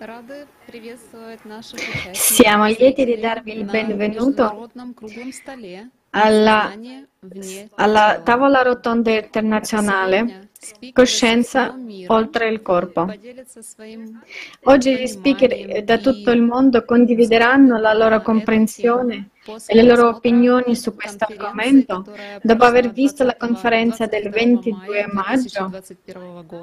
Рады 0.00 0.46
приветствовать 0.66 1.44
наших 1.44 1.80
участников 1.80 2.16
Siamo 2.16 2.66
lieti 2.66 3.04
di 3.04 3.14
слушателей 3.14 3.20
darvi 3.20 3.52
il 3.52 3.64
на 3.64 3.72
benvenuto 3.72 4.42
международном 4.44 4.94
круглом 4.94 5.32
столе 5.32 5.90
alla, 6.12 6.70
«Знание 6.72 7.06
вне 7.20 7.68
alla 7.76 8.14
тела». 8.14 8.24
tavola 8.24 8.62
rotonda 8.62 9.10
internazionale 9.10 10.18
Сегодня 10.18 10.48
спикеры 10.60 10.92
Coscienza 10.94 11.66
со 11.66 11.72
всего 11.72 11.82
мира 11.84 12.14
oltre 12.14 12.48
il 12.48 12.62
corpo. 12.62 13.06
поделятся 13.06 13.62
своим 13.62 14.22
Oggi 14.64 14.94
gli 14.94 15.06
speaker 15.06 15.48
пониманием 15.48 15.84
da 15.84 15.98
tutto 15.98 16.30
и 16.30 16.34
il 16.36 16.42
mondo 16.42 16.84
condivideranno 16.84 17.78
la 17.78 17.92
loro 17.92 18.10
на 18.10 18.16
эту 18.16 18.24
тему 18.24 18.36
comprensione 18.36 19.14
после 19.14 19.16
e 19.16 19.31
e 19.67 19.75
le 19.75 19.83
loro 19.83 20.07
opinioni 20.07 20.75
su 20.75 20.95
questo 20.95 21.25
argomento 21.27 22.05
dopo 22.41 22.63
aver 22.63 22.91
visto 22.91 23.23
la 23.23 23.35
conferenza 23.35 24.05
del 24.05 24.29
22 24.29 25.07
maggio, 25.11 25.71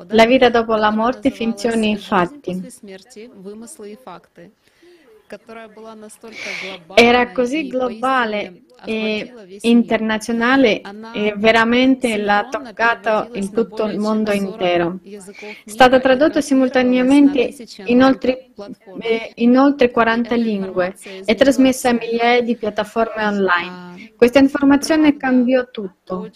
La 0.08 0.24
vita 0.26 0.48
dopo 0.48 0.74
la 0.76 0.90
morte, 0.90 1.30
finzioni 1.30 1.92
e 1.92 1.96
fatti. 1.96 2.62
Era 6.94 7.30
così 7.32 7.68
globale 7.68 8.62
e 8.84 9.32
internazionale 9.62 10.80
e 11.14 11.34
veramente 11.36 12.16
l'ha 12.16 12.48
toccato 12.50 13.30
in 13.34 13.52
tutto 13.52 13.84
il 13.84 13.98
mondo 13.98 14.32
intero. 14.32 14.98
È 15.04 15.18
stata 15.70 16.00
tradotta 16.00 16.40
simultaneamente 16.40 17.54
in 17.84 18.02
oltre, 18.02 18.50
in 19.34 19.56
oltre 19.56 19.90
40 19.90 20.34
lingue 20.34 20.94
e 21.24 21.34
trasmessa 21.34 21.90
a 21.90 21.92
migliaia 21.92 22.42
di 22.42 22.56
piattaforme 22.56 23.24
online. 23.24 23.89
Questa 24.20 24.38
informazione 24.38 25.16
cambiò 25.16 25.70
tutto. 25.70 26.30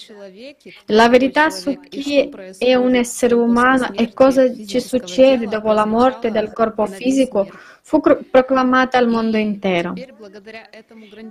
La 0.87 1.11
verità 1.11 1.51
su 1.51 1.79
chi 1.81 2.31
è 2.57 2.75
un 2.75 2.95
essere 2.95 3.35
umano 3.35 3.93
e 3.93 4.15
cosa 4.15 4.51
ci 4.65 4.81
succede 4.81 5.49
dopo 5.49 5.71
la 5.73 5.85
morte 5.85 6.31
del 6.31 6.51
corpo 6.55 6.87
fisico 6.87 7.47
fu 7.83 8.01
proclamata 8.01 8.97
al 8.97 9.09
mondo 9.09 9.37
intero. 9.37 9.93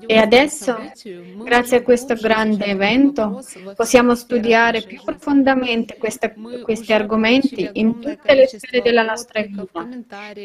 E 0.05 0.17
adesso, 0.19 0.77
grazie 1.43 1.77
a 1.77 1.81
questo 1.81 2.13
grande 2.13 2.65
evento, 2.65 3.43
possiamo 3.75 4.13
studiare 4.13 4.83
più 4.83 5.01
profondamente 5.03 5.97
questa, 5.97 6.31
questi 6.61 6.93
argomenti 6.93 7.67
in 7.73 7.99
tutte 7.99 8.35
le 8.35 8.45
sfere 8.45 8.83
della 8.83 9.01
nostra 9.01 9.41
vita. 9.41 9.87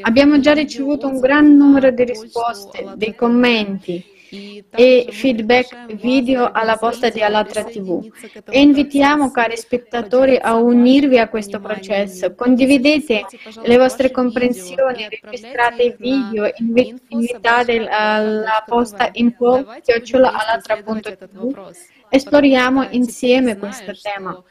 Abbiamo 0.00 0.40
già 0.40 0.54
ricevuto 0.54 1.06
un 1.06 1.20
gran 1.20 1.54
numero 1.54 1.90
di 1.90 2.04
risposte, 2.04 2.92
dei 2.96 3.14
commenti, 3.14 4.16
e 4.30 5.08
feedback 5.10 5.94
video 5.94 6.50
alla 6.50 6.76
posta 6.76 7.08
di 7.08 7.22
Alatra 7.22 7.64
TV. 7.64 8.10
E 8.48 8.60
invitiamo 8.60 9.30
cari 9.30 9.56
spettatori 9.56 10.36
a 10.36 10.54
unirvi 10.54 11.18
a 11.18 11.28
questo 11.28 11.60
processo. 11.60 12.34
Condividete 12.34 13.24
le 13.62 13.76
vostre 13.76 14.10
comprensioni, 14.10 15.08
registrate 15.08 15.82
i 15.82 15.94
video, 15.98 16.50
invi- 16.58 16.94
invitate 17.08 17.86
alla 17.88 18.62
posta 18.66 19.08
info 19.12 19.66
chiocciolaalatra.tv. 19.82 21.70
Esploriamo 22.08 22.88
insieme 22.90 23.56
questo 23.58 23.92
tema. 24.00 24.42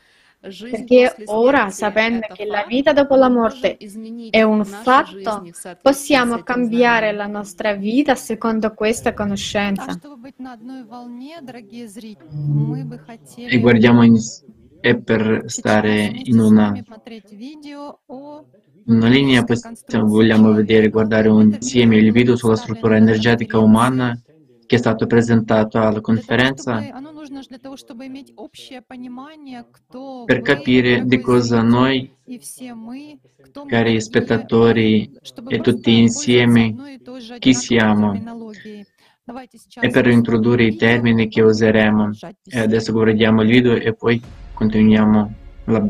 Perché 0.48 1.16
ora, 1.26 1.70
sapendo 1.70 2.28
che 2.34 2.45
la 2.45 2.66
vita 2.67 2.94
dopo 2.94 3.16
la 3.16 3.30
morte 3.30 3.78
è 4.30 4.42
un 4.44 4.64
fatto, 4.64 5.45
possiamo 5.81 6.44
cambiare 6.44 7.12
la 7.12 7.28
nostra 7.28 7.73
vita 7.73 8.16
secondo 8.16 8.73
questa 8.73 9.14
conoscenza. 9.14 10.00
E 13.36 13.59
guardiamo 13.59 14.03
in, 14.03 14.18
e 14.80 14.98
per 15.02 15.44
stare 15.48 16.12
in 16.23 16.40
una, 16.40 16.73
in 18.86 18.95
una 18.95 19.08
linea, 19.08 19.44
possiamo, 19.44 20.07
vogliamo 20.07 20.53
vedere, 20.53 20.90
guardare 20.90 21.28
insieme 21.30 21.97
il 21.97 22.12
video 22.12 22.36
sulla 22.36 22.56
struttura 22.56 22.96
energetica 22.96 23.59
umana 23.59 24.19
che 24.67 24.75
è 24.75 24.79
stato 24.79 25.07
presentato 25.07 25.79
alla 25.79 26.01
conferenza 26.01 26.83
per 30.25 30.41
capire 30.41 31.05
di 31.05 31.19
cosa 31.22 31.61
noi, 31.61 32.13
cari 33.66 34.01
spettatori 34.01 35.11
e 35.47 35.59
tutti 35.61 35.97
insieme, 35.97 37.00
chi 37.39 37.53
siamo. 37.53 38.13
e 39.79 39.89
per 39.89 40.07
introdurre 40.07 40.66
i 40.66 40.75
termini 40.75 41.27
che 41.29 41.41
useremo. 41.41 42.11
E 42.44 42.59
adesso 42.59 42.91
guardiamo 42.91 43.41
il 43.41 43.50
video 43.50 43.73
e 43.73 43.94
poi 43.94 44.22
continuiamo 44.53 45.33
la 45.66 45.89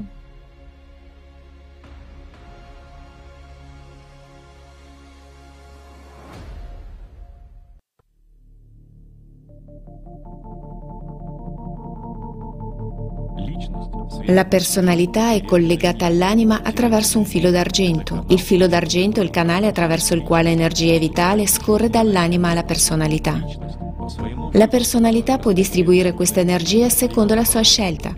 La 14.30 14.44
personalità 14.44 15.32
è 15.32 15.42
collegata 15.44 16.06
all'anima 16.06 16.60
attraverso 16.62 17.18
un 17.18 17.24
filo 17.24 17.50
d'argento. 17.50 18.26
Il 18.28 18.42
filo 18.42 18.68
d'argento 18.68 19.22
è 19.22 19.24
il 19.24 19.30
canale 19.30 19.68
attraverso 19.68 20.14
il 20.14 20.22
quale 20.22 20.52
energia 20.52 20.98
vitale 20.98 21.48
scorre 21.48 21.90
dall'anima 21.90 22.50
alla 22.50 22.64
personalità. 22.64 23.42
La 24.52 24.68
personalità 24.68 25.38
può 25.38 25.54
distribuire 25.54 26.12
questa 26.12 26.42
energia 26.42 26.90
secondo 26.90 27.36
la 27.36 27.46
sua 27.46 27.62
scelta, 27.62 28.14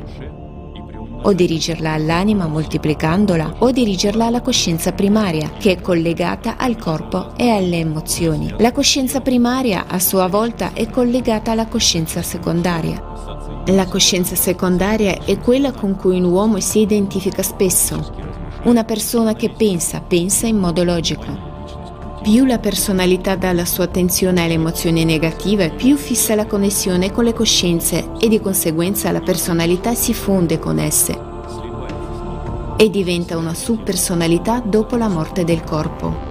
o 1.21 1.31
dirigerla 1.33 1.91
all'anima 1.91 2.47
moltiplicandola, 2.47 3.57
o 3.59 3.69
dirigerla 3.69 4.25
alla 4.25 4.41
coscienza 4.41 4.93
primaria, 4.93 5.51
che 5.59 5.73
è 5.73 5.81
collegata 5.81 6.57
al 6.57 6.75
corpo 6.77 7.35
e 7.37 7.49
alle 7.49 7.77
emozioni. 7.77 8.51
La 8.57 8.71
coscienza 8.71 9.21
primaria, 9.21 9.85
a 9.87 9.99
sua 9.99 10.27
volta, 10.27 10.73
è 10.73 10.89
collegata 10.89 11.51
alla 11.51 11.67
coscienza 11.67 12.23
secondaria. 12.23 13.48
La 13.71 13.85
coscienza 13.85 14.35
secondaria 14.35 15.23
è 15.25 15.37
quella 15.37 15.71
con 15.71 15.95
cui 15.95 16.17
un 16.17 16.23
uomo 16.23 16.59
si 16.59 16.79
identifica 16.79 17.43
spesso. 17.43 18.15
Una 18.63 18.83
persona 18.83 19.35
che 19.35 19.51
pensa, 19.51 20.01
pensa 20.01 20.47
in 20.47 20.57
modo 20.57 20.83
logico. 20.83 21.47
Più 22.23 22.45
la 22.45 22.57
personalità 22.57 23.35
dà 23.35 23.53
la 23.53 23.65
sua 23.65 23.83
attenzione 23.83 24.43
alle 24.43 24.53
emozioni 24.53 25.05
negative, 25.05 25.69
più 25.69 25.97
fissa 25.97 26.33
la 26.33 26.47
connessione 26.47 27.11
con 27.11 27.25
le 27.25 27.33
coscienze 27.33 28.09
e 28.19 28.27
di 28.27 28.41
conseguenza 28.41 29.11
la 29.11 29.21
personalità 29.21 29.93
si 29.93 30.15
fonde 30.15 30.57
con 30.57 30.79
esse 30.79 31.27
e 32.75 32.89
diventa 32.89 33.37
una 33.37 33.53
subpersonalità 33.53 34.63
dopo 34.65 34.95
la 34.95 35.09
morte 35.09 35.43
del 35.43 35.63
corpo. 35.63 36.28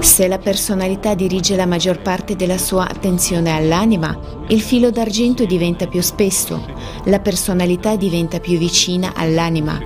Se 0.00 0.26
la 0.26 0.38
personalità 0.38 1.14
dirige 1.14 1.56
la 1.56 1.66
maggior 1.66 2.00
parte 2.00 2.34
della 2.34 2.58
sua 2.58 2.88
attenzione 2.88 3.50
all'anima, 3.50 4.18
il 4.48 4.60
filo 4.60 4.90
d'argento 4.90 5.44
diventa 5.44 5.86
più 5.86 6.00
spesso, 6.00 6.64
la 7.04 7.20
personalità 7.20 7.96
diventa 7.96 8.40
più 8.40 8.56
vicina 8.56 9.12
all'anima, 9.14 9.78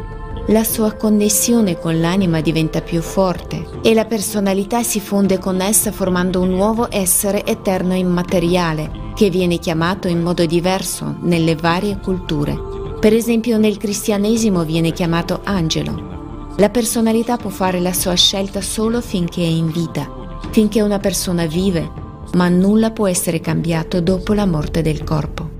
la 0.48 0.62
sua 0.62 0.92
connessione 0.92 1.78
con 1.78 2.00
l'anima 2.00 2.40
diventa 2.42 2.80
più 2.80 3.00
forte 3.00 3.66
e 3.82 3.94
la 3.94 4.04
personalità 4.04 4.82
si 4.82 5.00
fonde 5.00 5.38
con 5.38 5.60
essa 5.60 5.90
formando 5.90 6.40
un 6.40 6.50
nuovo 6.50 6.88
essere 6.90 7.44
eterno 7.46 7.94
immateriale 7.94 9.12
che 9.14 9.30
viene 9.30 9.58
chiamato 9.58 10.06
in 10.06 10.20
modo 10.20 10.44
diverso 10.44 11.16
nelle 11.22 11.56
varie 11.56 11.98
culture. 11.98 12.56
Per 13.00 13.12
esempio 13.12 13.58
nel 13.58 13.78
cristianesimo 13.78 14.64
viene 14.64 14.92
chiamato 14.92 15.40
angelo. 15.44 16.23
La 16.57 16.69
personalità 16.69 17.37
può 17.37 17.49
fare 17.49 17.79
la 17.79 17.93
sua 17.93 18.15
scelta 18.15 18.61
solo 18.61 19.01
finché 19.01 19.41
è 19.41 19.45
in 19.47 19.71
vita, 19.71 20.39
finché 20.51 20.81
una 20.81 20.99
persona 20.99 21.45
vive, 21.45 21.89
ma 22.33 22.49
nulla 22.49 22.91
può 22.91 23.07
essere 23.07 23.39
cambiato 23.39 24.01
dopo 24.01 24.33
la 24.33 24.45
morte 24.45 24.81
del 24.81 25.03
corpo. 25.03 25.57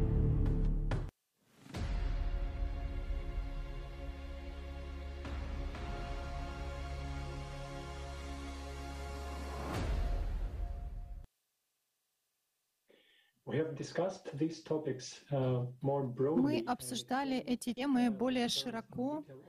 We 13.46 13.58
have 13.58 13.74
discussed 13.76 14.30
these 14.38 14.62
topics 14.62 15.24
uh, 15.32 15.66
more 15.82 16.04
Мы 16.04 16.14
broadly. 16.14 16.64
обсуждали 16.68 17.38
эти 17.40 17.74
темы 17.74 18.12
более 18.12 18.48
широко 18.48 19.24
и 19.28 19.43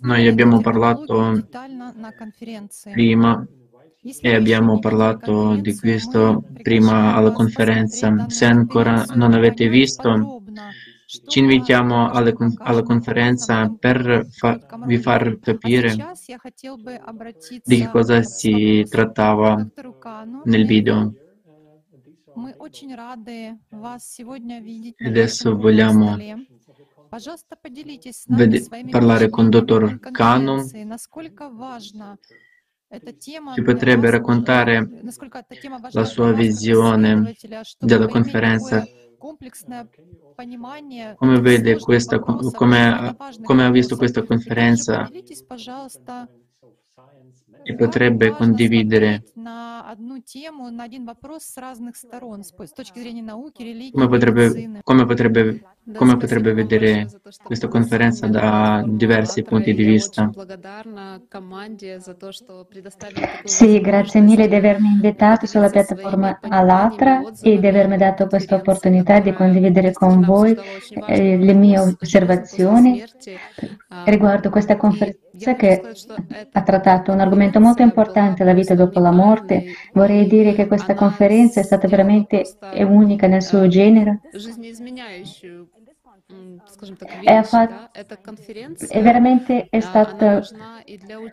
noi 0.00 0.26
abbiamo 0.26 0.60
parlato 0.60 1.46
prima 2.90 3.46
e 4.20 4.34
abbiamo 4.34 4.78
parlato 4.80 5.54
di 5.56 5.76
questo 5.76 6.42
prima 6.62 7.14
alla 7.14 7.30
conferenza. 7.30 8.28
Se 8.28 8.44
ancora 8.46 9.04
non 9.14 9.34
avete 9.34 9.68
visto, 9.68 10.42
ci 11.28 11.38
invitiamo 11.38 12.10
alle, 12.10 12.34
alla 12.58 12.82
conferenza 12.82 13.72
per 13.78 14.26
fa, 14.30 14.58
vi 14.84 14.98
far 14.98 15.38
capire 15.38 15.94
di 17.64 17.78
che 17.78 17.88
cosa 17.88 18.22
si 18.22 18.84
trattava 18.88 19.66
nel 20.44 20.66
video. 20.66 21.14
Adesso 24.98 25.56
vogliamo 25.56 26.16
parlare 28.90 29.28
con 29.30 29.44
il 29.44 29.50
dottor 29.50 29.98
Cano 30.00 30.64
ci 33.54 33.62
potrebbe 33.62 34.10
raccontare 34.10 34.88
la 35.90 36.04
sua 36.04 36.32
visione 36.32 37.34
della 37.78 38.06
conferenza. 38.06 38.86
Come 41.16 41.40
vede 41.40 41.78
questa, 41.78 42.18
come, 42.18 43.16
come 43.42 43.64
ha 43.64 43.70
visto 43.70 43.96
questa 43.96 44.22
conferenza. 44.22 45.08
e 47.62 47.74
potrebbe 47.74 48.30
condividere 48.30 49.24
come 53.92 54.08
potrebbe, 54.08 54.80
come 54.82 55.04
potrebbe 55.04 55.62
come 55.94 56.16
potrebbe 56.16 56.52
vedere 56.52 57.08
questa 57.42 57.68
conferenza 57.68 58.26
da 58.26 58.84
diversi 58.86 59.42
punti 59.42 59.72
di 59.74 59.84
vista. 59.84 60.30
Sì, 63.44 63.80
grazie 63.80 64.20
mille 64.20 64.48
di 64.48 64.54
avermi 64.54 64.88
invitato 64.88 65.46
sulla 65.46 65.70
piattaforma 65.70 66.38
Alatra 66.42 67.22
e 67.40 67.58
di 67.58 67.66
avermi 67.66 67.96
dato 67.96 68.26
questa 68.26 68.56
opportunità 68.56 69.20
di 69.20 69.32
condividere 69.32 69.92
con 69.92 70.20
voi 70.20 70.56
eh, 71.06 71.36
le 71.36 71.54
mie 71.54 71.78
osservazioni 71.78 73.00
eh, 73.00 73.38
riguardo 74.06 74.50
questa 74.50 74.76
conferenza 74.76 75.54
che 75.56 75.82
ha 76.52 76.62
trattato 76.62 77.12
un 77.12 77.20
argomento 77.20 77.60
molto 77.60 77.82
importante, 77.82 78.44
la 78.44 78.52
vita 78.52 78.74
dopo 78.74 79.00
la 79.00 79.12
morte. 79.12 79.64
Vorrei 79.92 80.26
dire 80.26 80.52
che 80.52 80.66
questa 80.66 80.94
conferenza 80.94 81.60
è 81.60 81.62
stata 81.62 81.88
veramente 81.88 82.44
unica 82.74 83.26
nel 83.26 83.42
suo 83.42 83.68
genere 83.68 84.20
è, 87.22 87.42
fatto, 87.42 87.90
è 88.88 89.02
veramente 89.02 89.66
è 89.70 89.80
stato 89.80 90.42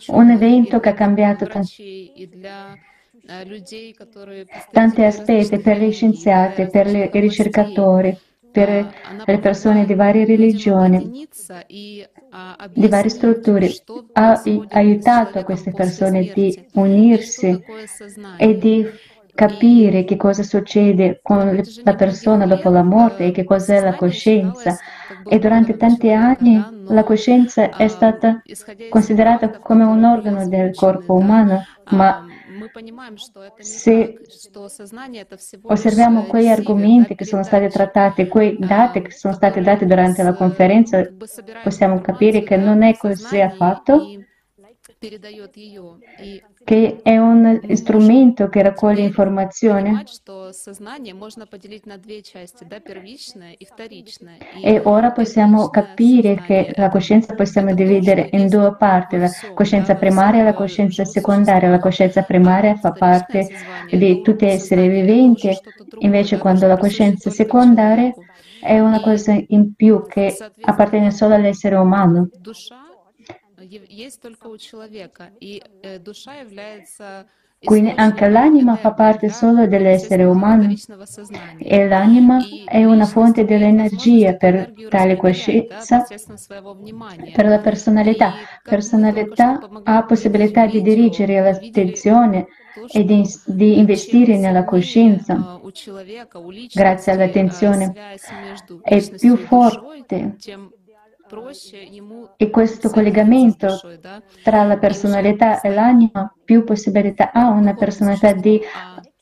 un 0.07 0.30
evento 0.30 0.80
che 0.80 0.89
ha 0.89 0.94
cambiato 0.94 1.45
tanti 4.71 5.03
aspetti 5.03 5.59
per 5.59 5.80
gli 5.80 5.92
scienziati, 5.92 6.69
per 6.69 6.88
i 6.88 7.19
ricercatori, 7.19 8.18
per 8.51 8.94
le 9.25 9.39
persone 9.39 9.86
di 9.86 9.95
varie 9.95 10.24
religioni, 10.24 11.27
di 11.68 12.88
varie 12.88 13.09
strutture, 13.09 13.69
ha 14.13 14.41
aiutato 14.69 15.44
queste 15.44 15.71
persone 15.71 16.31
di 16.33 16.68
unirsi 16.75 17.62
e 18.38 18.57
di 18.57 18.88
capire 19.36 20.06
che 20.06 20.16
cosa 20.16 20.42
succede 20.42 21.20
con 21.22 21.62
la 21.84 21.96
persona 21.96 22.48
dopo 22.48 22.70
la 22.70 22.84
morte 22.84 23.26
e 23.26 23.32
che 23.32 23.44
cos'è 23.44 23.82
la 23.82 23.96
coscienza. 23.96 24.76
E 25.28 25.38
durante 25.38 25.76
tanti 25.76 26.12
anni 26.12 26.64
la 26.88 27.04
coscienza 27.04 27.76
è 27.76 27.88
stata 27.88 28.42
considerata 28.90 29.60
come 29.60 29.84
un 29.84 30.04
organo 30.04 30.48
del 30.48 30.74
corpo 30.74 31.14
umano, 31.14 31.64
ma 31.92 32.26
se 33.58 34.18
osserviamo 35.62 36.24
quei 36.24 36.50
argomenti 36.50 37.16
che 37.16 37.26
sono 37.26 37.44
stati 37.44 37.68
trattati, 37.68 38.28
quei 38.28 38.58
dati 38.58 39.02
che 39.02 39.12
sono 39.12 39.34
stati 39.34 39.62
dati 39.62 39.86
durante 39.86 40.24
la 40.24 40.34
conferenza, 40.34 41.06
possiamo 41.62 42.00
capire 42.00 42.44
che 42.44 42.56
non 42.56 42.84
è 42.84 42.96
così 42.98 43.42
affatto 43.42 44.08
che 46.65 47.00
è 47.03 47.15
un 47.15 47.62
strumento 47.73 48.50
che 48.50 48.63
raccoglie 48.63 49.03
informazioni. 49.03 50.03
E 54.63 54.81
ora 54.83 55.12
possiamo 55.12 55.69
capire 55.69 56.41
che 56.41 56.73
la 56.75 56.89
coscienza 56.89 57.35
possiamo 57.35 57.71
dividere 57.75 58.29
in 58.31 58.50
due 58.50 58.75
parti, 58.77 59.17
la 59.17 59.29
coscienza 59.53 59.94
primaria 59.94 60.41
e 60.41 60.44
la 60.44 60.53
coscienza 60.56 61.06
secondaria. 61.06 61.69
La 61.69 61.79
coscienza 61.79 62.23
primaria 62.23 62.75
fa 62.77 62.91
parte 62.94 63.47
di 63.91 64.21
tutti 64.23 64.45
gli 64.45 64.50
esseri 64.50 64.88
viventi, 64.88 65.56
invece 66.00 66.39
quando 66.39 66.65
la 66.65 66.77
coscienza 66.77 67.29
secondaria 67.29 68.12
è 68.59 68.79
una 68.79 69.01
cosa 69.01 69.39
in 69.50 69.75
più 69.75 70.03
che 70.07 70.35
appartiene 70.62 71.12
solo 71.12 71.35
all'essere 71.35 71.75
umano 71.75 72.27
душа 73.64 73.64
е- 73.64 73.87
есть 73.88 74.20
только 74.20 74.47
у 74.49 74.56
человека, 74.58 75.31
и 75.41 75.62
э, 75.82 75.99
душа 75.99 76.41
является 76.41 77.26
Quindi 77.62 77.91
anche 77.91 78.25
источником 78.25 78.32
l'anima 78.32 78.76
fa 78.76 78.88
энергии, 78.88 78.97
parte 78.97 79.26
да, 79.26 79.32
solo 79.35 79.67
dell'essere 79.67 80.23
естественно, 80.23 80.31
umano 80.31 80.62
вторичного 80.62 81.05
сознания. 81.05 81.62
e 81.62 81.88
l'anima 81.88 82.38
И 82.38 82.64
è 82.64 82.85
una 82.87 83.05
личность 83.05 83.12
fonte 83.12 83.41
имеет 83.43 83.50
dell'energia 83.50 84.31
возможность 84.31 84.31
эту 84.31 84.38
per 84.47 84.55
энергию 84.55 84.88
tale 84.88 85.14
распределять, 85.14 85.69
да, 85.69 85.76
coscienza, 85.76 85.99
посредством 86.00 86.38
своего 86.38 86.73
внимания. 86.73 87.32
per 87.35 87.47
la 87.47 87.58
personalità. 87.58 88.29
И 88.29 88.47
как 88.64 88.73
мы 88.94 89.12
только 89.12 89.37
что 89.37 89.50
Personalità 89.50 89.52
ha 89.52 89.58
помогли 89.61 89.93
увидеть 89.93 90.08
possibilità 90.08 90.67
в 90.67 90.70
di 90.70 90.81
видео, 90.81 90.94
dirigere 90.94 91.35
мы 91.37 91.58
видели 91.61 91.85
l'attenzione 91.85 92.47
то, 92.75 92.87
e 92.87 93.05
di, 93.05 93.25
что 93.26 93.52
di 93.52 93.75
э, 93.75 93.79
investire 93.79 94.32
чем 94.32 94.41
nella 94.41 94.62
сильнее 94.62 94.64
coscienza 94.64 95.32
э, 95.35 95.67
у 95.67 95.70
человека, 95.73 96.37
у 96.38 96.50
grazie 96.50 96.62
личности 96.62 97.11
э, 97.11 97.12
all'attenzione 97.12 97.93
связь 97.93 98.31
между 98.43 98.81
è 98.82 98.94
личностью 98.94 99.19
più 99.19 99.35
и 99.35 99.37
душой, 99.37 99.47
forte 99.47 100.37
тем 100.38 100.38
проще 100.38 100.52
ему 100.52 100.70
e 102.38 102.50
questo 102.50 102.90
collegamento 102.90 103.80
tra 104.44 104.64
la 104.64 104.78
personalità 104.78 105.62
e 105.62 105.70
l'anima, 105.74 106.34
più 106.44 106.64
possibilità 106.64 107.32
ha 107.32 107.50
una 107.50 107.74
personalità 107.74 108.34
di 108.34 108.62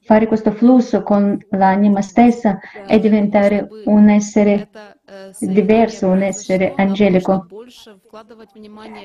fare 0.06 0.28
questo 0.28 0.52
flusso 0.52 1.02
con 1.02 1.38
l'anima 1.52 2.02
stessa 2.02 2.60
e 2.86 3.00
diventare 3.00 3.68
un 3.86 4.10
essere 4.10 4.70
diverso, 5.40 6.08
un 6.08 6.22
essere 6.22 6.74
angelico. 6.76 7.48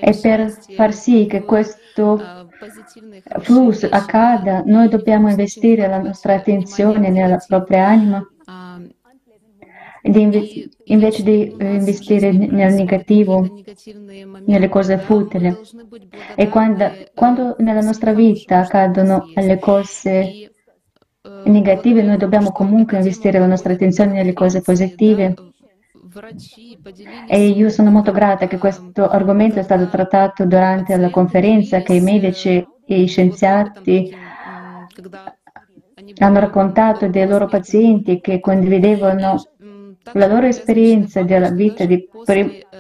E 0.01 0.19
per 0.21 0.51
far 0.75 0.93
sì 0.93 1.27
che 1.27 1.43
questo 1.43 2.49
flusso 3.41 3.89
accada, 3.91 4.63
noi 4.67 4.89
dobbiamo 4.89 5.29
investire 5.29 5.87
la 5.87 6.01
nostra 6.01 6.35
attenzione 6.35 7.11
nella 7.11 7.43
propria 7.47 7.87
anima 7.87 8.27
di, 10.11 10.71
invece 10.85 11.23
di 11.23 11.55
eh, 11.57 11.75
investire 11.75 12.33
nel 12.33 12.75
negativo, 12.75 13.63
nelle 14.47 14.69
cose 14.69 14.99
futili. 14.99 15.55
E 16.35 16.49
quando, 16.49 16.91
quando 17.15 17.57
nella 17.59 17.81
nostra 17.81 18.13
vita 18.13 18.61
accadono 18.61 19.31
le 19.35 19.59
cose 19.59 20.51
negative, 21.45 22.03
noi 22.03 22.17
dobbiamo 22.17 22.53
comunque 22.53 22.97
investire 22.97 23.39
la 23.39 23.47
nostra 23.47 23.73
attenzione 23.73 24.13
nelle 24.13 24.33
cose 24.33 24.61
positive. 24.61 25.35
E 27.29 27.49
io 27.49 27.69
sono 27.69 27.91
molto 27.91 28.13
grata 28.13 28.47
che 28.47 28.59
questo 28.59 29.09
argomento 29.09 29.59
è 29.59 29.63
stato 29.63 29.89
trattato 29.89 30.47
durante 30.47 30.97
la 30.97 31.11
conferenza, 31.11 31.83
che 31.83 31.95
i 31.95 32.01
medici 32.01 32.67
e 32.87 33.01
i 33.03 33.07
scienziati 33.07 34.11
hanno 36.19 36.41
raccontato 36.41 37.09
dei 37.09 37.27
loro 37.27 37.47
pazienti 37.47 38.21
che 38.21 38.41
condividevano 38.41 39.41
la 40.13 40.27
loro 40.27 40.47
esperienza 40.47 41.23
della 41.23 41.51
vita 41.51 41.85
di 41.85 42.09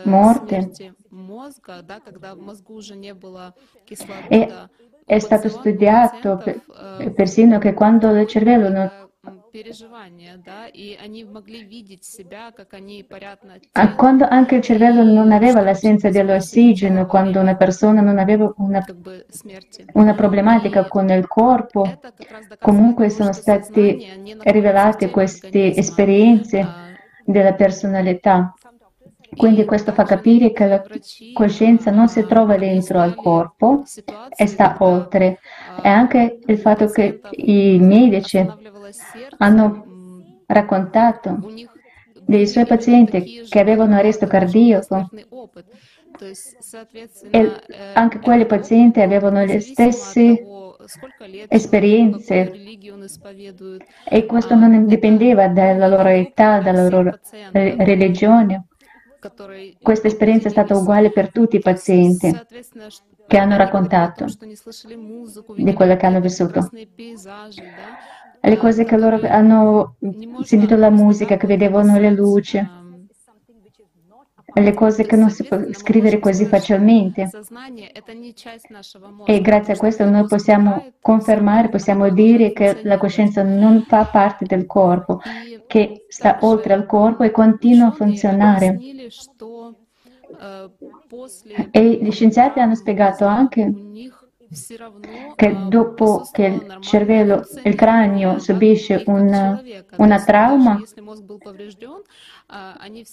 morte 0.04 0.70
è, 4.28 4.68
è 5.04 5.18
stato 5.18 5.48
studiato 5.48 6.36
per, 6.36 7.12
persino 7.12 7.58
che 7.58 7.74
quando 7.74 8.10
il 8.18 8.26
cervello 8.26 8.68
non 8.68 9.06
а 13.72 13.94
quando 13.94 14.26
anche 14.28 14.56
il 14.56 14.62
cervello 14.62 15.02
non 15.02 15.32
aveva 15.32 15.60
l'assenza 15.60 16.08
dell'ossigeno, 16.10 17.06
quando 17.06 17.40
una 17.40 17.56
persona 17.56 18.00
non 18.00 18.18
aveva 18.18 18.52
una, 18.58 18.84
una 19.94 20.14
problematica 20.14 20.86
con 20.86 21.08
il 21.10 21.26
corpo, 21.26 21.98
comunque 22.60 23.10
sono 23.10 23.32
state 23.32 24.20
rivelate 24.44 25.10
queste 25.10 25.74
esperienze 25.74 26.86
della 27.28 27.52
personalità. 27.52 28.54
Quindi 29.36 29.66
questo 29.66 29.92
fa 29.92 30.04
capire 30.04 30.52
che 30.52 30.66
la 30.66 30.82
coscienza 31.34 31.90
non 31.90 32.08
si 32.08 32.24
trova 32.24 32.56
dentro 32.56 32.98
al 32.98 33.14
corpo 33.14 33.82
e 34.34 34.46
sta 34.46 34.76
oltre. 34.80 35.40
E 35.82 35.88
anche 35.88 36.38
il 36.46 36.58
fatto 36.58 36.86
che 36.86 37.20
i 37.32 37.78
medici 37.78 38.44
hanno 39.36 39.84
raccontato 40.46 41.52
dei 42.24 42.46
suoi 42.46 42.64
pazienti 42.64 43.44
che 43.46 43.60
avevano 43.60 43.96
arresto 43.96 44.26
cardiaco 44.26 45.10
e 46.20 47.28
э, 47.30 47.92
anche 47.94 48.18
quelli 48.18 48.46
pazienti 48.46 49.00
avevano 49.00 49.44
le 49.44 49.60
stesse 49.60 50.44
esperienze 51.48 52.52
e 54.08 54.26
questo 54.26 54.54
non 54.54 54.86
dipendeva 54.86 55.48
dalla 55.48 55.86
loro 55.86 56.08
età, 56.08 56.60
dalla 56.60 56.88
loro 56.88 57.18
religione. 57.52 58.66
Questa 59.82 60.06
esperienza 60.06 60.48
è 60.48 60.50
stata 60.50 60.76
uguale 60.76 61.10
per 61.10 61.30
tutti 61.32 61.56
i 61.56 61.60
pazienti 61.60 62.32
che 63.26 63.36
hanno 63.36 63.56
raccontato 63.56 64.26
di 65.56 65.72
quello 65.74 65.96
che 65.96 66.06
hanno 66.06 66.20
vissuto. 66.20 66.68
Le 68.40 68.56
cose 68.56 68.84
che 68.84 68.96
loro 68.96 69.20
hanno 69.26 69.96
sentito 70.42 70.76
la 70.76 70.90
musica, 70.90 71.36
che 71.36 71.46
vedevano 71.46 71.98
le 71.98 72.10
luci, 72.10 72.64
le 74.60 74.74
cose 74.74 75.04
che 75.04 75.16
non 75.16 75.30
si 75.30 75.44
può 75.44 75.58
scrivere 75.72 76.18
così 76.18 76.46
facilmente. 76.46 77.30
E 79.24 79.40
grazie 79.40 79.74
a 79.74 79.76
questo 79.76 80.04
noi 80.08 80.26
possiamo 80.26 80.92
confermare, 81.00 81.68
possiamo 81.68 82.08
dire 82.10 82.52
che 82.52 82.80
la 82.82 82.98
coscienza 82.98 83.42
non 83.42 83.84
fa 83.86 84.04
parte 84.06 84.44
del 84.44 84.66
corpo, 84.66 85.20
che 85.66 86.06
sta 86.08 86.38
oltre 86.42 86.74
al 86.74 86.86
corpo 86.86 87.22
e 87.24 87.30
continua 87.30 87.88
a 87.88 87.92
funzionare. 87.92 88.78
E 91.70 91.98
gli 92.02 92.10
scienziati 92.10 92.60
hanno 92.60 92.74
spiegato 92.74 93.24
anche 93.24 93.72
che 95.34 95.56
dopo 95.68 96.26
che 96.32 96.46
il 96.46 96.76
cervello, 96.80 97.46
il 97.64 97.74
cranio 97.74 98.38
subisce 98.38 99.02
un, 99.06 99.62
una 99.96 100.24
trauma, 100.24 100.80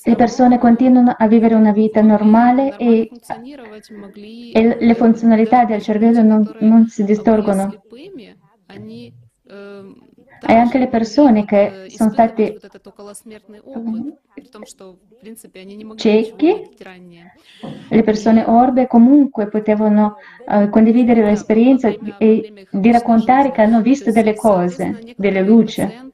le 0.03 0.15
persone 0.15 0.57
continuano 0.57 1.13
a 1.17 1.27
vivere 1.27 1.55
una 1.55 1.73
vita 1.73 2.01
normale 2.01 2.77
e, 2.77 3.09
e 4.53 4.77
le 4.79 4.95
funzionalità 4.95 5.65
del 5.65 5.81
cervello 5.81 6.21
non, 6.21 6.55
non 6.61 6.87
si 6.87 7.03
distorgono. 7.03 7.81
E 10.47 10.53
anche 10.53 10.77
le 10.77 10.87
persone 10.87 11.43
che 11.43 11.87
sono 11.89 12.11
state 12.11 12.57
ciechi, 15.95 16.69
le 17.89 18.03
persone 18.03 18.43
orbe 18.45 18.87
comunque 18.87 19.49
potevano 19.49 20.15
uh, 20.47 20.69
condividere 20.69 21.23
l'esperienza 21.23 21.89
e 22.17 22.67
di 22.71 22.91
raccontare 22.91 23.51
che 23.51 23.61
hanno 23.61 23.81
visto 23.81 24.11
delle 24.11 24.35
cose, 24.35 25.13
delle 25.17 25.41
luci. 25.41 26.13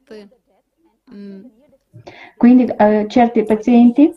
Quindi 2.41 2.63
uh, 2.63 3.05
certi 3.05 3.43
pazienti? 3.43 4.11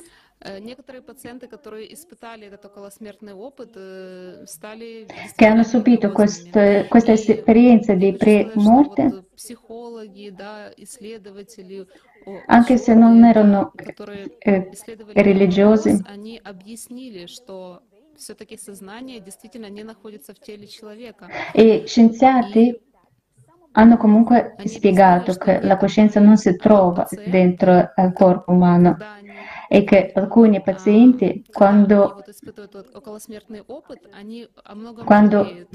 Che 5.36 5.46
hanno 5.46 5.62
subito 5.62 6.10
quest, 6.10 6.88
questa 6.88 7.12
esperienza 7.12 7.92
di 7.92 8.14
pre-morte, 8.14 9.26
anche 12.46 12.78
se 12.78 12.94
non 12.94 13.24
erano 13.24 13.72
eh, 14.38 14.70
religiosi, 15.12 16.00
e 21.52 21.82
scienziati 21.84 22.80
hanno 23.76 23.96
comunque 23.96 24.54
spiegato 24.64 25.32
che 25.34 25.60
la 25.62 25.76
coscienza 25.76 26.20
non 26.20 26.36
si 26.36 26.54
trova 26.56 27.06
dentro 27.26 27.92
al 27.94 28.12
corpo 28.12 28.52
umano 28.52 28.96
e 29.68 29.82
che 29.82 30.12
alcuni 30.14 30.62
pazienti 30.62 31.44
quando, 31.50 32.22
quando 35.04 35.66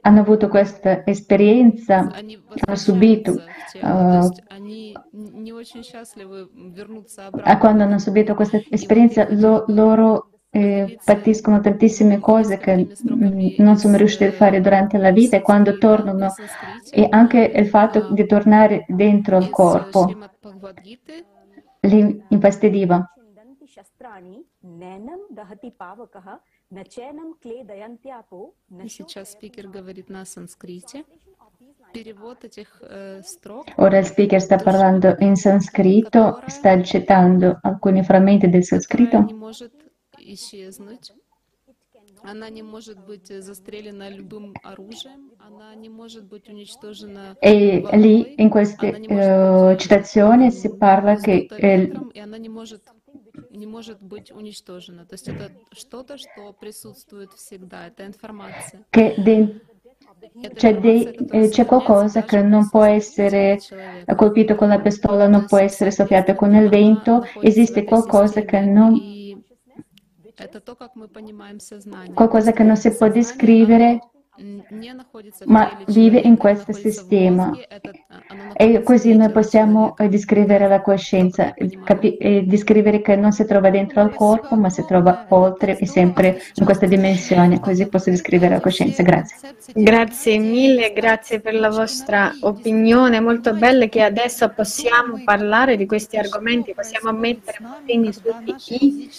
hanno 0.00 0.20
avuto 0.20 0.48
questa 0.48 1.06
esperienza, 1.06 2.10
hanno 2.10 2.76
subito, 2.76 3.30
uh, 3.80 4.28
quando 7.58 7.82
hanno 7.82 7.98
subito 7.98 8.34
questa 8.34 8.60
esperienza, 8.68 9.26
lo, 9.30 9.64
loro 9.68 10.32
eh, 10.54 10.98
patiscono 11.02 11.60
tantissime 11.60 12.18
cose 12.18 12.58
che 12.58 12.76
mm, 12.76 13.54
non 13.56 13.78
sono 13.78 13.96
riusciti 13.96 14.24
a 14.24 14.32
fare 14.32 14.60
durante 14.60 14.98
la 14.98 15.10
vita 15.10 15.36
e 15.36 15.40
quando 15.40 15.78
tornano 15.78 16.34
e 16.90 17.06
anche 17.08 17.38
il 17.40 17.66
fatto 17.68 18.12
di 18.12 18.26
tornare 18.26 18.84
dentro 18.86 19.38
il 19.38 19.48
corpo 19.48 20.14
li 21.80 22.22
infastidiva. 22.28 23.12
Ora 33.76 33.98
il 33.98 34.04
speaker 34.04 34.40
sta 34.40 34.56
parlando 34.56 35.16
in 35.20 35.36
sanscrito, 35.36 36.42
sta 36.46 36.82
citando 36.82 37.58
alcuni 37.62 38.02
frammenti 38.04 38.48
del 38.50 38.64
sanscrito 38.64 39.26
не 40.21 40.25
может 40.25 40.39
исчезнуть. 40.39 41.11
Она 42.23 42.49
не 42.49 42.63
может 42.63 43.05
быть 43.05 43.27
застрелена 43.27 44.09
любым 44.09 44.53
оружием, 44.63 45.31
она 45.39 45.75
не 45.75 45.89
может 45.89 46.25
быть 46.25 46.49
уничтожена 46.49 47.35
E 47.41 47.83
lì 47.93 48.33
in 48.41 48.49
queste 48.49 48.87
uh, 48.89 49.75
citazioni 49.77 50.51
si 50.51 50.75
parla 50.75 51.15
che 51.15 51.47
eh, 51.49 51.91
и 52.13 52.19
она 52.19 52.37
не 52.37 52.49
может 52.49 52.81
не 53.51 53.67
может 53.67 54.01
быть 54.01 54.31
уничтожена. 54.31 55.05
То 55.05 55.13
есть 55.13 55.27
это 55.27 55.51
что-то, 55.71 56.17
что 56.17 56.53
присутствует 56.53 57.33
всегда, 57.33 57.87
это 57.87 58.05
информация. 58.05 58.83
che 58.91 59.15
de- 59.17 59.61
c'è, 60.55 60.79
de- 60.79 61.15
eh, 61.31 61.49
c'è 61.49 61.65
qualcosa 61.65 62.23
che 62.23 62.41
non 62.41 62.69
può 62.69 62.83
essere 62.83 63.59
colpito 64.15 64.55
con 64.55 64.69
la 64.69 64.79
pistola, 64.79 65.27
non 65.27 65.45
può 65.45 65.57
essere 65.59 65.91
soffiato 65.91 66.33
con 66.35 66.55
il 66.55 66.69
vento, 66.69 67.23
esiste 67.41 67.83
qualcosa 67.83 68.41
che 68.41 68.61
non, 68.61 68.95
Это 70.37 70.59
то, 70.59 70.75
как 70.75 70.95
мы 70.95 71.07
понимаем 71.07 71.59
сознание. 71.59 72.13
qualcosa 72.15 72.51
che 72.51 72.63
non 72.63 72.75
si 72.75 72.91
può 72.95 73.07
descrivere, 73.09 73.99
ma 75.44 75.78
vive 75.88 76.18
in 76.18 76.38
questo 76.38 76.72
sistema 76.72 77.52
e 78.54 78.82
così 78.82 79.14
noi 79.14 79.30
possiamo 79.30 79.94
descrivere 80.08 80.66
la 80.68 80.80
coscienza, 80.80 81.52
capi- 81.84 82.16
descrivere 82.46 83.02
che 83.02 83.14
non 83.14 83.32
si 83.32 83.44
trova 83.44 83.68
dentro 83.68 84.00
al 84.00 84.14
corpo 84.14 84.56
ma 84.56 84.70
si 84.70 84.86
trova 84.86 85.26
oltre 85.28 85.78
e 85.78 85.86
sempre 85.86 86.40
in 86.54 86.64
questa 86.64 86.86
dimensione, 86.86 87.60
così 87.60 87.86
posso 87.88 88.08
descrivere 88.08 88.54
la 88.54 88.60
coscienza. 88.60 89.02
Grazie. 89.02 89.54
Grazie 89.74 90.38
mille, 90.38 90.94
grazie 90.94 91.40
per 91.40 91.54
la 91.54 91.68
vostra 91.68 92.32
opinione, 92.40 93.20
molto 93.20 93.52
bella 93.52 93.86
che 93.86 94.00
adesso 94.00 94.48
possiamo 94.48 95.22
parlare 95.24 95.76
di 95.76 95.84
questi 95.84 96.16
argomenti, 96.16 96.72
possiamo 96.72 97.12
mettere 97.12 97.58
puntini 97.60 98.12
su 98.12 98.22
chi, 98.56 99.10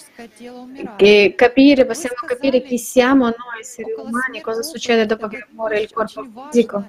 capire, 1.36 1.86
possiamo 1.86 2.16
capire 2.26 2.62
chi 2.62 2.78
siamo 2.78 3.26
noi 3.26 3.60
esseri 3.60 3.94
umani, 3.96 4.40
cosa 4.40 4.62
succede 4.62 5.03
dopo 5.06 5.28
che 5.28 5.46
muore 5.50 5.80
il 5.80 5.92
corpo 5.92 6.24
fisico. 6.50 6.88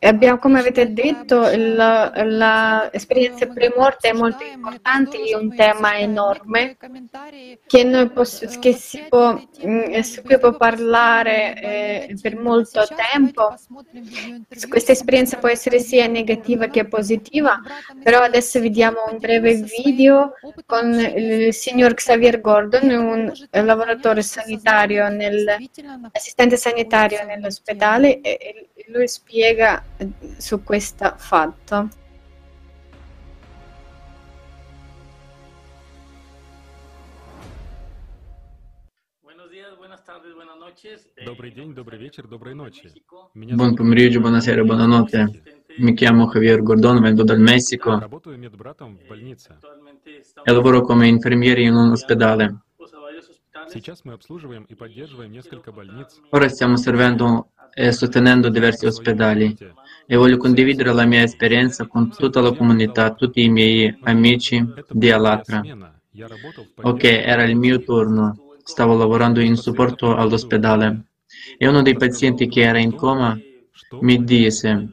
Abbiamo, 0.00 0.38
come 0.38 0.60
avete 0.60 0.92
detto, 0.92 1.40
l'esperienza 1.48 3.46
pre-morte 3.46 4.10
è 4.10 4.12
molto 4.12 4.44
importante, 4.44 5.18
è 5.18 5.34
un 5.34 5.52
tema 5.56 5.98
enorme 5.98 6.76
che, 7.66 7.82
noi 7.82 8.08
poss- 8.08 8.60
che 8.60 8.74
si 8.74 9.02
può, 9.08 9.32
mh, 9.32 9.98
su 10.02 10.22
cui 10.22 10.38
può 10.38 10.56
parlare 10.56 11.60
eh, 11.60 12.16
per 12.22 12.36
molto 12.36 12.86
tempo. 13.12 13.56
Questa 14.68 14.92
esperienza 14.92 15.36
può 15.38 15.48
essere 15.48 15.80
sia 15.80 16.06
negativa 16.06 16.68
che 16.68 16.86
positiva, 16.86 17.60
però 18.00 18.20
adesso 18.20 18.60
vediamo 18.60 18.98
un 19.10 19.18
breve 19.18 19.54
video 19.82 20.34
con 20.64 20.92
il 20.96 21.52
signor 21.52 21.94
Xavier 21.94 22.40
Gordon, 22.40 22.88
un 22.88 23.32
lavoratore 23.50 24.22
sanitario, 24.22 25.08
nel, 25.08 25.56
assistente 26.12 26.56
sanitario 26.56 27.24
nell'ospedale 27.24 28.20
lui 28.87 29.07
spiega 29.07 29.83
su 30.37 30.63
questo 30.63 31.13
fatto. 31.17 31.89
Добрый 41.25 41.51
день, 41.51 41.73
добрый 41.73 41.97
вечер, 41.99 42.27
доброй 42.27 42.53
ночи. 42.55 42.91
Меня 43.33 43.55
Buon 43.55 43.57
зовут 43.57 43.77
pomeriggio, 43.77 44.19
buonasera, 44.19 44.63
buonanotte. 44.63 45.43
Mi 45.77 45.93
chiamo 45.95 46.27
Javier 46.27 46.61
Gordon, 46.61 47.01
vengo 47.01 47.23
dal 47.23 47.39
Messico 47.39 47.99
Работаю 47.99 48.37
медбратом 48.37 48.97
в 48.97 49.07
больнице. 49.07 49.57
e 50.43 50.51
lavoro 50.51 50.81
come 50.81 51.07
infermiere 51.07 51.61
in 51.61 51.75
un 51.75 51.91
ospedale. 51.91 52.59
Сейчас 53.69 54.03
мы 54.03 54.13
обслуживаем 54.13 54.65
и 54.65 54.75
поддерживаем 54.75 55.31
несколько 55.31 55.71
больниц. 55.71 56.19
Ora 56.31 56.49
stiamo 56.49 56.75
servendo 56.77 57.49
e 57.74 57.92
sostenendo 57.92 58.48
diversi 58.48 58.86
ospedali 58.86 59.56
e 60.06 60.16
voglio 60.16 60.36
condividere 60.38 60.92
la 60.92 61.04
mia 61.04 61.22
esperienza 61.22 61.86
con 61.86 62.10
tutta 62.10 62.40
la 62.40 62.52
comunità, 62.52 63.12
tutti 63.12 63.42
i 63.42 63.48
miei 63.48 63.96
amici 64.02 64.64
di 64.90 65.10
Alatra. 65.10 65.62
Ok, 66.82 67.04
era 67.04 67.44
il 67.44 67.56
mio 67.56 67.80
turno, 67.80 68.54
stavo 68.62 68.96
lavorando 68.96 69.40
in 69.40 69.56
supporto 69.56 70.14
all'ospedale 70.14 71.04
e 71.56 71.68
uno 71.68 71.82
dei 71.82 71.96
pazienti 71.96 72.48
che 72.48 72.62
era 72.62 72.78
in 72.78 72.94
coma 72.94 73.38
mi 74.00 74.24
disse 74.24 74.92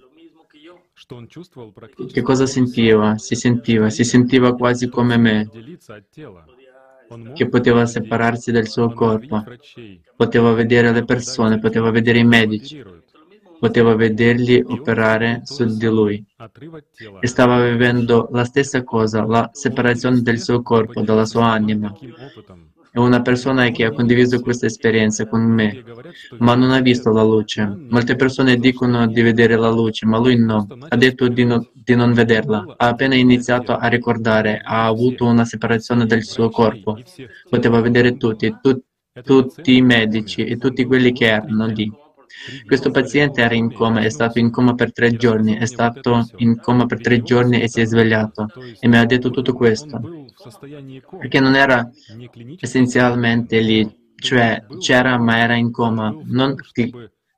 che 2.11 2.21
cosa 2.21 2.45
sentiva, 2.45 3.17
si 3.17 3.35
sentiva, 3.35 3.89
si 3.89 4.03
sentiva 4.03 4.55
quasi 4.55 4.89
come 4.89 5.17
me 5.17 5.49
che 7.33 7.47
poteva 7.47 7.85
separarsi 7.85 8.51
dal 8.51 8.67
suo 8.67 8.93
corpo, 8.93 9.43
poteva 10.15 10.53
vedere 10.53 10.91
le 10.91 11.03
persone, 11.03 11.59
poteva 11.59 11.91
vedere 11.91 12.19
i 12.19 12.25
medici, 12.25 12.83
poteva 13.59 13.95
vederli 13.95 14.61
operare 14.65 15.41
su 15.43 15.65
di 15.65 15.87
lui 15.87 16.25
e 17.19 17.27
stava 17.27 17.63
vivendo 17.63 18.27
la 18.31 18.43
stessa 18.43 18.83
cosa, 18.83 19.25
la 19.25 19.49
separazione 19.53 20.21
del 20.21 20.39
suo 20.39 20.61
corpo 20.61 21.01
dalla 21.01 21.25
sua 21.25 21.47
anima. 21.47 21.93
È 22.95 22.99
una 22.99 23.21
persona 23.21 23.67
che 23.71 23.83
ha 23.83 23.91
condiviso 23.91 24.39
questa 24.39 24.67
esperienza 24.67 25.27
con 25.27 25.41
me, 25.41 25.83
ma 26.37 26.55
non 26.55 26.71
ha 26.71 26.79
visto 26.79 27.11
la 27.11 27.23
luce. 27.23 27.69
Molte 27.89 28.15
persone 28.15 28.55
dicono 28.55 29.05
di 29.05 29.21
vedere 29.21 29.57
la 29.57 29.69
luce, 29.69 30.05
ma 30.05 30.17
lui 30.17 30.37
no. 30.39 30.65
Ha 30.87 30.95
detto 30.95 31.27
di, 31.27 31.43
no, 31.43 31.69
di 31.73 31.93
non 31.93 32.13
vederla. 32.13 32.63
Ha 32.77 32.87
appena 32.87 33.15
iniziato 33.15 33.75
a 33.75 33.87
ricordare, 33.87 34.61
ha 34.63 34.85
avuto 34.85 35.25
una 35.25 35.43
separazione 35.43 36.05
del 36.05 36.23
suo 36.23 36.49
corpo. 36.49 36.97
Poteva 37.49 37.81
vedere 37.81 38.15
tutti, 38.15 38.55
tu, 38.61 38.81
tutti 39.21 39.75
i 39.75 39.81
medici 39.81 40.45
e 40.45 40.55
tutti 40.55 40.85
quelli 40.85 41.11
che 41.11 41.25
erano 41.25 41.65
lì. 41.65 41.91
Questo 42.65 42.91
paziente 42.91 43.41
era 43.41 43.55
in 43.55 43.73
coma, 43.73 44.01
è 44.01 44.09
stato 44.09 44.39
in 44.39 44.51
coma 44.51 44.75
per 44.75 44.91
tre 44.91 45.15
giorni, 45.15 45.55
è 45.55 45.65
stato 45.65 46.27
in 46.37 46.59
coma 46.59 46.85
per 46.85 47.01
tre 47.01 47.21
giorni 47.21 47.61
e 47.61 47.67
si 47.67 47.81
è 47.81 47.85
svegliato. 47.85 48.47
E 48.79 48.87
mi 48.87 48.97
ha 48.97 49.05
detto 49.05 49.29
tutto 49.29 49.53
questo, 49.53 50.27
perché 51.17 51.39
non 51.39 51.55
era 51.55 51.89
essenzialmente 52.59 53.59
lì, 53.59 54.13
cioè 54.15 54.63
c'era 54.79 55.17
ma 55.17 55.39
era 55.39 55.55
in 55.55 55.71
coma, 55.71 56.15
non 56.25 56.55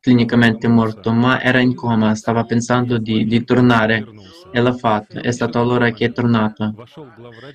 clinicamente 0.07 0.69
morto, 0.69 1.11
ma 1.11 1.41
era 1.41 1.59
in 1.59 1.75
coma, 1.75 2.15
stava 2.15 2.45
pensando 2.45 2.97
di, 2.97 3.25
di 3.25 3.43
tornare 3.43 4.05
e 4.53 4.61
l'ha 4.61 4.71
fatto. 4.71 5.19
È 5.19 5.31
stato 5.31 5.59
allora 5.59 5.91
che 5.91 6.05
è 6.05 6.11
tornato. 6.13 6.85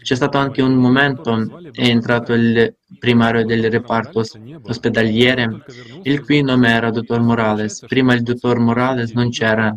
C'è 0.02 0.14
stato 0.14 0.36
anche 0.36 0.60
un 0.60 0.74
momento, 0.74 1.32
è 1.72 1.86
entrato 1.86 2.34
il 2.34 2.74
primario 2.98 3.46
del 3.46 3.70
reparto 3.70 4.22
ospedaliere, 4.64 5.64
il 6.02 6.22
cui 6.22 6.42
nome 6.42 6.68
era 6.68 6.90
dottor 6.90 7.22
Morales. 7.22 7.86
Prima 7.88 8.12
il 8.12 8.22
dottor 8.22 8.58
Morales 8.58 9.12
non 9.12 9.30
c'era 9.30 9.74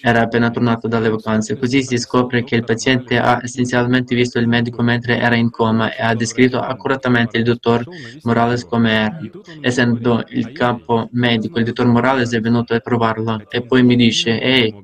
era 0.00 0.22
appena 0.22 0.50
tornato 0.50 0.88
dalle 0.88 1.10
vacanze. 1.10 1.58
Così 1.58 1.82
si 1.82 1.98
scopre 1.98 2.42
che 2.42 2.56
il 2.56 2.64
paziente 2.64 3.18
ha 3.18 3.40
essenzialmente 3.42 4.14
visto 4.14 4.38
il 4.38 4.48
medico 4.48 4.82
mentre 4.82 5.18
era 5.18 5.34
in 5.36 5.50
coma 5.50 5.94
e 5.94 6.02
ha 6.02 6.14
descritto 6.14 6.58
accuratamente 6.58 7.36
il 7.36 7.44
dottor 7.44 7.84
Morales 8.22 8.64
come 8.64 8.92
era. 8.92 9.20
Essendo 9.60 10.24
il 10.28 10.52
capo 10.52 11.08
medico, 11.12 11.58
il 11.58 11.66
dottor 11.66 11.86
Morales 11.86 12.32
è 12.32 12.40
venuto 12.40 12.74
a 12.74 12.80
trovarlo 12.80 13.42
e 13.48 13.62
poi 13.62 13.82
mi 13.82 13.96
dice, 13.96 14.40
ehi, 14.40 14.74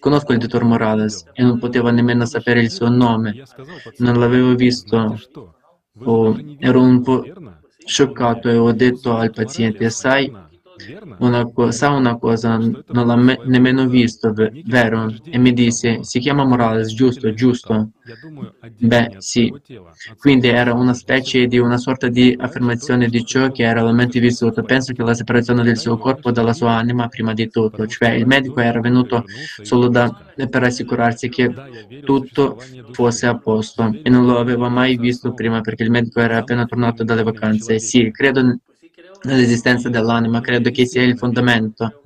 conosco 0.00 0.32
il 0.32 0.38
dottor 0.38 0.64
Morales 0.64 1.24
e 1.32 1.42
non 1.42 1.58
potevo 1.58 1.90
nemmeno 1.90 2.24
sapere 2.24 2.60
il 2.60 2.70
suo 2.70 2.88
nome. 2.88 3.42
Non 3.98 4.18
l'avevo 4.18 4.54
visto. 4.54 5.18
Oh, 6.04 6.36
ero 6.58 6.80
un 6.80 7.02
po' 7.02 7.22
scioccato 7.84 8.48
e 8.48 8.56
ho 8.56 8.72
detto 8.72 9.14
al 9.14 9.30
paziente, 9.30 9.88
sai, 9.90 10.32
una 11.18 11.50
sa 11.70 11.90
una 11.90 12.16
cosa, 12.18 12.56
non 12.58 13.06
l'ha 13.06 13.16
me- 13.16 13.40
nemmeno 13.44 13.86
visto, 13.86 14.32
vero? 14.60 15.14
E 15.28 15.38
mi 15.38 15.52
disse, 15.52 16.02
si 16.02 16.18
chiama 16.18 16.44
Morales, 16.44 16.92
giusto, 16.94 17.32
giusto? 17.32 17.90
Beh, 18.76 19.14
sì. 19.18 19.54
Quindi 20.16 20.48
era 20.48 20.72
una 20.74 20.94
specie 20.94 21.46
di 21.46 21.58
una 21.58 21.76
sorta 21.78 22.08
di 22.08 22.34
affermazione 22.36 23.08
di 23.08 23.24
ciò 23.24 23.50
che 23.50 23.62
era 23.62 23.80
realmente 23.82 24.18
vissuto. 24.20 24.64
Penso 24.64 24.92
che 24.92 25.02
la 25.02 25.14
separazione 25.14 25.62
del 25.62 25.76
suo 25.76 25.96
corpo 25.96 26.30
dalla 26.32 26.52
sua 26.52 26.72
anima 26.72 27.06
prima 27.08 27.32
di 27.34 27.48
tutto, 27.48 27.86
cioè 27.86 28.10
il 28.10 28.26
medico 28.26 28.60
era 28.60 28.80
venuto 28.80 29.24
solo 29.60 29.88
da, 29.88 30.12
per 30.48 30.62
assicurarsi 30.64 31.28
che 31.28 31.54
tutto 32.02 32.56
fosse 32.90 33.26
a 33.26 33.38
posto. 33.38 33.98
E 34.02 34.10
non 34.10 34.26
lo 34.26 34.38
aveva 34.38 34.68
mai 34.68 34.96
visto 34.96 35.32
prima 35.32 35.60
perché 35.60 35.82
il 35.84 35.90
medico 35.90 36.20
era 36.20 36.38
appena 36.38 36.64
tornato 36.64 37.04
dalle 37.04 37.22
vacanze. 37.22 37.78
Sì, 37.78 38.10
credo 38.10 38.58
nell'esistenza 39.24 39.88
dell'anima, 39.88 40.40
credo 40.40 40.70
che 40.70 40.86
sia 40.86 41.02
il 41.02 41.16
fondamento, 41.16 42.02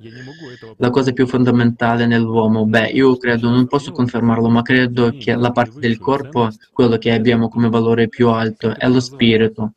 la 0.77 0.89
cosa 0.89 1.11
più 1.11 1.27
fondamentale 1.27 2.05
nell'uomo. 2.05 2.65
Beh, 2.65 2.87
io 2.87 3.17
credo, 3.17 3.49
non 3.49 3.67
posso 3.67 3.91
confermarlo, 3.91 4.49
ma 4.49 4.61
credo 4.61 5.13
che 5.17 5.35
la 5.35 5.51
parte 5.51 5.79
del 5.79 5.97
corpo, 5.97 6.49
quello 6.71 6.97
che 6.97 7.11
abbiamo 7.11 7.49
come 7.49 7.69
valore 7.69 8.07
più 8.07 8.29
alto, 8.29 8.75
è 8.77 8.87
lo 8.87 8.99
spirito. 8.99 9.73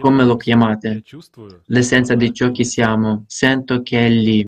Come 0.00 0.24
lo 0.24 0.36
chiamate? 0.36 1.02
L'essenza 1.66 2.14
di 2.14 2.32
ciò 2.32 2.50
che 2.50 2.64
siamo. 2.64 3.24
Sento 3.26 3.82
che 3.82 4.06
è 4.06 4.08
lì. 4.08 4.44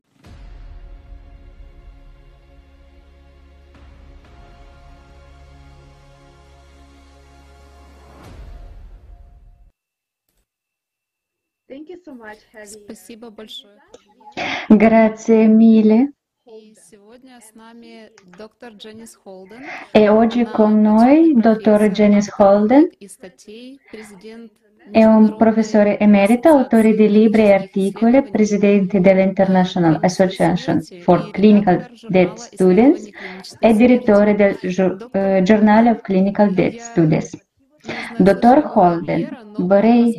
Спасибо 12.65 13.29
большое. 13.29 13.77
Grazie 14.69 15.47
mille. 15.47 16.10
И 16.45 16.75
сегодня 16.91 17.39
с 17.39 17.56
нами 17.56 18.12
доктор 18.38 18.73
Дженнис 18.73 19.15
Холден. 19.15 19.63
E 19.93 20.10
oggi 20.10 20.41
Она 20.41 20.51
con 20.51 20.82
noi 20.82 21.34
dottor 21.36 21.79
профессор 21.79 21.91
Janice 21.93 22.29
Holden, 22.38 22.89
и 22.99 23.08
статей, 23.08 23.79
президент 23.89 24.51
è 24.91 25.06
un 25.06 25.21
Международной 25.23 25.38
professore 25.38 25.99
emerito, 25.99 26.49
autore 26.49 26.93
di 26.95 27.10
libri 27.10 27.43
e 27.43 27.53
articoli, 27.53 28.17
исследований 28.17 28.32
presidente 28.32 28.99
dell'International 28.99 29.99
Association 30.03 30.82
for 31.01 31.29
и 31.29 31.32
Clinical 31.32 31.75
автор 31.77 31.91
Dead 32.10 32.27
журнала 32.27 32.36
Students 32.36 32.99
исследований 32.99 33.12
клинической 33.13 33.69
e 33.69 33.73
смерти. 33.73 33.77
direttore 33.77 34.36
del 34.36 34.58
Ju- 34.62 34.97
Доктор 34.97 35.21
eh, 35.21 35.41
Journal 35.43 35.88
of 35.88 36.01
Clinical 36.01 36.53
Dead 36.53 36.73
Я 36.73 36.84
Studies. 36.93 37.32
не 37.32 37.88
знаю 37.95 38.17
Dottor 38.19 38.62
совершенно 38.62 38.73
Holden, 38.75 39.17
Вера, 39.19 39.43
но 39.43 39.60
он 39.60 39.67
vorrei 39.69 40.13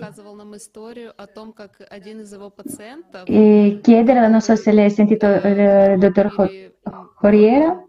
e 3.26 3.80
chiedere, 3.82 4.28
non 4.28 4.42
so 4.42 4.56
se 4.56 4.72
l'hai 4.72 4.90
sentito 4.90 5.28
il 5.28 5.98
dottor 6.00 6.34
Corriera, 7.16 7.84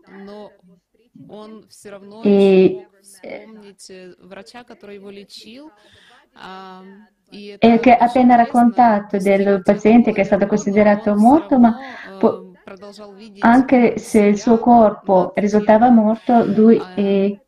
e, 7.31 7.59
e 7.59 7.79
che 7.81 7.95
ha 7.95 8.05
appena 8.05 8.35
raccontato 8.37 9.19
del 9.19 9.63
paziente 9.63 10.13
che 10.13 10.21
è 10.21 10.25
stato 10.25 10.47
considerato 10.47 11.15
morto, 11.15 11.59
ma 11.59 11.77
anche 13.41 13.99
se 13.99 14.21
il 14.23 14.39
suo 14.39 14.59
corpo 14.59 15.33
risultava 15.37 15.91
morto, 15.91 16.45
lui... 16.45 16.81
Eh, 16.97 17.45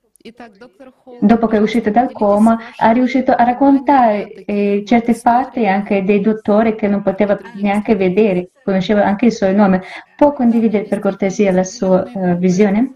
dopo 1.20 1.46
che 1.46 1.56
è 1.56 1.60
uscito 1.60 1.90
dal 1.90 2.12
coma, 2.12 2.58
ha 2.76 2.90
riuscito 2.92 3.32
a 3.32 3.42
raccontare 3.42 4.32
eh, 4.44 4.84
certe 4.86 5.14
parti 5.14 5.66
anche 5.66 6.04
dei 6.04 6.20
dottori 6.20 6.74
che 6.74 6.88
non 6.88 7.02
poteva 7.02 7.38
neanche 7.54 7.96
vedere, 7.96 8.50
conosceva 8.62 9.04
anche 9.04 9.26
il 9.26 9.32
suo 9.32 9.50
nome. 9.52 9.82
Può 10.16 10.32
condividere 10.32 10.84
per 10.84 11.00
cortesia 11.00 11.50
la 11.50 11.64
sua 11.64 12.04
eh, 12.04 12.36
visione? 12.36 12.94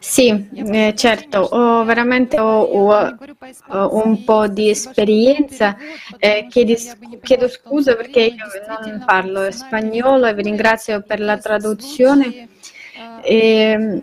Sì, 0.00 0.48
eh, 0.54 0.94
certo, 0.96 1.40
ho 1.40 1.84
veramente 1.84 2.38
ho, 2.38 2.62
ho, 2.62 2.94
ho 2.94 4.02
eh, 4.02 4.06
un 4.06 4.24
po' 4.24 4.46
di 4.48 4.70
esperienza. 4.70 5.76
Eh, 6.18 6.46
chiedo, 6.48 6.74
chiedo 7.22 7.48
scusa 7.48 7.94
perché 7.94 8.20
io 8.20 8.46
non 8.66 8.94
eh, 8.94 9.04
parlo 9.04 9.50
spagnolo 9.50 10.26
e 10.26 10.34
vi 10.34 10.42
ringrazio 10.42 11.02
per 11.02 11.20
la 11.20 11.36
traduzione. 11.36 12.48
Eh, 13.20 14.02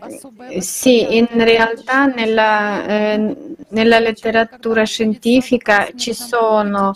sì, 0.60 1.16
in 1.18 1.28
realtà 1.32 2.06
nella, 2.06 2.86
eh, 2.86 3.36
nella 3.70 4.00
letteratura 4.00 4.84
scientifica 4.84 5.90
ci 5.96 6.14
sono 6.14 6.94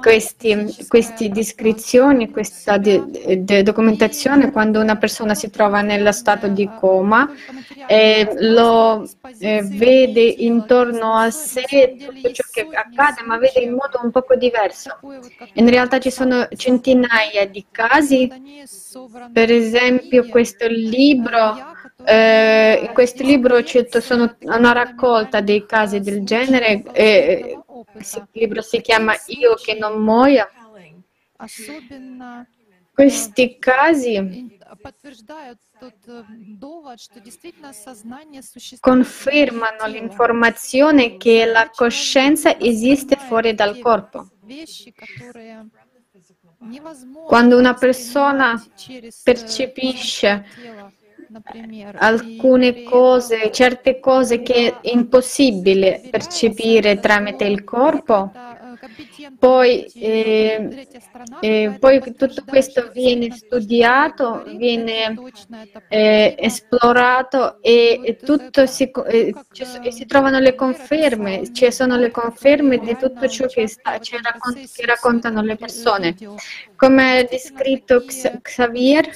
queste 0.00 1.28
descrizioni, 1.30 2.30
questa 2.30 2.76
de- 2.78 3.04
de- 3.38 3.62
documentazione 3.62 4.50
quando 4.50 4.80
una 4.80 4.96
persona 4.96 5.34
si 5.34 5.50
trova 5.50 5.80
nello 5.80 6.12
stato 6.12 6.48
di 6.48 6.68
coma 6.78 7.28
e 7.86 8.28
lo 8.38 9.08
eh, 9.38 9.62
vede 9.64 10.20
intorno 10.22 11.14
a 11.14 11.30
sé 11.30 11.96
tutto 11.98 12.30
ciò 12.30 12.44
che 12.50 12.68
accade, 12.70 13.22
ma 13.26 13.38
vede 13.38 13.60
in 13.60 13.70
modo 13.72 14.00
un 14.02 14.10
poco 14.10 14.34
diverso. 14.36 14.98
In 15.54 15.68
realtà 15.68 15.98
ci 15.98 16.10
sono 16.10 16.46
centinaia 16.56 17.46
di 17.46 17.66
casi, 17.70 18.28
per 19.32 19.50
esempio 19.50 20.26
questo 20.26 20.66
libro, 20.68 21.21
libro, 21.22 21.74
eh, 22.04 22.80
in 22.86 22.92
questo 22.92 23.22
libro 23.22 23.62
c'è 23.62 23.86
una 24.40 24.72
raccolta 24.72 25.40
dei 25.40 25.64
casi 25.64 26.00
del 26.00 26.24
genere, 26.24 26.82
eh, 26.92 27.58
questo 27.92 28.26
libro 28.32 28.62
si 28.62 28.80
chiama 28.80 29.14
Io 29.26 29.54
che 29.54 29.74
non 29.74 30.02
muoio. 30.02 30.48
Questi 32.94 33.58
casi 33.58 34.58
confermano 38.80 39.86
l'informazione 39.86 41.16
che 41.16 41.44
la 41.46 41.70
coscienza 41.74 42.58
esiste 42.58 43.16
fuori 43.16 43.54
dal 43.54 43.78
corpo. 43.78 44.28
Quando 47.26 47.58
una 47.58 47.74
persona 47.74 48.62
percepisce 49.22 50.44
например, 51.31 51.97
alcune 51.99 52.67
и 52.67 52.73
при 52.73 52.83
cose, 52.83 53.35
этом 53.35 53.51
certe 53.51 53.99
cose 53.99 54.41
che 54.41 54.79
è 54.81 54.89
impossibile 54.93 56.01
percepire 56.09 56.99
tramite 56.99 57.45
il 57.45 57.63
corpo, 57.63 58.31
это, 58.33 58.57
э, 58.60 58.60
poi, 59.38 59.84
eh, 59.94 60.86
eh, 61.40 61.76
poi 61.78 62.00
tutto 62.16 62.42
questo 62.44 62.90
viene 62.92 63.30
studiato, 63.30 64.42
viene 64.56 65.14
eh, 65.88 66.34
esplorato 66.36 67.62
e, 67.62 68.18
tutto 68.24 68.66
si, 68.66 68.90
eh, 69.06 69.32
si 69.88 70.06
trovano 70.06 70.40
le 70.40 70.56
conferme, 70.56 71.52
ci 71.52 71.70
sono 71.70 71.96
le 71.96 72.10
conferme 72.10 72.78
di 72.78 72.96
tutto 72.96 73.28
ciò 73.28 73.46
che, 73.46 73.68
sta, 73.68 73.92
raccont- 73.92 74.72
che 74.72 74.86
raccontano 74.86 75.42
le 75.42 75.56
persone. 75.56 76.16
Come 76.74 77.18
ha 77.18 77.22
descritto 77.22 78.04
Xavier, 78.42 79.08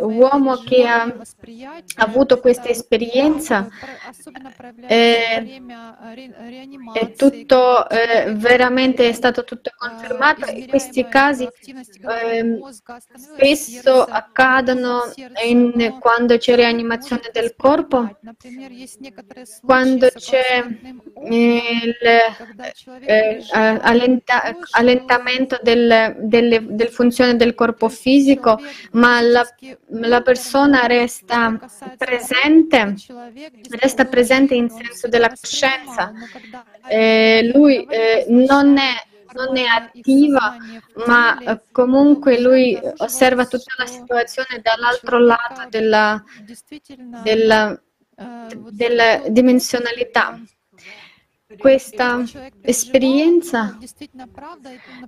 l'uomo 0.00 0.56
che 0.58 0.86
ha 0.86 1.12
avuto 1.96 2.38
questa 2.38 2.68
esperienza 2.68 3.68
eh, 4.86 5.60
è 6.92 7.12
tutto 7.12 7.88
eh, 8.12 8.32
veramente 8.34 9.08
è 9.08 9.12
stato 9.12 9.44
tutto 9.44 9.70
confermato 9.76 10.46
e 10.46 10.66
questi 10.66 11.06
casi 11.08 11.44
eh, 11.44 12.58
spesso 13.16 14.02
accadono 14.04 15.10
in, 15.44 15.96
quando 15.98 16.36
c'è 16.36 16.54
rianimazione 16.54 17.30
del 17.32 17.54
corpo, 17.56 18.18
quando 19.64 20.08
c'è 20.14 20.64
il 21.30 21.94
eh, 23.00 23.42
allenta, 23.50 24.56
allentamento 24.72 25.58
del, 25.62 26.16
delle, 26.20 26.66
del 26.68 26.88
funzione 26.88 27.36
del 27.36 27.54
corpo 27.54 27.88
fisico, 27.88 28.58
ma 28.92 29.20
la, 29.20 29.46
la 29.88 30.20
persona 30.22 30.86
resta 30.86 31.58
presente, 31.96 32.94
resta 33.70 34.04
presente 34.04 34.54
in 34.54 34.68
senso 34.68 35.08
della 35.08 35.28
coscienza. 35.28 36.12
Eh, 36.88 37.50
lui 37.54 37.84
eh, 37.84 38.01
non 38.28 38.78
è 38.78 39.10
non 39.34 39.56
è 39.56 39.64
attiva, 39.64 40.56
ma 41.06 41.38
eh, 41.38 41.62
comunque 41.72 42.38
lui 42.38 42.78
osserva 42.98 43.46
tutta 43.46 43.72
la 43.78 43.86
situazione 43.86 44.60
dall'altro 44.62 45.18
lato 45.18 45.68
della, 45.70 46.22
della, 47.22 47.80
della 48.70 49.22
dimensionalità 49.28 50.38
questa 51.58 52.22
esperienza, 52.62 53.78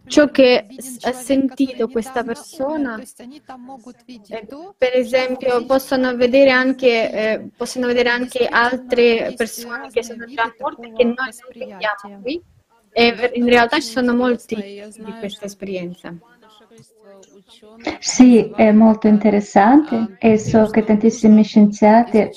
ciò 0.06 0.28
che 0.28 0.66
ha 1.00 1.12
sentito 1.12 1.88
questa 1.88 2.22
persona, 2.22 3.00
eh, 3.00 4.46
per 4.76 4.94
esempio, 4.94 5.64
possono 5.64 6.14
vedere 6.16 6.50
anche, 6.50 7.10
eh, 7.12 7.48
possono 7.56 7.86
vedere 7.86 8.10
anche 8.10 8.46
altre 8.46 9.32
persone 9.36 9.90
che 9.90 10.04
sono 10.04 10.24
già 10.26 10.52
morte 10.58 10.92
che 10.92 11.04
noi 11.04 11.14
non 11.16 11.68
vediamo 11.68 12.20
qui. 12.22 12.42
E 12.96 13.30
in 13.34 13.48
realtà 13.48 13.80
ci 13.80 13.88
sono 13.88 14.14
molti 14.14 14.54
di 14.54 15.14
questa 15.18 15.46
esperienza. 15.46 16.14
Sì, 17.98 18.52
è 18.54 18.70
molto 18.70 19.08
interessante 19.08 20.16
e 20.20 20.38
so 20.38 20.66
che 20.66 20.84
tantissimi 20.84 21.42
scienziati 21.42 22.30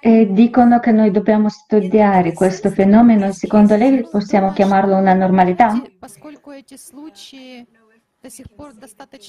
e 0.00 0.28
dicono 0.30 0.78
che 0.78 0.92
noi 0.92 1.10
dobbiamo 1.10 1.48
studiare 1.48 2.32
questo 2.32 2.70
fenomeno. 2.70 3.32
Secondo 3.32 3.74
lei 3.74 4.06
possiamo 4.08 4.52
chiamarlo 4.52 4.96
una 4.96 5.14
normalità? 5.14 5.82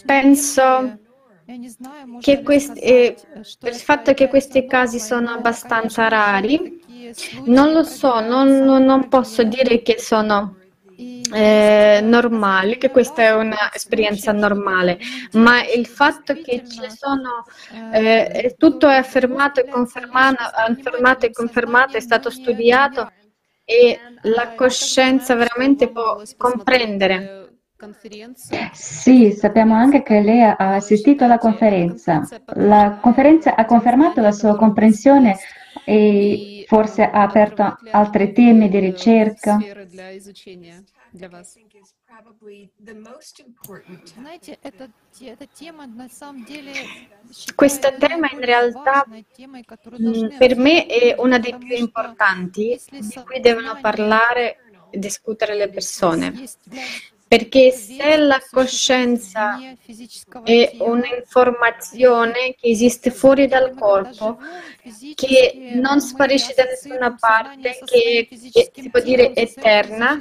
Penso 0.05 0.99
questi, 2.43 2.79
eh, 2.79 3.15
per 3.59 3.73
il 3.73 3.79
fatto 3.79 4.13
che 4.13 4.27
questi 4.27 4.67
casi 4.67 4.99
sono 4.99 5.31
abbastanza 5.31 6.07
rari, 6.07 6.79
non 7.45 7.71
lo 7.71 7.83
so, 7.83 8.19
non, 8.19 8.49
non 8.59 9.07
posso 9.07 9.43
dire 9.43 9.81
che 9.81 9.97
sono 9.99 10.57
eh, 11.33 12.01
normali, 12.03 12.77
che 12.77 12.91
questa 12.91 13.23
è 13.23 13.33
un'esperienza 13.33 14.31
normale, 14.31 14.99
ma 15.33 15.63
il 15.63 15.87
fatto 15.87 16.33
che 16.33 16.63
ci 16.67 16.81
sono, 16.89 17.45
eh, 17.93 18.55
tutto 18.57 18.87
è 18.87 18.95
affermato 18.95 19.61
e 19.61 19.67
confermato, 19.67 20.43
affermato 20.43 21.25
e 21.25 21.31
confermato, 21.31 21.97
è 21.97 22.01
stato 22.01 22.29
studiato 22.29 23.11
e 23.63 23.99
la 24.23 24.53
coscienza 24.55 25.35
veramente 25.35 25.89
può 25.89 26.21
comprendere. 26.37 27.38
Sì, 28.73 29.31
sappiamo 29.31 29.73
anche 29.73 30.03
che 30.03 30.19
lei 30.19 30.41
ha 30.41 30.55
assistito 30.57 31.23
alla 31.23 31.37
conferenza. 31.37 32.27
La 32.55 32.99
conferenza 33.01 33.55
ha 33.55 33.65
confermato 33.65 34.19
la 34.19 34.33
sua 34.33 34.57
comprensione 34.57 35.37
e 35.85 36.65
forse 36.67 37.03
ha 37.03 37.21
aperto 37.21 37.77
altri 37.91 38.33
temi 38.33 38.67
di 38.67 38.79
ricerca. 38.79 39.57
Questo 47.55 47.95
tema 47.97 48.29
in 48.31 48.41
realtà 48.41 49.05
per 50.37 50.57
me 50.57 50.85
è 50.85 51.15
uno 51.17 51.39
dei 51.39 51.57
più 51.57 51.75
importanti 51.75 52.77
di 52.89 53.21
cui 53.25 53.39
devono 53.39 53.77
parlare 53.79 54.57
e 54.89 54.99
discutere 54.99 55.55
le 55.55 55.69
persone. 55.69 56.33
Perché 57.29 57.69
se 57.69 58.17
la 58.17 58.41
coscienza 58.49 59.59
è 60.43 60.77
un'informazione 60.79 62.55
che 62.59 62.69
esiste 62.69 63.11
fuori 63.11 63.45
dal 63.45 63.75
corpo, 63.75 64.39
che 65.13 65.73
non 65.75 66.01
sparisce 66.01 66.55
da 66.55 66.63
nessuna 66.63 67.15
parte, 67.19 67.77
che, 67.85 68.27
che 68.51 68.71
si 68.73 68.89
può 68.89 68.99
dire 69.01 69.35
eterna, 69.35 70.17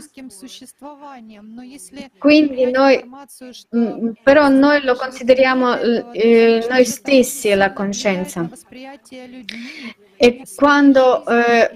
quindi 2.18 2.70
noi, 2.70 3.02
mm, 3.74 4.10
però 4.22 4.48
noi 4.48 4.82
lo 4.82 4.94
consideriamo 4.94 5.78
eh, 6.12 6.66
noi 6.68 6.84
stessi 6.84 7.54
la 7.54 7.72
coscienza. 7.72 8.50
E 10.20 10.42
quando, 10.56 11.24
eh, 11.28 11.70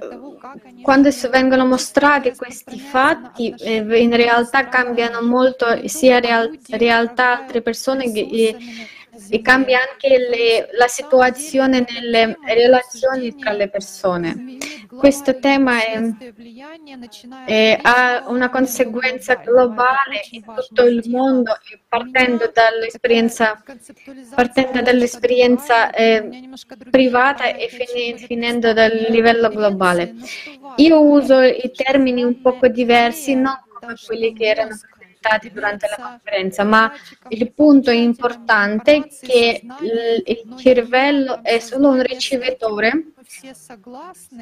quando 0.82 1.10
vengono 1.30 1.64
mostrati 1.64 2.34
questi 2.34 2.76
fatti, 2.80 3.54
eh, 3.56 4.00
in 4.00 4.16
realtà 4.16 4.68
cambiano 4.68 5.22
molto 5.22 5.66
sia 5.86 6.18
real, 6.18 6.58
realtà 6.70 7.38
altre 7.38 7.62
persone 7.62 8.10
che, 8.10 8.56
e 9.28 9.40
cambia 9.40 9.80
anche 9.80 10.18
le, 10.18 10.68
la 10.72 10.88
situazione 10.88 11.84
nelle 11.88 12.38
relazioni 12.44 13.34
tra 13.36 13.52
le 13.52 13.68
persone. 13.68 14.58
Questo 14.94 15.38
tema 15.38 15.82
è, 15.82 16.00
è, 17.46 17.78
ha 17.80 18.24
una 18.26 18.50
conseguenza 18.50 19.36
globale 19.36 20.20
in 20.32 20.44
tutto 20.44 20.84
il 20.84 21.02
mondo, 21.08 21.56
partendo 21.88 22.50
dall'esperienza, 22.52 23.62
partendo 24.34 24.82
dall'esperienza 24.82 25.90
eh, 25.90 26.50
privata 26.90 27.54
e 27.54 27.68
finendo 28.18 28.72
dal 28.72 29.06
livello 29.08 29.48
globale. 29.48 30.14
Io 30.76 31.00
uso 31.00 31.40
i 31.40 31.70
termini 31.74 32.22
un 32.22 32.40
poco 32.40 32.68
diversi, 32.68 33.34
non 33.34 33.58
come 33.82 33.94
quelli 34.06 34.32
che 34.32 34.44
erano 34.44 34.76
presentati 35.22 35.50
durante 35.52 35.86
la 35.88 36.02
conferenza, 36.02 36.64
ma 36.64 36.92
il 37.28 37.52
punto 37.52 37.90
importante 37.92 38.96
è 38.96 39.08
che 39.20 39.62
il 40.24 40.54
cervello 40.58 41.42
è 41.42 41.60
solo 41.60 41.90
un 41.90 42.02
ricevitore 42.02 43.12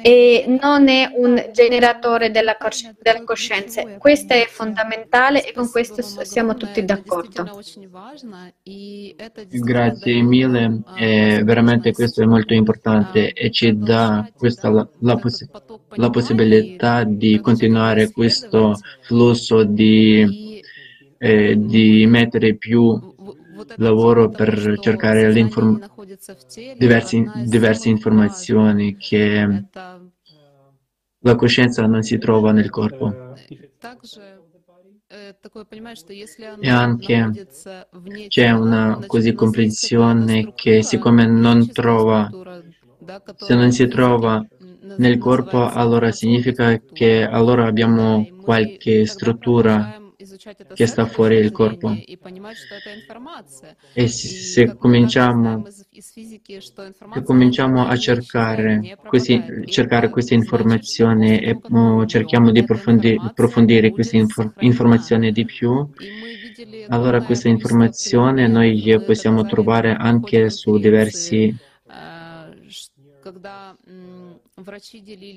e 0.01 0.45
non 0.61 0.89
è 0.89 1.11
un 1.15 1.49
generatore 1.53 2.31
della, 2.31 2.57
cos- 2.57 2.91
della 2.99 3.23
coscienza. 3.23 3.83
Questo 3.97 4.33
è 4.33 4.47
fondamentale 4.49 5.47
e 5.47 5.53
con 5.53 5.69
questo 5.69 6.01
siamo 6.01 6.55
tutti 6.55 6.83
d'accordo. 6.83 7.61
Grazie 9.49 10.21
mille, 10.21 10.81
eh, 10.97 11.41
veramente 11.43 11.93
questo 11.93 12.21
è 12.21 12.25
molto 12.25 12.53
importante 12.53 13.31
e 13.33 13.51
ci 13.51 13.77
dà 13.77 14.29
questa, 14.35 14.69
la, 14.69 14.87
la, 14.99 15.15
poss- 15.15 15.47
la 15.95 16.09
possibilità 16.09 17.03
di 17.03 17.39
continuare 17.39 18.11
questo 18.11 18.77
flusso 19.01 19.63
di 19.63 20.50
eh, 21.23 21.55
di 21.55 22.07
mettere 22.07 22.55
più 22.55 22.99
lavoro 23.75 24.29
per 24.29 24.79
cercare 24.79 25.31
diversi, 26.77 27.23
diverse 27.45 27.89
informazioni 27.89 28.97
che 28.97 29.65
la 31.19 31.35
coscienza 31.35 31.85
non 31.85 32.01
si 32.01 32.17
trova 32.17 32.51
nel 32.51 32.71
corpo. 32.71 33.35
E 36.59 36.69
anche 36.69 37.47
c'è 38.27 38.49
una 38.49 39.03
così 39.05 39.33
comprensione 39.33 40.53
che 40.55 40.81
siccome 40.81 41.27
non 41.27 41.71
trova, 41.71 42.31
se 43.35 43.53
non 43.53 43.71
si 43.71 43.87
trova 43.87 44.43
nel 44.97 45.19
corpo, 45.19 45.69
allora 45.69 46.11
significa 46.11 46.81
che 46.91 47.23
allora 47.27 47.67
abbiamo 47.67 48.27
qualche 48.41 49.05
struttura 49.05 50.00
che 50.73 50.87
sta 50.87 51.05
fuori 51.05 51.35
il 51.37 51.51
corpo. 51.51 51.95
E 53.93 54.07
se 54.07 54.75
cominciamo, 54.75 55.65
se 55.67 57.23
cominciamo 57.23 57.87
a 57.87 57.95
cercare, 57.97 58.97
questi, 59.05 59.43
cercare 59.65 60.09
queste 60.09 60.33
informazioni 60.33 61.39
e 61.39 61.59
cerchiamo 62.05 62.51
di 62.51 62.59
approfondi, 62.59 63.17
approfondire 63.19 63.91
queste 63.91 64.17
infor, 64.17 64.53
informazioni 64.59 65.31
di 65.31 65.45
più, 65.45 65.89
allora 66.89 67.23
questa 67.23 67.49
informazione 67.49 68.47
noi 68.47 69.01
possiamo 69.05 69.43
trovare 69.43 69.93
anche 69.93 70.49
su 70.49 70.77
diversi 70.77 71.55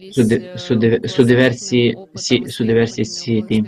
su, 0.08 0.22
de, 0.24 0.50
su, 0.54 0.74
de, 0.76 1.00
su, 1.04 1.22
diversi, 1.24 1.92
sì, 2.12 2.42
su 2.46 2.64
diversi 2.64 3.04
siti 3.04 3.62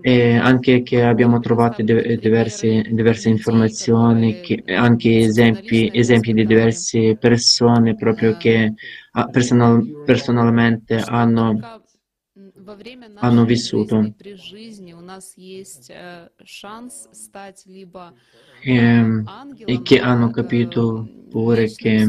e 0.00 0.36
anche 0.36 0.82
che 0.82 1.02
abbiamo 1.02 1.38
trovato 1.40 1.82
diverse, 1.82 2.82
diverse 2.90 3.28
informazioni, 3.28 4.40
che, 4.40 4.62
anche 4.66 5.18
esempi, 5.18 5.90
esempi 5.92 6.32
di 6.32 6.44
diverse 6.44 7.16
persone 7.16 7.94
proprio 7.96 8.36
che 8.36 8.74
personal, 9.30 9.84
personalmente 10.04 10.96
hanno 10.96 11.62
hanno 13.14 13.44
vissuto 13.44 14.14
e, 18.60 19.22
e 19.64 19.82
che 19.82 20.00
hanno 20.00 20.30
capito 20.30 21.08
pure 21.30 21.72
che, 21.72 22.06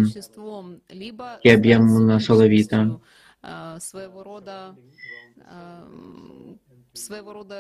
che 1.39 1.52
abbiamo 1.52 1.95
una 1.98 2.19
sola 2.19 2.45
vita. 2.45 3.00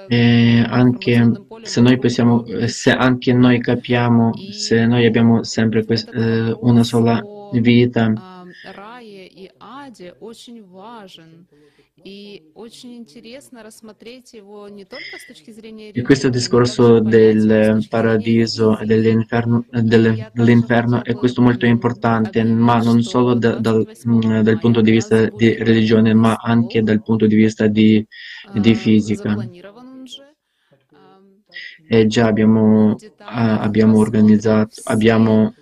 E 0.07 0.65
anche 0.67 1.31
se 1.61 1.81
noi 1.81 1.97
possiamo, 1.97 2.45
se 2.65 2.91
anche 2.91 3.33
noi 3.33 3.59
capiamo, 3.61 4.31
se 4.51 4.85
noi 4.85 5.05
abbiamo 5.05 5.43
sempre 5.43 5.85
quest, 5.85 6.13
eh, 6.13 6.57
una 6.59 6.83
sola 6.83 7.21
vita, 7.53 8.38
e 15.93 16.01
questo 16.01 16.29
discorso 16.29 16.99
del 16.99 17.85
paradiso 17.89 18.77
e 18.79 18.85
dell'inferno, 18.85 19.65
dell'inferno 19.69 21.03
è 21.03 21.13
questo 21.13 21.41
molto 21.41 21.65
importante, 21.65 22.43
ma 22.43 22.81
non 22.81 23.01
solo 23.01 23.33
da, 23.33 23.55
dal, 23.55 23.85
mm, 24.07 24.39
dal, 24.39 24.59
punto 24.59 24.81
di 24.81 24.91
vista 24.91 25.25
di 25.27 25.55
religione, 25.55 26.13
ma 26.13 26.35
anche 26.35 26.81
dal 26.81 27.01
punto 27.01 27.27
di 27.27 27.35
vista 27.35 27.67
di, 27.67 28.05
di 28.53 28.75
fisica. 28.75 29.35
E 31.91 32.05
già 32.05 32.27
abbiamo, 32.27 32.95
abbiamo 33.17 33.97
organizzato, 33.97 34.81
abbiamo, 34.85 35.53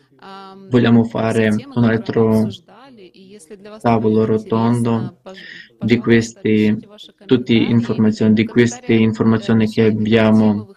vogliamo 0.70 1.04
fare 1.06 1.48
un 1.74 1.84
altro 1.86 2.48
tavolo 3.80 4.26
rotondo 4.26 5.18
di 5.80 5.98
queste 5.98 6.78
tutte 7.26 7.54
informazioni, 7.54 8.34
di 8.34 8.46
queste 8.46 8.94
informazioni 8.94 9.68
che 9.68 9.84
abbiamo 9.84 10.74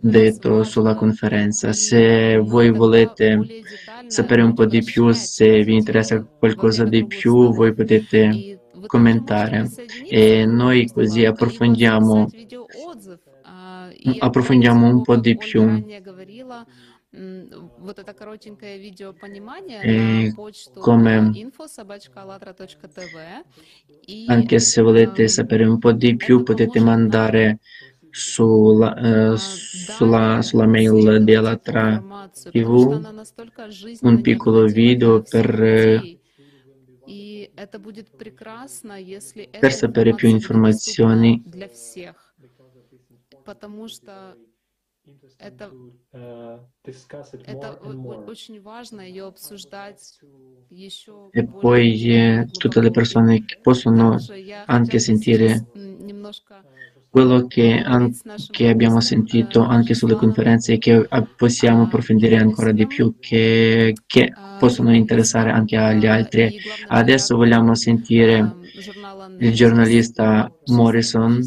detto 0.00 0.62
sulla 0.64 0.94
conferenza. 0.94 1.72
Se 1.72 2.38
voi 2.38 2.70
volete 2.70 3.62
sapere 4.06 4.42
un 4.42 4.54
po' 4.54 4.66
di 4.66 4.82
più, 4.82 5.10
se 5.12 5.62
vi 5.64 5.74
interessa 5.74 6.22
qualcosa 6.22 6.84
di 6.84 7.06
più, 7.06 7.52
voi 7.52 7.74
potete 7.74 8.60
commentare. 8.86 9.68
e 10.08 10.46
noi 10.46 10.86
così 10.86 11.24
approfondiamo, 11.24 12.28
approfondiamo 14.18 14.86
un 14.86 15.02
po' 15.02 15.16
di 15.16 15.36
più 15.36 15.84
e 19.80 20.34
come 20.74 21.32
anche 24.26 24.58
se 24.58 24.82
volete 24.82 25.26
sapere 25.28 25.64
un 25.64 25.78
po' 25.78 25.92
di 25.92 26.16
più 26.16 26.42
potete 26.42 26.80
mandare 26.80 27.60
sulla, 28.10 29.32
eh, 29.32 29.36
sulla, 29.38 30.42
sulla 30.42 30.66
mail 30.66 31.24
di 31.24 31.34
Alatra 31.34 32.28
TV 32.50 33.00
un 34.02 34.20
piccolo 34.20 34.66
video 34.66 35.22
per 35.22 35.62
э, 35.62 36.18
per 39.58 39.72
sapere 39.72 40.14
più 40.14 40.28
informazioni 40.28 41.42
это, 45.37 45.71
это 46.13 47.73
очень 47.73 48.61
важно 48.61 49.01
ее 49.01 49.25
обсуждать 49.25 50.19
еще 50.69 51.29
E 51.33 51.43
poi 51.43 52.09
eh, 52.09 52.45
tutte 52.57 52.79
le 52.81 52.91
persone 52.91 53.43
che 53.45 53.59
possono 53.61 54.17
anche 54.65 54.99
sentire 54.99 55.65
quello 57.09 57.45
che, 57.47 57.83
che 58.49 58.69
abbiamo 58.69 58.99
sentito 58.99 59.61
anche 59.61 59.93
sulle 59.93 60.15
conferenze 60.15 60.73
e 60.73 60.77
che 60.79 61.07
possiamo 61.35 61.83
approfondire 61.83 62.37
ancora 62.37 62.71
di 62.71 62.87
più, 62.87 63.15
che, 63.19 63.93
che 64.07 64.33
possono 64.57 64.95
interessare 64.95 65.51
anche 65.51 65.75
agli 65.77 66.07
altri. 66.07 66.57
Adesso 66.87 67.35
vogliamo 67.35 67.75
sentire 67.75 68.55
il 69.38 69.54
giornalista 69.54 70.52
Morrison, 70.66 71.40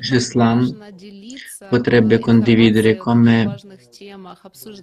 Gislan, 0.00 0.94
potrebbe 1.68 2.18
condividere 2.18 2.96
come, 2.96 3.56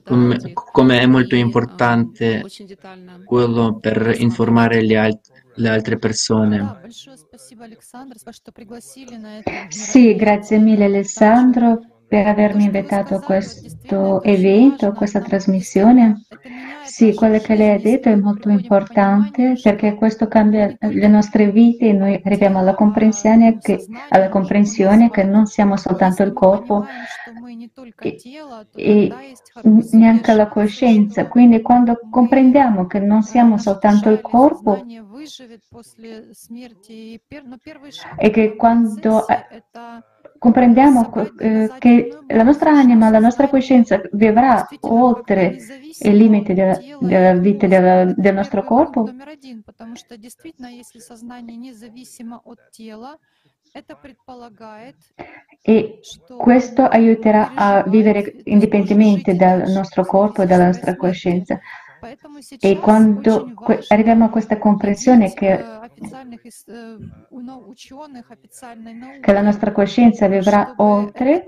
come, 0.03 0.53
come, 0.53 0.99
è 0.99 1.05
molto 1.05 1.35
importante 1.35 2.43
quello 3.25 3.77
per 3.79 4.15
informare 4.17 4.81
le, 4.81 4.97
alt 4.97 5.45
le 5.57 5.69
altre 5.69 5.97
persone. 5.97 6.81
Sì, 9.69 10.15
grazie 10.15 10.57
mille 10.59 10.85
Alessandro 10.85 11.79
per 12.07 12.25
avermi 12.25 12.63
invitato 12.63 13.15
a 13.15 13.21
questo 13.21 14.23
evento, 14.23 14.87
a 14.87 14.93
questa 14.93 15.19
trasmissione. 15.19 16.25
Sì, 16.87 17.13
quello 17.13 17.37
che 17.39 17.55
lei 17.55 17.75
ha 17.75 17.79
detto 17.79 18.09
è 18.09 18.15
molto 18.15 18.49
importante 18.49 19.59
perché 19.61 19.95
questo 19.95 20.27
cambia 20.27 20.73
le 20.79 21.07
nostre 21.07 21.51
vite 21.51 21.89
e 21.89 21.93
noi 21.93 22.21
arriviamo 22.23 22.59
alla 22.59 22.73
comprensione 22.73 23.57
che, 23.59 23.85
alla 24.09 24.29
comprensione 24.29 25.09
che 25.09 25.23
non 25.23 25.45
siamo 25.45 25.75
soltanto 25.75 26.23
il 26.23 26.31
corpo 26.31 26.85
e, 27.99 28.17
e 28.73 29.13
neanche 29.91 30.33
la 30.33 30.47
coscienza. 30.47 31.27
Quindi 31.27 31.61
quando 31.61 31.99
comprendiamo 32.09 32.87
che 32.87 32.99
non 32.99 33.21
siamo 33.21 33.57
soltanto 33.57 34.09
il 34.09 34.21
corpo 34.21 34.83
e 38.17 38.29
che 38.29 38.55
quando 38.55 39.25
comprendiamo 40.37 41.11
eh, 41.39 41.71
che 41.77 42.17
la 42.27 42.43
nostra 42.43 42.71
anima, 42.71 43.09
la 43.09 43.19
nostra 43.19 43.47
coscienza 43.47 44.01
vivrà 44.11 44.67
oltre 44.81 45.57
il 45.99 46.15
limite 46.15 46.53
della, 46.53 46.77
della 46.99 47.33
vita 47.33 47.67
della, 47.67 48.05
del 48.05 48.33
nostro 48.33 48.63
corpo. 48.63 49.09
E 55.61 55.99
questo 56.37 56.83
aiuterà 56.83 57.53
a 57.53 57.83
vivere 57.83 58.35
indipendentemente 58.45 59.35
dal 59.35 59.69
nostro 59.69 60.05
corpo 60.05 60.41
e 60.41 60.45
dalla 60.45 60.65
nostra 60.65 60.95
coscienza. 60.95 61.59
E 62.59 62.77
quando 62.79 63.53
arriviamo 63.87 64.25
a 64.25 64.29
questa 64.29 64.57
comprensione 64.57 65.33
che, 65.33 65.63
che 69.19 69.33
la 69.33 69.41
nostra 69.41 69.71
coscienza 69.71 70.27
vivrà 70.27 70.73
oltre, 70.77 71.45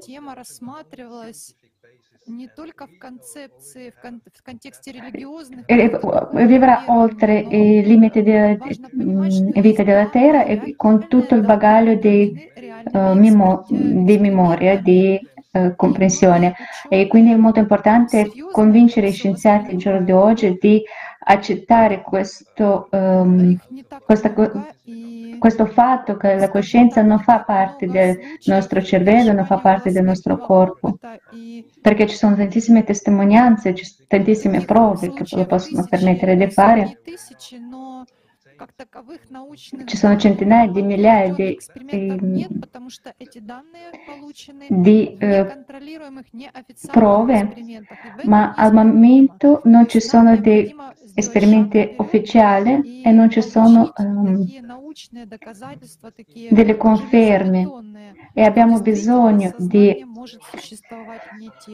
vivrà 6.46 6.84
oltre 6.88 7.40
i 7.40 7.84
limiti 7.84 8.22
della 8.22 8.58
vita 9.62 9.84
della 9.84 10.10
Terra 10.10 10.46
e 10.46 10.76
con 10.76 11.08
tutto 11.08 11.36
il 11.36 11.42
bagaglio 11.42 11.96
di, 11.96 12.50
uh, 12.92 13.14
mimo, 13.14 13.66
di 13.68 14.18
memoria, 14.18 14.80
di 14.80 15.20
eh, 15.52 15.74
comprensione 15.76 16.54
e 16.88 17.08
quindi 17.08 17.32
è 17.32 17.36
molto 17.36 17.58
importante 17.58 18.30
convincere 18.52 19.08
i 19.08 19.12
scienziati 19.12 19.72
il 19.72 19.80
giorno 19.80 20.04
di 20.04 20.12
oggi 20.12 20.56
di 20.62 20.84
accettare 21.32 22.02
questo, 22.02 22.88
um, 22.92 23.56
questa, 24.04 24.34
questo 24.34 25.66
fatto 25.68 26.18
che 26.18 26.36
la 26.36 26.50
coscienza 26.50 27.04
non 27.04 27.20
fa 27.20 27.42
parte 27.42 27.86
del 27.86 28.18
nostro 28.46 28.82
cervello, 28.82 29.32
non 29.32 29.46
fa 29.46 29.58
parte 29.60 29.92
del 29.92 30.04
nostro 30.04 30.38
corpo, 30.38 30.98
perché 31.82 32.08
ci 32.08 32.16
sono 32.16 32.36
tantissime 32.36 32.84
testimonianze, 32.84 33.76
tantissime 34.08 34.66
prove 34.66 35.14
che 35.14 35.24
lo 35.36 35.46
possono 35.46 35.86
permettere 35.88 36.36
di 36.36 36.50
fare 36.50 37.00
как 38.59 38.73
таковых 38.73 39.31
научных 39.31 39.87
ci 39.87 39.97
sono 39.97 40.17
centinaia 40.19 40.69
di 40.69 40.83
migliaia 40.83 41.33
di, 41.35 41.55
экспериментов 41.55 42.23
ehm, 42.23 42.33
нет, 42.33 42.61
потому 42.61 42.91
что 42.91 43.15
эти 43.19 43.39
данные 43.39 43.91
получены 44.07 44.67
di 44.71 45.17
в 45.19 45.23
eh, 45.23 45.43
неконтролируемых, 45.45 46.33
неофициальных 46.33 46.95
prove, 46.95 47.43
экспериментах. 47.45 47.99
И 48.05 48.11
в 48.11 48.19
этом 48.19 48.31
ma 48.31 48.41
есть 48.47 48.59
al 48.59 48.71
проблема. 48.71 48.85
momento 48.85 49.61
non 49.65 49.89
ci 49.89 49.99
Нам 49.99 50.09
sono 50.09 50.37
dei 50.37 50.63
необходимо 50.65 50.95
сделать 50.97 51.15
esperimenti 51.17 51.79
шаг 51.79 51.89
вперед 51.93 52.01
ufficiali 52.01 53.03
e 53.03 53.11
и 53.11 53.13
non 53.13 53.31
ci 53.31 53.43
sono 53.43 53.93
получить 53.93 54.63
delle 56.50 56.78
conferme 56.78 57.70
e 58.34 58.44
abbiamo 58.44 58.80
bisogno 58.82 59.54
di, 59.58 60.06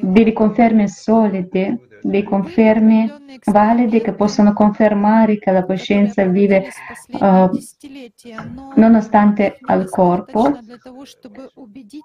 di 0.02 0.34
conferme 0.34 0.88
solide, 0.88 2.00
di 2.02 2.24
conferme 2.24 3.40
valide 3.46 4.02
che 4.02 4.14
possono 4.14 4.54
confermare 4.54 5.38
che 5.38 5.52
la 5.52 5.66
coscienza 5.66 6.26
vive 6.26 6.68
uh, 7.12 7.50
nonostante 8.76 9.58
al 9.62 9.90
corpo, 9.90 10.60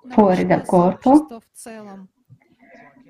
fuori 0.09 0.47
dal 0.47 0.65
corpo. 0.65 1.27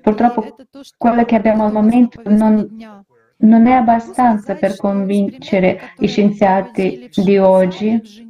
Purtroppo 0.01 0.57
quello 0.97 1.25
che 1.25 1.37
abbiamo 1.37 1.65
al 1.67 1.73
momento 1.73 2.23
non 2.25 3.05
non 3.41 3.67
è 3.67 3.73
abbastanza 3.73 4.55
per 4.55 4.77
convincere 4.77 5.93
i 5.99 6.09
scienziati 6.09 7.11
di 7.15 7.39
oggi. 7.39 8.29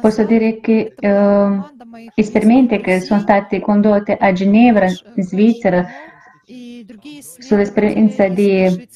Posso 0.00 0.24
dire 0.24 0.60
che 0.60 0.94
eh, 0.98 1.60
esperimenti 2.14 2.80
che 2.80 3.00
sono 3.00 3.20
stati 3.20 3.58
condotti 3.60 4.16
a 4.16 4.32
Ginevra, 4.32 4.86
in 4.86 5.22
Svizzera, 5.22 5.86
sull'esperienza 7.38 8.28
di 8.28 8.88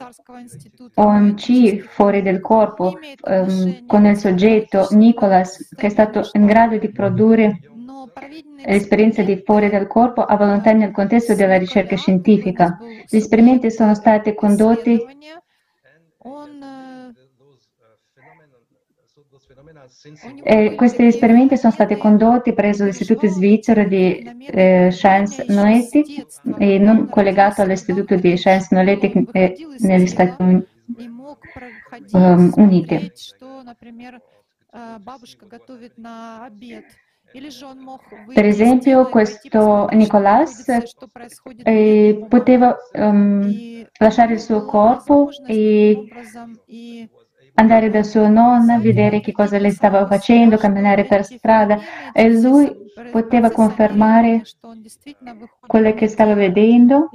OMC 0.95 1.79
fuori 1.81 2.23
del 2.23 2.41
corpo 2.41 2.99
ehm, 3.25 3.87
con 3.87 4.07
il 4.07 4.17
soggetto 4.17 4.89
Nicolas 4.93 5.69
che 5.77 5.87
è 5.87 5.91
stato 5.91 6.29
in 6.33 6.47
grado 6.47 6.79
di 6.79 6.91
produrre 6.91 7.61
L'esperienza 8.65 9.23
di 9.23 9.43
fuori 9.45 9.69
dal 9.69 9.87
corpo 9.87 10.23
ha 10.23 10.37
volontà 10.37 10.73
nel 10.73 10.93
contesto 10.93 11.35
della 11.35 11.59
ricerca 11.59 11.97
scientifica. 11.97 12.79
Gli 13.09 13.17
esperimenti 13.17 13.71
sono 13.71 13.95
stati 13.95 14.35
condotti 14.35 15.05
eh, 20.43 20.75
questi 20.75 21.05
esperimenti 21.05 21.57
sono 21.57 21.73
stati 21.73 21.97
condotti 21.97 22.53
presso 22.53 22.85
l'Istituto 22.85 23.27
svizzero 23.29 23.85
di 23.85 24.23
eh, 24.47 24.91
Scienze 24.91 25.45
Noetic 25.49 26.27
e 26.59 26.79
non 26.79 27.09
collegato 27.09 27.63
all'Istituto 27.63 28.17
di 28.17 28.37
Science 28.37 28.69
Noetic 28.75 29.29
eh, 29.33 29.57
negli 29.79 30.07
Stati 30.07 30.43
un, 30.43 30.65
um, 32.13 32.53
э, 32.57 32.61
Uniti. 32.61 33.13
Per 38.35 38.45
esempio, 38.45 39.09
questo 39.09 39.89
Nicolas 39.93 40.65
poteva 42.29 42.77
um, 42.93 43.87
lasciare 43.99 44.35
il 44.35 44.41
suo 44.41 44.65
corpo 44.67 45.31
e 45.47 46.09
andare 47.55 47.91
da 47.91 48.03
sua 48.03 48.29
nonna, 48.29 48.79
vedere 48.79 49.21
che 49.21 49.33
cosa 49.33 49.59
le 49.59 49.71
stava 49.71 50.07
facendo, 50.07 50.57
camminare 50.57 51.05
per 51.05 51.25
strada 51.25 51.79
e 52.13 52.31
lui 52.31 52.71
poteva 53.11 53.51
confermare 53.51 54.43
quello 55.67 55.95
che 55.95 56.09
stava 56.09 56.35
vedendo. 56.35 57.09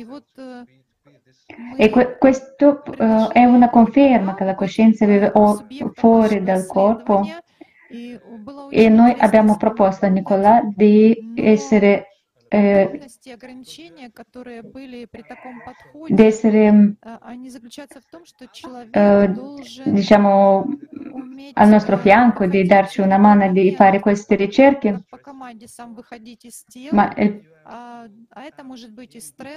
E 1.77 1.89
que- 1.89 2.17
questo 2.17 2.83
uh, 2.85 3.29
è 3.29 3.45
una 3.45 3.69
conferma 3.69 4.35
che 4.35 4.43
la 4.43 4.55
coscienza 4.55 5.05
vive 5.05 5.31
fuori 5.93 6.43
dal 6.43 6.65
corpo 6.65 7.23
e 8.69 8.89
noi 8.89 9.15
abbiamo 9.17 9.57
proposto 9.57 10.05
a 10.05 10.09
Nicola 10.09 10.61
di 10.75 11.15
essere 11.35 12.16
eh, 12.49 12.99
di 16.07 16.23
essere, 16.23 16.97
eh, 18.91 19.33
diciamo, 19.85 20.65
al 21.53 21.69
nostro 21.69 21.97
fianco, 21.97 22.45
di 22.45 22.65
darci 22.65 23.01
una 23.01 23.17
mano, 23.17 23.43
e 23.43 23.51
di 23.51 23.75
fare 23.75 23.99
queste 23.99 24.35
ricerche, 24.35 25.03
ma, 26.91 27.13
eh, 27.13 27.41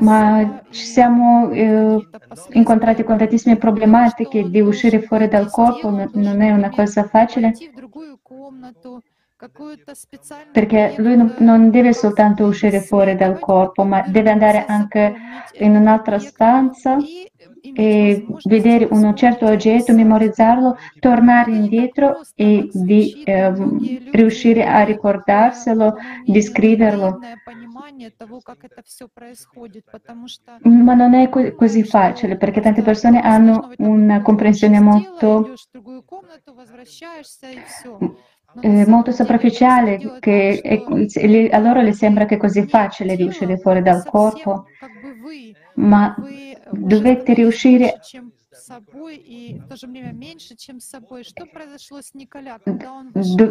ma 0.00 0.62
ci 0.70 0.85
siamo 0.85 1.50
eh, 1.53 2.09
incontrati 2.53 3.05
con 3.05 3.18
tantissime 3.18 3.57
problematiche 3.57 4.48
di 4.50 4.61
uscire 4.61 5.00
fuori 5.00 5.29
dal 5.29 5.50
corpo, 5.50 5.90
non 5.90 6.40
è 6.40 6.50
una 6.50 6.70
cosa 6.70 7.05
facile 7.05 7.53
perché 10.53 10.94
lui 10.98 11.16
non 11.38 11.70
deve 11.70 11.92
soltanto 11.92 12.44
uscire 12.44 12.81
fuori 12.81 13.16
dal 13.16 13.38
corpo, 13.38 13.85
ma 13.85 14.03
deve 14.03 14.31
andare 14.31 14.64
anche 14.66 15.14
in 15.59 15.76
un'altra 15.76 16.18
stanza 16.18 16.98
e 17.72 18.26
vedere 18.44 18.88
un 18.90 19.14
certo 19.14 19.46
oggetto, 19.46 19.92
memorizzarlo, 19.92 20.76
tornare 20.98 21.53
indietro 21.53 22.20
e 22.35 22.68
di 22.72 23.22
eh, 23.24 23.53
riuscire 24.11 24.64
a 24.64 24.83
ricordarselo, 24.83 25.94
di 26.24 26.42
scriverlo. 26.42 27.18
Ma 30.62 30.94
non 30.94 31.14
è 31.14 31.29
così 31.29 31.85
facile 31.85 32.37
perché 32.37 32.61
tante 32.61 32.83
persone 32.83 33.20
hanno 33.20 33.72
una 33.79 34.22
comprensione 34.22 34.81
molto 34.81 35.55
eh, 38.61 38.87
molto 38.87 39.13
superficiale 39.13 40.19
che 40.19 40.61
è, 40.61 40.83
a 41.51 41.59
loro 41.59 41.81
le 41.83 41.93
sembra 41.93 42.27
che 42.27 42.35
è 42.35 42.39
così 42.39 42.67
facile 42.67 43.15
riuscire 43.15 43.59
fuori 43.59 43.83
dal 43.83 44.05
corpo, 44.05 44.67
ma 45.75 46.15
dovete 46.71 47.35
riuscire 47.35 48.01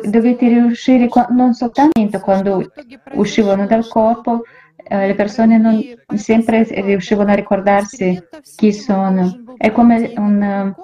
dovete 0.08 0.48
riuscire 0.48 1.10
non 1.30 1.54
soltanto 1.54 2.20
quando 2.20 2.72
uscivano 3.14 3.66
dal 3.66 3.88
corpo, 3.88 4.44
eh, 4.78 5.08
le 5.08 5.16
persone 5.16 5.58
non 5.58 5.84
sempre 6.16 6.64
riuscivano 6.64 7.32
a 7.32 7.36
ricordarsi 7.36 8.22
chi 8.56 8.72
sono. 8.72 9.44
È 9.58 9.72
come 9.72 10.14
un, 10.16 10.42
eh, 10.42 10.76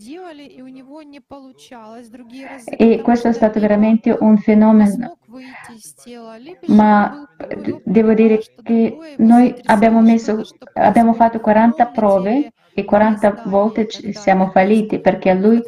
e 2.76 3.00
questo 3.02 3.28
è 3.28 3.33
stato 3.33 3.59
veramente 3.61 4.16
un 4.18 4.37
fenomeno. 4.38 5.18
Ma 6.66 7.26
devo 7.85 8.12
dire 8.12 8.40
che 8.62 8.98
noi 9.18 9.55
abbiamo, 9.64 10.00
messo, 10.02 10.42
abbiamo 10.74 11.14
fatto 11.14 11.40
40 11.40 11.87
prove 11.87 12.52
e 12.74 12.85
40 12.85 13.42
volte 13.46 13.88
siamo 14.12 14.50
falliti 14.50 15.00
perché 15.00 15.33
lui 15.35 15.62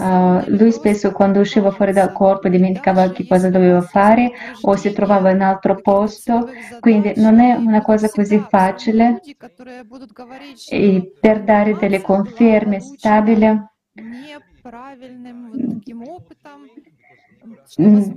Uh, 0.00 0.42
lui 0.46 0.72
spesso 0.72 1.12
quando 1.12 1.40
usciva 1.40 1.70
fuori 1.72 1.92
dal 1.92 2.12
corpo 2.12 2.48
dimenticava 2.48 3.10
che 3.10 3.26
cosa 3.26 3.50
doveva 3.50 3.82
fare 3.82 4.30
o 4.62 4.74
si 4.74 4.92
trovava 4.92 5.28
in 5.28 5.36
un 5.36 5.42
altro 5.42 5.74
posto, 5.74 6.48
quindi 6.78 7.12
non 7.16 7.38
è 7.38 7.52
una 7.54 7.82
cosa 7.82 8.08
così 8.08 8.38
facile 8.48 9.20
e 10.70 11.12
per 11.20 11.42
dare 11.42 11.76
delle 11.76 12.00
conferme 12.00 12.80
stabili 12.80 13.44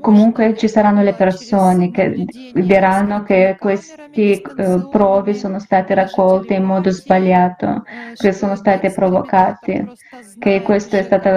Comunque 0.01 0.55
ci 0.57 0.67
saranno 0.67 1.01
le 1.01 1.13
persone 1.13 1.91
che 1.91 2.25
diranno 2.53 3.23
che 3.23 3.55
queste 3.59 4.41
prove 4.91 5.33
sono 5.33 5.59
state 5.59 5.93
raccolte 5.93 6.55
in 6.55 6.63
modo 6.63 6.89
sbagliato, 6.89 7.83
che 8.15 8.33
sono 8.33 8.55
state 8.55 8.91
provocate, 8.91 9.93
che 10.39 10.61
questo 10.61 10.97
è 10.97 11.03
stato 11.03 11.29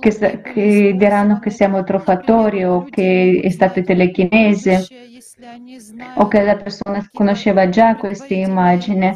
che, 0.00 0.40
che 0.42 0.94
diranno 0.96 1.38
che 1.38 1.50
siamo 1.50 1.84
truffatori 1.84 2.64
o 2.64 2.84
che 2.90 3.40
è 3.42 3.50
stato 3.50 3.82
telechinese 3.82 4.86
o 6.16 6.28
che 6.28 6.42
la 6.42 6.56
persona 6.56 7.06
conosceva 7.12 7.68
già 7.68 7.96
queste 7.96 8.34
immagini. 8.34 9.14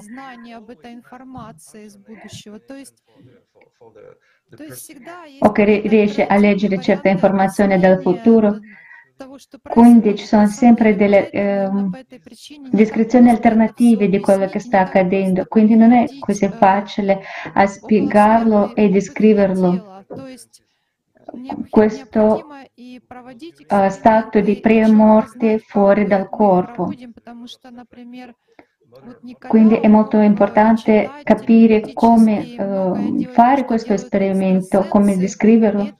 O 5.41 5.53
che 5.53 5.83
riesce 5.87 6.27
a 6.27 6.37
leggere 6.37 6.81
certe 6.81 7.09
informazioni 7.09 7.79
dal 7.79 8.01
futuro. 8.01 8.59
Quindi 9.63 10.15
ci 10.15 10.27
sono 10.27 10.47
sempre 10.47 10.95
delle 10.95 11.31
eh, 11.31 11.69
descrizioni 12.71 13.31
alternative 13.31 14.11
di 14.11 14.21
quello 14.21 14.47
che 14.47 14.59
sta 14.59 14.81
accadendo, 14.81 15.47
quindi 15.47 15.75
non 15.75 15.93
è 15.93 16.05
così 16.19 16.47
facile 16.49 17.23
a 17.55 17.67
spiegarlo 17.67 18.75
e 18.75 18.91
descriverlo 18.91 20.05
questo 21.69 22.47
stato 23.91 24.39
э, 24.39 24.43
di 24.43 24.61
premorte 24.61 25.59
fuori 25.59 26.07
dal 26.07 26.29
corpo. 26.29 26.93
Quindi 29.49 29.75
è 29.75 29.89
molto 29.89 30.19
importante 30.21 31.11
capire 31.23 31.93
come 31.93 32.55
uh, 32.59 33.23
fare 33.31 33.65
questo 33.65 33.93
esperimento, 33.93 34.87
come 34.89 35.17
descriverlo, 35.19 35.97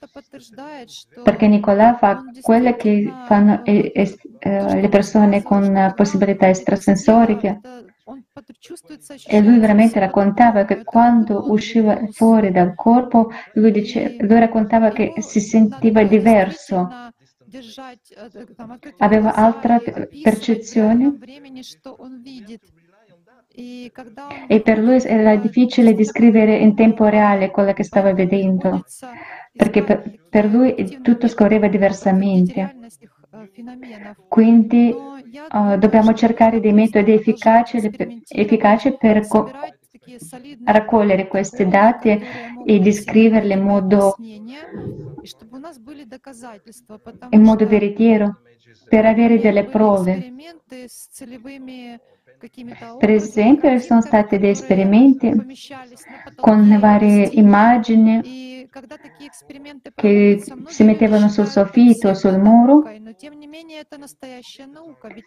perché 1.23 1.47
Nicolà 1.47 1.95
fa 1.95 2.23
quello 2.41 2.75
che 2.75 3.11
fanno 3.25 3.63
э, 3.63 4.15
le 4.39 4.89
persone 4.89 5.43
con 5.43 5.93
possibilità 5.95 6.47
extrasensoriche. 6.47 7.59
E 9.27 9.41
lui 9.41 9.59
veramente 9.59 9.99
raccontava 9.99 10.63
che 10.63 10.83
quando 10.83 11.51
usciva 11.51 12.07
fuori 12.11 12.51
dal 12.51 12.73
corpo, 12.73 13.29
lui, 13.53 13.71
dice, 13.71 14.15
lui 14.19 14.39
raccontava 14.39 14.91
che 14.91 15.13
si 15.17 15.41
sentiva 15.41 16.03
diverso, 16.03 16.87
aveva 18.97 19.33
altra 19.33 19.81
percezione 20.21 21.17
e 24.47 24.61
per 24.61 24.77
lui 24.77 25.01
era 25.03 25.35
difficile 25.35 25.95
descrivere 25.95 26.57
in 26.57 26.75
tempo 26.75 27.05
reale 27.05 27.49
quello 27.49 27.73
che 27.73 27.83
stava 27.83 28.13
vedendo, 28.13 28.83
perché 29.51 29.83
per, 29.83 30.27
per 30.29 30.45
lui 30.45 30.99
tutto 31.01 31.27
scorreva 31.27 31.67
diversamente. 31.67 32.75
Quindi 34.27 34.95
eh, 35.53 35.77
dobbiamo 35.77 36.13
cercare 36.13 36.59
dei 36.59 36.73
metodi 36.73 37.13
efficaci, 37.13 37.79
efficaci 38.27 38.95
per 38.97 39.27
co- 39.27 39.49
raccogliere 40.63 41.27
queste 41.27 41.67
date 41.67 42.19
e 42.65 42.79
descriverle 42.79 43.53
in 43.53 43.61
modo, 43.61 44.15
in 47.29 47.41
modo 47.41 47.67
veritiero 47.67 48.41
per 48.87 49.05
avere 49.05 49.39
delle 49.39 49.65
prove. 49.65 50.33
Per 52.97 53.09
esempio, 53.09 53.69
ci 53.79 53.85
sono 53.85 54.01
stati 54.01 54.37
dei 54.37 54.51
esperimenti 54.51 55.31
con 56.35 56.77
varie 56.79 57.29
immagini 57.33 58.56
che 59.95 60.43
si 60.67 60.83
mettevano 60.83 61.29
sul 61.29 61.47
soffitto, 61.47 62.13
sul 62.13 62.37
muro. 62.37 62.83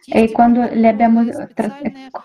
E 0.05 0.31
quando 0.31 0.69
li 0.71 0.87
abbiamo, 0.87 1.23
tra, 1.53 1.77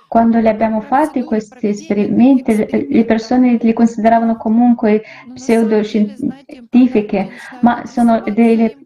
quando 0.09 0.39
li 0.39 0.49
abbiamo 0.49 0.81
fatti 0.81 1.23
questi 1.23 1.69
esperimenti, 1.69 2.57
le 2.57 2.69
eh, 2.69 3.05
persone 3.05 3.57
li 3.61 3.73
consideravano 3.73 4.37
comunque 4.37 5.03
pseudoscientifiche, 5.35 7.31
ma 7.61 7.85
sono 7.87 8.21
delle 8.21 8.77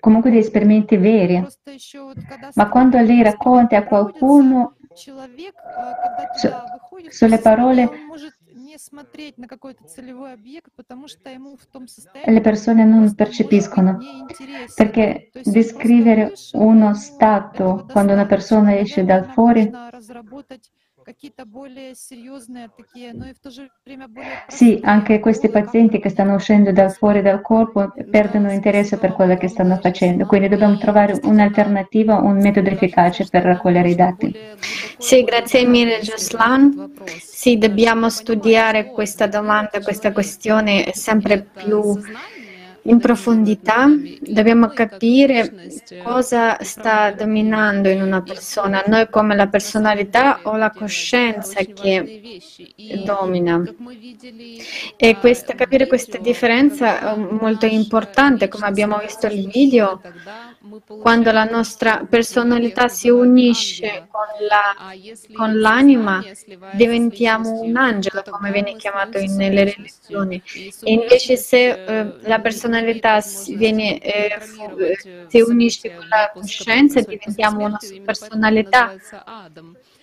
comunque 0.00 0.30
degli 0.30 0.40
esperimenti 0.40 0.96
veri. 0.96 1.46
Ma 2.54 2.68
quando 2.68 2.98
lei 2.98 3.22
racconti 3.22 3.74
a 3.74 3.84
qualcuno 3.84 4.76
sulle 7.08 7.38
parole 7.38 7.88
le 12.24 12.40
persone 12.40 12.84
non 12.84 13.14
percepiscono 13.14 13.98
perché 14.74 15.30
descrivere 15.42 16.32
uno 16.52 16.94
stato 16.94 17.86
quando 17.90 18.12
una 18.12 18.26
persona 18.26 18.76
esce 18.78 19.04
dal 19.04 19.24
fuori. 19.26 19.70
какие-то 21.03 21.45
более 21.45 21.95
серьезные 21.95 22.69
такие, 22.69 23.13
но 23.13 23.27
и 23.29 23.33
в 23.33 23.39
то 23.39 23.51
же 23.51 23.69
время 23.85 24.07
более 24.07 24.37
Sì, 24.47 24.79
простые 24.79 24.81
anche 24.83 25.19
questi 25.19 25.49
протоколы, 25.49 25.63
как 25.63 25.71
pazienti 25.71 25.99
che 25.99 26.09
stanno 26.09 26.35
проводить 26.35 26.35
uscendo 26.35 26.71
dal 26.71 26.89
это 26.89 26.91
fuori 26.91 27.21
dal 27.21 27.41
исследование. 27.41 27.41
corpo 27.41 27.91
Да, 27.95 28.03
perdono 28.09 28.51
interesse 28.51 28.97
спасибо 28.97 28.97
per 28.97 29.11
вам 29.11 29.13
quello 29.13 29.35
che 29.37 29.47
stanno 29.47 29.77
огромное, 29.77 29.81
facendo, 29.81 30.25
Вячеслав. 30.25 30.27
quindi 30.27 30.47
dobbiamo 30.49 30.77
И 30.77 30.77
trovare 30.77 31.13
действительно, 31.13 31.31
un'alternativa, 31.31 32.19
un 32.21 32.37
metodo 32.41 32.69
Мне 32.69 32.71
efficace 32.71 33.25
кажется, 33.25 33.29
per 33.29 33.43
что 33.43 33.49
нам 33.49 33.57
raccogliere 33.57 33.89
i 33.89 33.95
нужно 33.95 33.95
dati. 33.95 34.27
более 34.31 34.57
глубоко 34.57 35.03
Sì, 35.07 35.23
и 35.23 35.23
grazie 35.23 35.61
глубоко 35.61 35.71
mille 35.71 35.99
исследовать 35.99 36.01
Gioslan. 36.01 36.69
этот 36.69 36.75
вопрос, 36.75 37.23
Sì, 37.33 37.57
э, 37.57 37.57
dobbiamo 37.57 38.09
чтобы 38.09 38.15
понимать, 38.15 38.61
studiare 38.61 38.83
что 38.83 38.93
questa 38.93 39.25
для 39.25 39.39
domanda, 39.39 39.69
человека 39.71 39.83
questa 39.83 40.11
questione 40.11 40.91
sempre 40.93 41.33
это 41.35 41.49
più 41.65 41.81
сознание 41.83 42.28
in 42.82 42.98
profondità, 42.98 43.86
dobbiamo 44.20 44.68
capire 44.68 45.52
cosa 46.02 46.62
sta 46.62 47.12
dominando 47.12 47.88
in 47.88 48.00
una 48.00 48.22
persona, 48.22 48.82
noi 48.86 49.08
come 49.10 49.36
la 49.36 49.48
personalità 49.48 50.40
o 50.44 50.56
la 50.56 50.70
coscienza 50.70 51.60
che 51.62 52.40
domina. 53.04 53.62
E 54.96 55.16
questa, 55.18 55.54
capire 55.54 55.86
questa 55.86 56.18
differenza 56.18 57.12
è 57.12 57.16
molto 57.16 57.66
importante, 57.66 58.48
come 58.48 58.66
abbiamo 58.66 58.98
visto 58.98 59.28
nel 59.28 59.48
video, 59.48 60.00
quando 61.00 61.32
la 61.32 61.44
nostra 61.44 62.06
personalità 62.08 62.88
si 62.88 63.08
unisce 63.08 64.06
con, 64.10 64.26
la, 64.46 64.92
con 65.32 65.58
l'anima, 65.58 66.22
diventiamo 66.72 67.60
un 67.60 67.76
angelo, 67.76 68.22
come 68.28 68.50
viene 68.52 68.76
chiamato 68.76 69.16
in, 69.18 69.36
nelle 69.36 69.64
religioni. 69.64 70.42
E 70.82 70.92
invece 70.92 71.36
se 71.36 71.70
eh, 71.70 72.14
la 72.20 72.40
personalità 72.40 73.22
si, 73.22 73.56
viene, 73.56 73.98
eh, 74.00 74.38
si, 75.28 75.40
unisce 75.40 75.94
con 75.94 76.06
la 76.08 76.30
coscienza, 76.32 77.00
diventiamo 77.00 77.64
una 77.64 77.78
personalità 78.04 78.94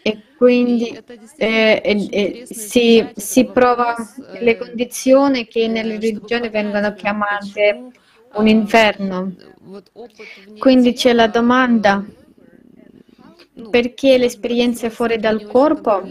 e 0.02 0.22
quindi 0.38 0.98
eh, 1.38 2.46
si, 2.50 3.08
si 3.16 3.46
prova 3.46 3.96
le 4.40 4.58
condizioni 4.58 5.46
che 5.48 5.68
nelle 5.68 6.00
religioni 6.00 6.50
vengono 6.50 6.94
chiamate 6.94 7.92
un 8.34 8.48
inferno. 8.48 9.34
Quindi 10.58 10.94
c'è 10.94 11.14
la 11.14 11.28
domanda 11.28 12.04
perché 13.70 14.18
le 14.18 14.26
esperienze 14.26 14.90
fuori 14.90 15.18
dal 15.18 15.46
corpo 15.46 16.04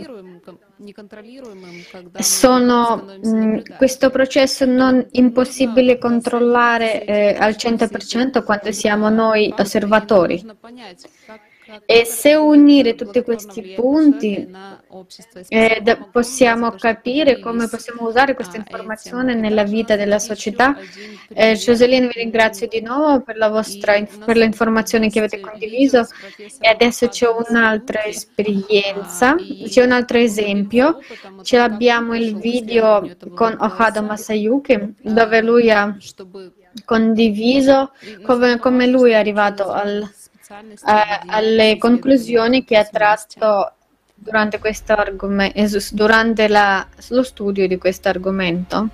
sono 2.18 3.04
mm, 3.26 3.58
questo 3.76 4.10
processo 4.10 4.66
non 4.66 5.04
impossibile 5.12 5.98
controllare 5.98 7.04
eh, 7.04 7.36
al 7.38 7.52
100% 7.52 8.44
quando 8.44 8.72
siamo 8.72 9.08
noi 9.08 9.52
osservatori. 9.56 10.44
E 11.84 12.04
se 12.04 12.34
unire 12.34 12.94
tutti 12.94 13.22
questi 13.22 13.74
punti 13.74 14.48
eh, 15.48 15.98
possiamo 16.12 16.70
capire 16.72 17.40
come 17.40 17.68
possiamo 17.68 18.06
usare 18.06 18.34
questa 18.34 18.56
informazione 18.56 19.34
nella 19.34 19.64
vita 19.64 19.96
della 19.96 20.20
società. 20.20 20.76
Eh, 21.28 21.54
Joseline, 21.54 22.06
vi 22.06 22.20
ringrazio 22.20 22.68
di 22.68 22.80
nuovo 22.80 23.22
per 23.22 23.36
la 23.36 23.48
vostra 23.48 23.94
per 24.24 24.36
l'informazione 24.36 25.10
che 25.10 25.18
avete 25.18 25.40
condiviso 25.40 26.06
e 26.60 26.68
adesso 26.68 27.08
c'è 27.08 27.26
un'altra 27.28 28.04
esperienza, 28.04 29.34
c'è 29.68 29.82
un 29.82 29.90
altro 29.90 30.18
esempio. 30.18 31.00
Ce 31.42 31.56
l'abbiamo 31.56 32.14
il 32.14 32.36
video 32.36 33.08
con 33.34 33.56
Ohado 33.58 34.02
Masayuki 34.02 34.94
dove 35.02 35.42
lui 35.42 35.70
ha 35.70 35.96
condiviso 36.84 37.92
come, 38.22 38.58
come 38.58 38.86
lui 38.86 39.10
è 39.10 39.14
arrivato 39.14 39.70
al 39.70 40.08
eh, 40.48 41.20
alle 41.26 41.76
conclusioni 41.76 42.62
che 42.62 42.76
ha 42.76 42.84
tratto 42.84 43.72
durante, 44.14 44.60
eh, 44.62 45.68
durante 45.90 46.46
la, 46.46 46.86
lo 47.08 47.22
studio 47.24 47.66
di 47.66 47.76
questo 47.78 48.08
argomento. 48.08 48.88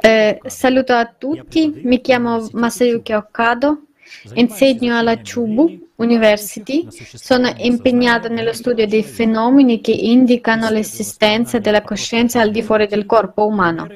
Eh, 0.00 0.40
eh 0.42 0.50
saluto 0.50 0.92
a 0.92 1.06
tutti, 1.06 1.80
mi 1.84 2.02
chiamo 2.02 2.48
Masayuki 2.52 3.12
Okado, 3.14 3.86
Insegno 4.34 4.96
alla 4.96 5.16
Chubu 5.18 5.88
University, 5.96 6.86
sono 6.90 7.52
impegnato 7.56 8.28
nello 8.28 8.52
studio 8.52 8.86
dei 8.86 9.02
fenomeni 9.02 9.80
che 9.80 9.92
indicano 9.92 10.68
l'esistenza 10.70 11.58
della 11.58 11.82
coscienza 11.82 12.40
al 12.40 12.50
di 12.50 12.62
fuori 12.62 12.86
del 12.86 13.06
corpo 13.06 13.46
umano. 13.46 13.88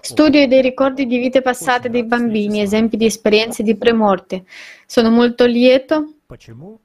Studio 0.00 0.46
dei 0.46 0.62
ricordi 0.62 1.06
di 1.06 1.18
vite 1.18 1.42
passate 1.42 1.90
dei 1.90 2.04
bambini, 2.04 2.60
esempi 2.60 2.96
di 2.96 3.06
esperienze 3.06 3.62
di 3.62 3.76
premorte. 3.76 4.44
Sono 4.86 5.10
molto 5.10 5.44
lieto 5.46 6.14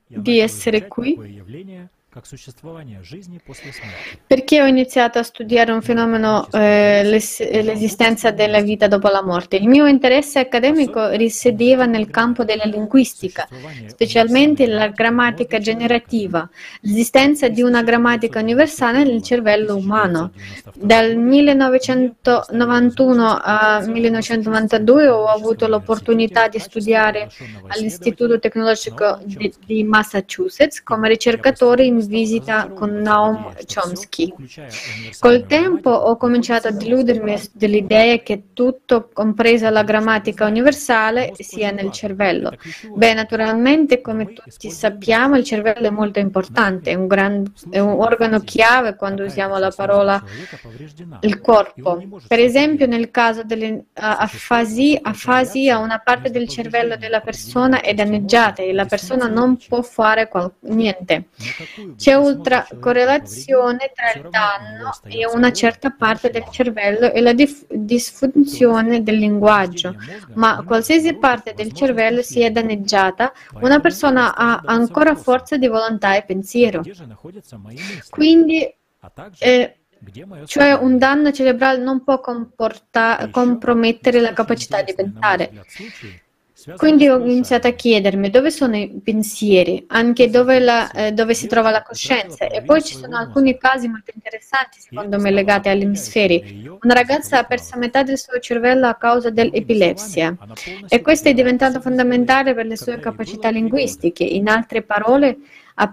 di 0.08 0.40
essere 0.40 0.88
qui 0.88 1.18
perché 4.28 4.62
ho 4.62 4.66
iniziato 4.66 5.18
a 5.18 5.24
studiare 5.24 5.72
un 5.72 5.82
fenomeno, 5.82 6.46
eh, 6.52 7.04
l'es- 7.06 7.40
l'esistenza 7.40 8.32
della 8.32 8.60
vita 8.60 8.88
dopo 8.88 9.08
la 9.08 9.24
morte? 9.24 9.56
Il 9.56 9.70
mio 9.70 9.88
interesse 9.88 10.40
accademico 10.40 11.08
risiedeva 11.12 11.86
nel 11.86 12.10
campo 12.10 12.44
della 12.44 12.66
linguistica, 12.66 13.48
specialmente 13.86 14.68
la 14.68 14.90
grammatica 14.90 15.58
generativa, 15.60 16.50
l'esistenza 16.82 17.48
di 17.48 17.62
una 17.62 17.82
grammatica 17.82 18.42
universale 18.42 19.06
nel 19.06 19.24
cervello 19.24 19.78
umano. 19.78 20.34
Dal 20.76 21.16
1991 21.16 23.40
al 23.42 23.90
1992 23.90 25.08
ho 25.08 25.28
avuto 25.28 25.66
l'opportunità 25.68 26.50
di 26.50 26.60
studiare 26.60 27.30
all'Istituto 27.68 28.38
Tecnologico 28.38 29.18
di, 29.24 29.54
di 29.66 29.86
Massachusetts 29.86 30.84
come 30.84 31.08
ricercatore 31.08 31.86
in 31.86 32.00
visita 32.02 32.70
con 32.70 32.92
Noam 32.92 33.54
Chomsky. 33.66 34.34
Col 35.20 35.46
tempo 35.46 35.90
ho 35.90 36.18
cominciato 36.18 36.68
a 36.68 36.72
deludermi 36.72 37.40
dell'idea 37.54 38.18
che 38.20 38.54
tutto, 38.54 39.10
compresa 39.12 39.70
la 39.70 39.84
grammatica 39.84 40.46
universale, 40.46 41.34
sia 41.38 41.72
nel 41.72 41.92
cervello. 41.92 42.52
Beh, 42.94 43.14
naturalmente, 43.14 44.02
come 44.02 44.34
tutti 44.34 44.70
sappiamo, 44.70 45.38
il 45.38 45.44
cervello 45.44 45.88
è 45.88 45.92
molto 45.92 46.20
importante, 46.20 46.92
è 46.92 46.96
un, 46.96 47.08
gran, 47.08 47.52
è 47.70 47.80
un 47.80 48.00
organo 48.00 48.40
chiave 48.40 48.96
quando 48.96 49.24
usiamo 49.24 49.58
la 49.58 49.72
parola 49.72 50.24
il 51.22 51.40
corpo. 51.42 52.02
Per 52.28 52.40
esempio, 52.40 52.86
nel 52.86 53.12
caso 53.12 53.44
dell'afasia, 53.44 55.00
afasia, 55.02 55.78
una 55.78 56.00
parte 56.00 56.30
del 56.30 56.48
cervello 56.48 56.98
della 56.98 57.22
persona 57.22 57.82
è 57.82 57.94
danneggiata 57.94 58.62
e 58.62 58.74
la 58.74 58.86
persona 58.86 59.28
non 59.28 59.58
può 59.58 59.82
fare 59.82 60.28
qual- 60.28 60.52
niente. 60.62 61.26
C'è 61.96 62.14
ultra 62.14 62.68
correlazione 62.80 63.92
tra 63.94 64.12
il 64.14 64.30
danno 64.30 64.92
e 65.04 65.26
una 65.26 65.52
certa 65.52 65.90
parte 65.92 66.30
del 66.30 66.46
cervello 66.50 67.12
e 67.12 67.22
la 67.22 67.34
dif- 67.34 67.66
disfunzione 67.74 69.04
del 69.04 69.18
linguaggio, 69.18 69.96
ma 70.34 70.64
qualsiasi 70.66 71.14
parte 71.16 71.54
del 71.54 71.72
cervello 71.74 72.22
sia 72.22 72.52
danneggiata, 72.52 73.34
una 73.62 73.80
persona 73.80 74.36
ha 74.36 74.62
ancora 74.66 75.16
forza 75.16 75.58
di 75.58 75.68
volontà 75.68 76.16
e 76.16 76.24
pensiero. 76.24 76.84
Quindi, 78.10 78.76
eh, 79.40 79.76
cioè 80.46 80.74
un 80.74 80.98
danno 80.98 81.32
cerebrale 81.32 81.78
non 81.82 82.04
può 82.04 82.20
comporta- 82.20 83.28
compromettere 83.32 84.20
la 84.20 84.34
capacità 84.34 84.82
di 84.82 84.94
pensare. 84.96 85.52
Quindi 86.76 87.08
ho 87.08 87.18
iniziato 87.18 87.68
a 87.68 87.72
chiedermi 87.72 88.30
dove 88.30 88.52
sono 88.52 88.76
i 88.76 89.02
pensieri, 89.04 89.86
anche 89.88 90.30
dove, 90.30 90.60
la, 90.60 90.92
eh, 90.92 91.12
dove, 91.12 91.34
si 91.34 91.48
trova 91.48 91.72
la 91.72 91.82
coscienza. 91.82 92.48
E 92.48 92.62
poi 92.62 92.84
ci 92.84 92.96
sono 92.96 93.18
alcuni 93.18 93.58
casi 93.58 93.88
molto 93.88 94.12
interessanti, 94.14 94.80
secondo 94.80 95.20
me, 95.20 95.32
legati 95.32 95.70
agli 95.70 95.82
emisferi. 95.84 96.70
Una 96.82 96.94
ragazza 96.94 97.40
ha 97.40 97.44
perso 97.44 97.78
metà 97.78 98.04
del 98.04 98.18
suo 98.18 98.40
cervello 98.40 98.88
a 98.88 98.96
causa 98.96 99.30
dell'epilepsia 99.30 100.38
e 100.88 101.02
questo 101.02 101.30
è 101.30 101.34
diventato 101.34 101.82
fondamentale 101.82 102.54
per 102.54 102.66
le 102.66 102.78
sue 102.78 103.00
capacità 103.00 103.50
linguistiche. 103.50 104.24
In 104.24 104.48
altre 104.48 104.84
parole, 104.84 105.38
ha, 105.76 105.90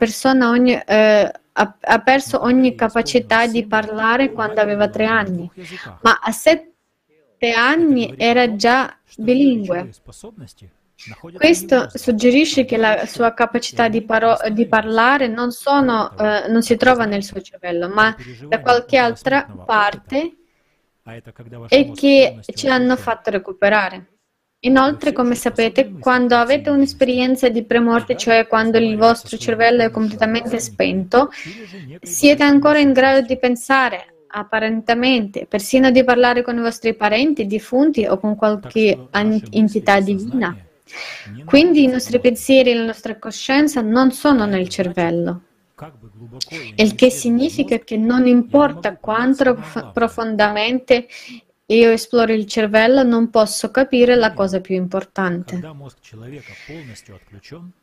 ogni, 0.51 0.73
eh, 0.75 1.33
ha, 1.53 1.77
ha 1.81 1.99
perso 2.01 2.43
ogni 2.43 2.75
capacità 2.75 3.47
di 3.47 3.67
parlare 3.67 4.33
quando 4.33 4.61
aveva 4.61 4.89
tre 4.89 5.07
anni, 5.07 5.51
ma 6.03 6.19
a 6.23 6.31
sette 6.33 6.73
anni 7.53 8.15
era 8.17 8.55
già 8.57 8.97
bilingue. 9.17 9.91
Questo 11.35 11.89
suggerisce 11.97 12.65
che 12.65 12.77
la 12.77 13.07
sua 13.07 13.33
capacità 13.33 13.89
di, 13.89 14.03
paro- 14.03 14.39
di 14.51 14.67
parlare 14.67 15.29
non, 15.29 15.53
sono, 15.53 16.17
eh, 16.19 16.49
non, 16.49 16.63
si 16.63 16.77
trova 16.77 17.05
nel 17.05 17.23
suo 17.23 17.41
cervello, 17.41 17.89
ma 17.89 18.15
da 18.49 18.61
qualche 18.61 18.97
altra 18.97 19.45
parte 19.45 20.37
e 21.69 21.93
che 21.95 22.41
ci 22.55 22.69
hanno 22.69 22.97
fatto 22.97 23.31
recuperare. 23.31 24.19
Inoltre, 24.63 25.13
come 25.13 25.37
sapete, 25.37 25.93
quando 26.01 26.35
avete 26.35 26.69
un'esperienza 26.69 27.49
di 27.49 27.63
premorte, 27.63 28.17
cioè 28.17 28.49
quando 28.49 28.77
il 28.77 28.97
vostro 28.97 29.37
cervello 29.37 29.85
è 29.85 29.91
completamente 29.91 30.59
spento, 30.59 31.31
siete 32.03 32.43
ancora 32.43 32.81
in 32.81 32.93
grado 32.93 33.25
di 33.25 33.39
pensare, 33.39 34.18
apparentemente, 34.29 35.47
persino 35.47 35.91
di 35.91 36.05
parlare 36.05 36.43
con 36.43 36.57
i 36.57 36.61
vostri 36.61 36.95
parenti, 36.95 37.47
defunti 37.47 38.07
o 38.07 38.19
con 38.19 38.37
qualche 38.37 39.09
entità 39.51 40.01
divina. 40.01 40.57
Quindi 41.45 41.85
i 41.85 41.89
nostri 41.89 42.19
pensieri 42.21 42.71
e 42.71 42.75
la 42.75 42.87
nostra 42.87 43.19
coscienza 43.19 43.81
non 43.83 44.13
sono 44.13 44.47
nel 44.47 44.69
cervello. 44.69 45.43
Il 46.77 46.95
che 46.95 47.11
significa 47.11 47.79
che 47.79 47.97
non 47.97 48.27
importa 48.27 48.97
quanto 48.97 49.57
profondamente 49.93 51.07
io 51.71 51.91
esploro 51.91 52.33
il 52.33 52.47
cervello, 52.47 53.03
non 53.03 53.29
posso 53.29 53.71
capire 53.71 54.15
la 54.15 54.33
cosa 54.33 54.61
più 54.61 54.75
importante. 54.75 55.61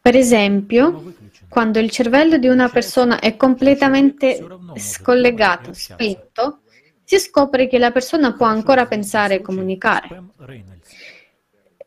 Per 0.02 0.16
esempio, 0.16 1.14
quando 1.48 1.80
il 1.80 1.92
cervello 1.92 2.38
di 2.38 2.48
una 2.48 2.68
persona 2.70 3.20
è 3.20 3.38
completamente 3.38 4.44
scollegato, 4.76 5.74
spento, 5.74 6.62
si 7.04 7.20
scopre 7.20 7.68
che 7.68 7.78
la 7.78 7.92
persona 7.92 8.34
può 8.34 8.48
ancora 8.48 8.88
pensare 8.88 9.36
e 9.36 9.42
comunicare. 9.42 10.24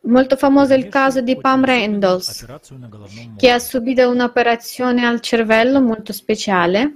Molto 0.03 0.37
famoso 0.37 0.73
è 0.73 0.77
il 0.77 0.87
caso 0.87 1.19
di 1.19 1.35
Pam 1.35 1.65
Reynolds, 1.65 2.45
che 3.35 3.51
ha 3.51 3.59
subito 3.59 4.09
un'operazione 4.09 5.05
al 5.05 5.19
cervello 5.19 5.81
molto 5.81 6.13
speciale. 6.13 6.95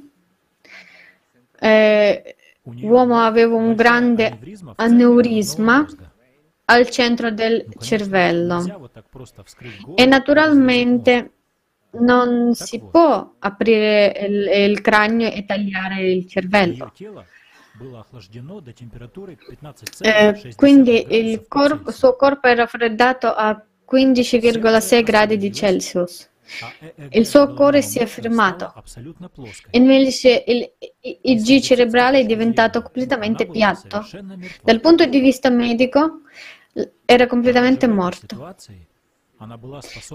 Eh, 1.60 2.33
L'uomo 2.66 3.20
aveva 3.20 3.56
un 3.56 3.76
grande 3.76 4.40
aneurisma 4.76 5.86
al 6.66 6.90
centro 6.90 7.30
del 7.32 7.66
cervello. 7.78 8.90
e 9.96 10.06
naturalmente 10.06 11.32
non 11.92 12.56
si 12.56 12.80
può 12.80 13.34
aprire 13.40 14.18
il, 14.28 14.72
il 14.72 14.82
cranio 14.82 15.30
e 15.32 15.46
tagliare 15.46 16.02
il 16.10 16.28
cervello. 16.28 16.92
Eh, 20.00 20.54
quindi 20.56 21.06
il 21.10 21.46
corpo, 21.48 21.92
suo 21.92 22.16
corpo 22.16 22.48
è 22.48 22.56
raffreddato 22.56 23.28
a 23.28 23.62
15,6 23.92 25.04
gradi 25.04 25.38
di 25.38 25.52
Celsius. 25.52 26.30
Il 27.10 27.26
suo 27.26 27.54
cuore 27.54 27.82
si 27.82 28.00
è 28.00 28.06
fermato. 28.06 28.74
Invece 29.72 30.44
il 30.48 30.72
IG 31.00 31.62
cerebrale 31.62 32.20
è 32.20 32.26
diventato 32.26 32.82
completamente 32.82 33.48
piatto. 33.48 34.06
Dal 34.64 34.80
punto 34.80 35.06
di 35.06 35.20
vista 35.20 35.50
medico 35.50 36.22
era 37.06 37.28
completamente 37.28 37.88
morto. 37.88 38.56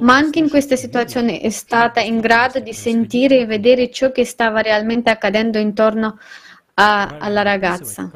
Ma 0.00 0.16
anche 0.16 0.38
in 0.38 0.48
questa 0.48 0.76
situazione 0.76 1.40
è 1.40 1.50
stata 1.50 2.00
in 2.00 2.18
grado 2.18 2.60
di 2.60 2.72
sentire 2.72 3.40
e 3.40 3.46
vedere 3.46 3.90
ciò 3.90 4.10
che 4.10 4.24
stava 4.24 4.62
realmente 4.62 5.10
accadendo 5.10 5.58
intorno 5.58 6.18
a, 6.74 7.16
alla 7.18 7.42
ragazza. 7.42 8.10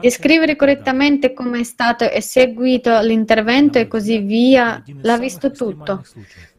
Descrivere 0.00 0.56
correttamente 0.56 1.32
come 1.32 1.60
è 1.60 1.62
stato 1.62 2.04
eseguito 2.04 3.00
l'intervento 3.00 3.78
e 3.78 3.86
così 3.86 4.18
via, 4.18 4.82
l'ha 5.00 5.18
visto 5.18 5.50
tutto. 5.50 6.04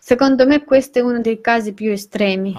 Secondo 0.07 0.45
me 0.45 0.63
questo 0.63 0.99
è 0.99 1.01
uno 1.01 1.19
dei 1.19 1.41
casi 1.41 1.73
più 1.73 1.89
estremi. 1.89 2.55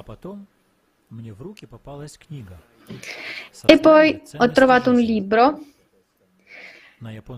E 3.67 3.79
poi 3.79 4.21
ho 4.39 4.51
trovato 4.51 4.91
un 4.91 4.99
libro, 4.99 5.61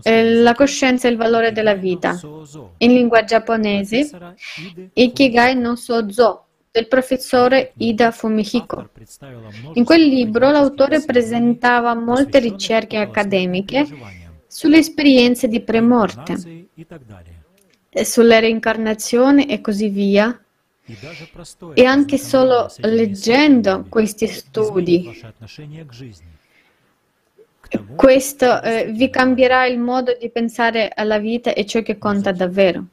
eh, 0.01 0.33
La 0.33 0.55
coscienza 0.55 1.07
e 1.07 1.11
il 1.11 1.17
valore 1.17 1.51
della 1.51 1.75
vita, 1.75 2.19
in 2.77 2.91
lingua 2.91 3.23
giapponese, 3.23 4.09
Ikigai 4.93 5.55
no 5.55 5.75
Sozo, 5.75 6.45
del 6.71 6.87
professore 6.87 7.73
Ida 7.77 8.09
Fumihiko. 8.09 8.89
In 9.73 9.85
quel 9.85 10.01
libro 10.01 10.49
l'autore 10.49 11.05
presentava 11.05 11.93
molte 11.93 12.39
ricerche 12.39 12.97
accademiche 12.97 13.85
sulle 14.47 14.79
esperienze 14.79 15.47
di 15.47 15.61
premorte 15.61 16.67
sulla 18.05 18.39
reincarnazione 18.39 19.47
e 19.47 19.61
così 19.61 19.89
via. 19.89 20.39
E 21.73 21.85
anche 21.85 22.17
solo 22.17 22.71
leggendo 22.77 23.85
questi 23.89 24.25
studi, 24.27 25.21
questo 27.95 28.61
eh, 28.63 28.91
vi 28.91 29.09
cambierà 29.09 29.65
il 29.67 29.77
modo 29.77 30.17
di 30.19 30.29
pensare 30.31 30.89
alla 30.93 31.19
vita 31.19 31.53
e 31.53 31.65
ciò 31.65 31.81
che 31.83 31.99
conta 31.99 32.31
davvero. 32.31 32.85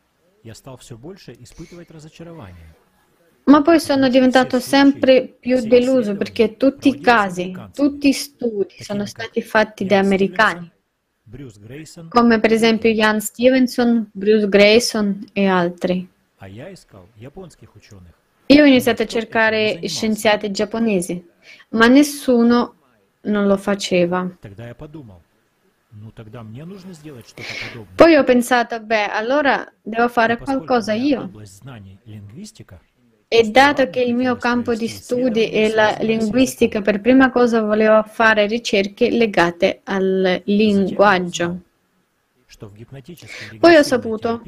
Ma 3.45 3.63
poi 3.63 3.81
sono 3.81 4.09
diventato 4.09 4.61
sempre 4.61 5.27
più 5.27 5.61
deluso 5.61 6.17
perché 6.17 6.57
tutti 6.57 6.89
i 6.89 7.01
casi, 7.01 7.55
tutti 7.73 8.09
i 8.09 8.13
studi 8.13 8.75
sono 8.83 9.07
stati 9.07 9.41
fatti 9.41 9.87
da 9.87 9.99
americani, 9.99 10.71
come 12.09 12.41
per 12.41 12.53
esempio 12.53 12.91
Ian 12.91 13.21
Stevenson, 13.21 14.09
Bruce 14.13 14.49
Grayson 14.49 15.27
e 15.33 15.47
altri. 15.47 16.09
Io 18.49 18.63
ho 18.63 18.67
iniziato 18.67 19.03
a 19.03 19.07
cercare 19.07 19.81
scienziati 19.89 20.51
giapponesi, 20.51 21.25
ma 21.71 21.89
nessuno 21.89 22.75
non 23.23 23.47
lo 23.47 23.57
faceva. 23.57 24.29
Poi 27.95 28.15
ho 28.15 28.25
pensato, 28.25 28.81
beh, 28.81 29.07
allora 29.07 29.73
devo 29.83 30.09
fare 30.09 30.39
qualcosa 30.39 30.93
io. 30.93 31.31
E 33.29 33.43
dato 33.51 33.91
che 33.91 34.03
il 34.03 34.15
mio 34.15 34.37
campo 34.37 34.75
di 34.75 34.87
studi 34.87 35.51
è 35.51 35.69
la 35.69 35.97
linguistica, 36.01 36.81
per 36.81 37.01
prima 37.01 37.31
cosa 37.31 37.61
volevo 37.61 38.05
fare 38.05 38.47
ricerche 38.47 39.11
legate 39.11 39.81
al 39.83 40.43
linguaggio. 40.45 41.59
Poi 43.59 43.75
ho 43.75 43.83
saputo 43.83 44.43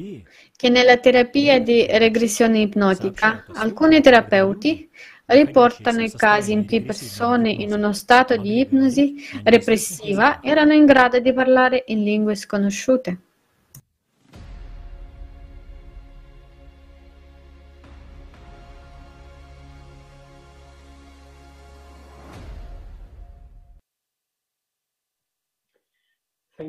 che 0.55 0.69
nella 0.69 0.97
terapia 0.97 1.59
di 1.59 1.85
regressione 1.89 2.61
ipnotica 2.61 3.43
alcuni 3.55 3.99
terapeuti 3.99 4.89
riportano 5.25 6.01
i 6.01 6.11
casi 6.11 6.53
in 6.53 6.65
cui 6.65 6.81
persone 6.81 7.51
in 7.51 7.73
uno 7.73 7.91
stato 7.91 8.37
di 8.37 8.61
ipnosi 8.61 9.15
repressiva 9.43 10.41
erano 10.41 10.73
in 10.73 10.85
grado 10.85 11.19
di 11.19 11.33
parlare 11.33 11.83
in 11.87 12.01
lingue 12.03 12.35
sconosciute. 12.35 13.19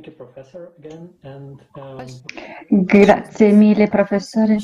You, 0.06 0.12
Professor, 0.12 0.72
again. 0.78 1.10
And, 1.22 1.60
um, 1.74 2.06
Grazie 2.68 3.52
mille, 3.52 3.88
professore. 3.88 4.56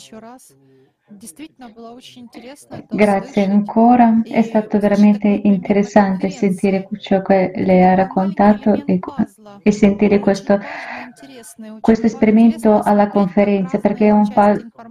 Grazie 2.88 3.44
ancora, 3.44 4.22
è 4.24 4.42
stato 4.42 4.80
veramente 4.80 5.28
interessante 5.28 6.30
sentire 6.30 6.88
ciò 6.98 7.22
che 7.22 7.52
lei 7.54 7.84
ha 7.84 7.94
raccontato 7.94 8.84
e, 8.84 8.98
e 9.62 9.70
sentire 9.70 10.18
questo, 10.18 10.58
questo, 11.80 12.06
esperimento 12.06 12.80
alla 12.80 13.06
conferenza 13.06 13.78
perché 13.78 14.08
è 14.08 14.10
un, 14.10 14.26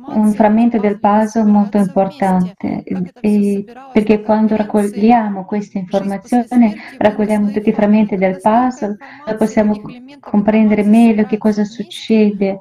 un 0.08 0.32
frammento 0.32 0.80
del 0.80 1.00
puzzle 1.00 1.44
molto 1.44 1.80
importante. 1.80 2.84
E 3.20 3.66
perché 3.92 4.22
quando 4.22 4.56
raccogliamo 4.56 5.44
queste 5.44 5.80
informazioni, 5.80 6.74
raccogliamo 6.98 7.52
tutti 7.52 7.70
i 7.70 7.74
frammenti 7.74 8.16
del 8.16 8.40
puzzle, 8.40 8.96
possiamo 9.38 9.82
comprendere 10.22 10.84
meglio 10.84 11.26
che 11.26 11.38
cosa 11.38 11.66
succede. 11.66 12.58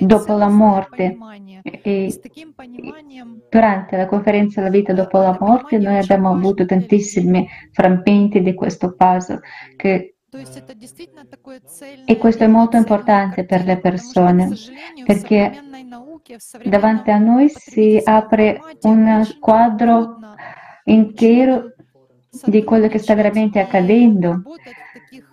dopo 0.00 0.36
la 0.36 0.48
morte 0.48 0.80
morte. 0.88 1.16
E 1.82 2.20
durante 3.50 3.96
la 3.96 4.06
conferenza 4.06 4.60
La 4.60 4.68
vita 4.70 4.92
dopo 4.92 5.18
la 5.18 5.36
morte 5.40 5.78
noi 5.78 5.98
abbiamo 5.98 6.30
avuto 6.30 6.64
tantissimi 6.64 7.48
frammenti 7.72 8.42
di 8.42 8.54
questo 8.54 8.94
puzzle 8.94 9.40
che 9.76 10.16
e 12.06 12.16
questo 12.16 12.44
è 12.44 12.46
molto 12.46 12.78
importante 12.78 13.44
per 13.44 13.66
le 13.66 13.78
persone, 13.78 14.48
perché 15.04 15.52
davanti 16.64 17.10
a 17.10 17.18
noi 17.18 17.50
si 17.50 18.00
apre 18.02 18.58
un 18.82 19.26
quadro 19.38 20.16
intero 20.84 21.74
di 22.46 22.64
quello 22.64 22.88
che 22.88 22.96
sta 22.96 23.14
veramente 23.14 23.60
accadendo 23.60 24.42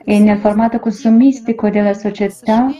e 0.10 0.18
nel 0.18 0.40
formato 0.40 0.80
consumistico 0.80 1.70
della 1.70 1.94
società 1.94 2.74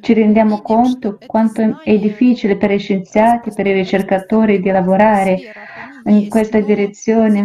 ci 0.00 0.12
rendiamo 0.12 0.60
conto 0.60 1.16
quanto 1.26 1.80
è 1.82 1.98
difficile 1.98 2.58
per 2.58 2.70
i 2.70 2.78
scienziati, 2.78 3.50
per 3.54 3.66
i 3.66 3.72
ricercatori 3.72 4.60
di 4.60 4.68
lavorare 4.68 5.38
in 6.04 6.28
questa 6.28 6.60
direzione. 6.60 7.44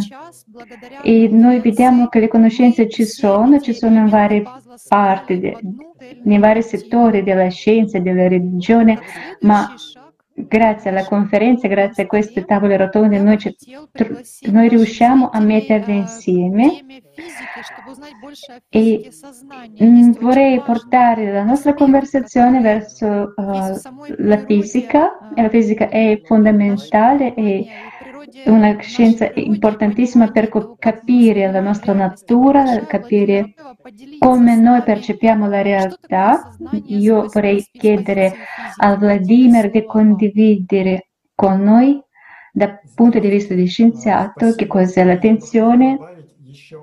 E 1.01 1.29
noi 1.31 1.61
vediamo 1.61 2.09
che 2.09 2.19
le 2.19 2.27
conoscenze 2.27 2.89
ci 2.89 3.05
sono, 3.05 3.61
ci 3.61 3.73
sono 3.73 3.99
in 3.99 4.09
varie 4.09 4.43
parti, 4.89 5.39
nei 6.23 6.37
vari 6.37 6.61
settori 6.61 7.23
della 7.23 7.47
scienza, 7.47 7.99
della 7.99 8.27
religione, 8.27 8.99
ma 9.41 9.73
grazie 10.33 10.89
alla 10.89 11.05
conferenza, 11.05 11.67
grazie 11.67 12.03
a 12.03 12.07
queste 12.07 12.45
tavole 12.45 12.77
rotonde, 12.77 13.19
noi, 13.19 13.37
ci, 13.37 13.55
noi 14.51 14.69
riusciamo 14.69 15.29
a 15.31 15.39
metterle 15.39 15.93
insieme 15.93 16.85
e 18.69 19.09
mm, 19.83 20.11
vorrei 20.19 20.61
portare 20.61 21.31
la 21.31 21.43
nostra 21.43 21.73
conversazione 21.73 22.61
verso 22.61 23.33
uh, 23.35 23.79
la 24.17 24.37
fisica. 24.45 25.31
e 25.35 25.41
La 25.41 25.49
fisica 25.49 25.89
è 25.89 26.21
fondamentale 26.23 27.33
e 27.33 27.67
una 28.45 28.77
scienza 28.79 29.31
importantissima 29.35 30.31
per 30.31 30.49
capire 30.77 31.51
la 31.51 31.59
nostra 31.59 31.93
natura, 31.93 32.85
capire 32.85 33.53
come 34.19 34.55
noi 34.55 34.81
percepiamo 34.81 35.47
la 35.47 35.61
realtà. 35.61 36.55
Io 36.85 37.27
vorrei 37.31 37.65
chiedere 37.71 38.33
a 38.77 38.95
Vladimir 38.95 39.69
di 39.69 39.85
condividere 39.85 41.09
con 41.35 41.61
noi 41.61 42.01
dal 42.51 42.79
punto 42.93 43.19
di 43.19 43.29
vista 43.29 43.53
di 43.53 43.65
scienziato 43.65 44.53
che 44.55 44.67
cos'è 44.67 45.03
l'attenzione 45.03 45.97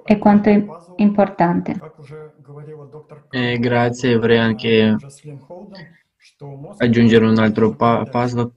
e 0.04 0.18
quanto 0.18 0.48
è 0.48 0.64
importante. 0.96 1.78
Eh, 3.30 3.58
grazie, 3.58 4.16
vorrei 4.16 4.38
anche 4.38 4.96
aggiungere 6.78 7.26
un 7.26 7.38
altro 7.38 7.74
pa- 7.74 8.04
puzzle 8.04 8.50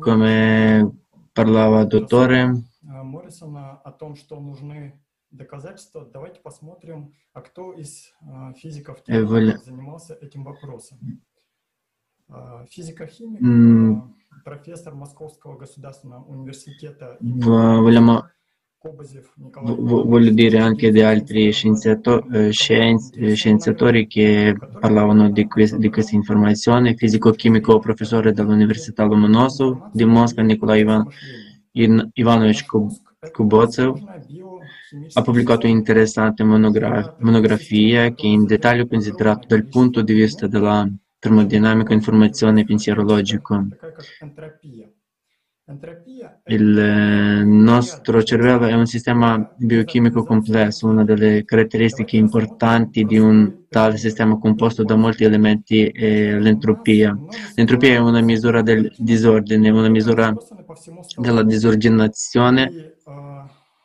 come 0.00 1.01
parlava 1.34 1.80
il 1.82 1.88
dottore. 1.88 2.62
Моррисона 2.82 3.76
о 3.84 3.92
том, 3.92 4.16
что 4.16 4.40
нужны 4.40 5.00
доказательства, 5.30 6.04
давайте 6.04 6.40
посмотрим, 6.40 7.14
а 7.32 7.40
кто 7.40 7.72
из 7.72 8.12
физиков 8.56 9.02
Э, 9.06 9.22
воля- 9.24 9.52
теоретиков 9.52 9.64
занимался 9.64 10.14
этим 10.14 10.44
вопросом. 10.44 10.98
А, 12.28 12.64
Физико-химик, 12.66 13.40
а, 13.42 14.40
профессор 14.44 14.94
Московского 14.94 15.56
государственного 15.58 16.24
университета 16.24 17.16
V- 17.20 17.80
voglio 19.62 20.30
dire 20.32 20.58
anche 20.58 20.90
di 20.90 21.00
altri 21.02 21.52
scienziato- 21.52 22.26
scienzi- 22.50 23.34
scienziatori 23.34 24.06
che 24.06 24.54
parlavano 24.78 25.30
di, 25.30 25.46
que- 25.46 25.76
di 25.78 25.88
questa 25.88 26.16
informazione, 26.16 26.94
fisico-chimico 26.96 27.78
professore 27.78 28.32
dell'Università 28.32 29.04
Lomonosov 29.04 29.82
di 29.90 30.04
Mosca 30.04 30.42
Nikolai 30.42 30.80
Ivan- 30.80 31.06
In- 31.74 32.10
Ivanovic 32.14 32.66
Kubotsev 33.30 33.94
ha 35.14 35.22
pubblicato 35.22 35.66
un'interessante 35.66 36.42
monogra- 36.44 37.04
monografia 37.18 38.12
che 38.12 38.26
in 38.26 38.44
dettaglio 38.44 38.86
considerato 38.86 39.46
dal 39.46 39.66
punto 39.66 40.02
di 40.02 40.12
vista 40.12 40.46
della 40.46 40.88
termodinamica 41.18 41.92
informazione 41.94 42.60
e 42.60 42.64
pensiero 42.64 43.02
logico. 43.02 43.64
Il 46.44 46.76
eh, 46.78 47.44
nostro 47.44 48.22
cervello 48.22 48.66
è 48.66 48.74
un 48.74 48.86
sistema 48.86 49.40
biochimico 49.54 50.24
complesso, 50.24 50.88
una 50.88 51.04
delle 51.04 51.44
caratteristiche 51.44 52.16
importanti 52.16 53.04
di 53.04 53.16
un 53.18 53.52
tale 53.68 53.96
sistema 53.96 54.36
composto 54.38 54.84
da 54.84 54.96
molti 54.96 55.24
elementi 55.24 55.86
eh, 55.86 56.36
è 56.36 56.38
l'entropia. 56.38 57.16
L'entropia 57.54 57.94
è 57.94 57.98
una 57.98 58.20
misura 58.20 58.60
del 58.62 58.92
disordine, 58.96 59.70
una 59.70 59.88
misura 59.88 60.36
della 61.16 61.42
disordinazione 61.44 62.74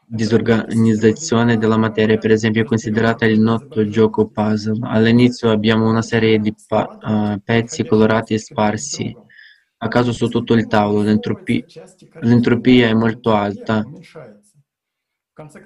disorganizzazione 0.09 1.57
della 1.57 1.77
materia, 1.77 2.17
per 2.17 2.31
esempio, 2.31 2.63
considerata 2.63 3.25
il 3.25 3.39
noto 3.39 3.87
gioco 3.87 4.27
puzzle. 4.29 4.79
All'inizio 4.83 5.49
abbiamo 5.51 5.89
una 5.89 6.01
serie 6.01 6.39
di 6.39 6.55
pa- 6.65 6.89
eh, 6.99 7.39
pezzi 7.43 7.85
colorati 7.85 8.33
e 8.33 8.37
sparsi 8.39 9.15
a 9.77 9.87
caso 9.87 10.11
su 10.11 10.27
tutto 10.27 10.53
il 10.53 10.67
tavolo. 10.67 11.01
L'entropi- 11.03 11.65
l'entropia 12.19 12.87
è 12.87 12.93
molto 12.93 13.33
alta. 13.33 13.87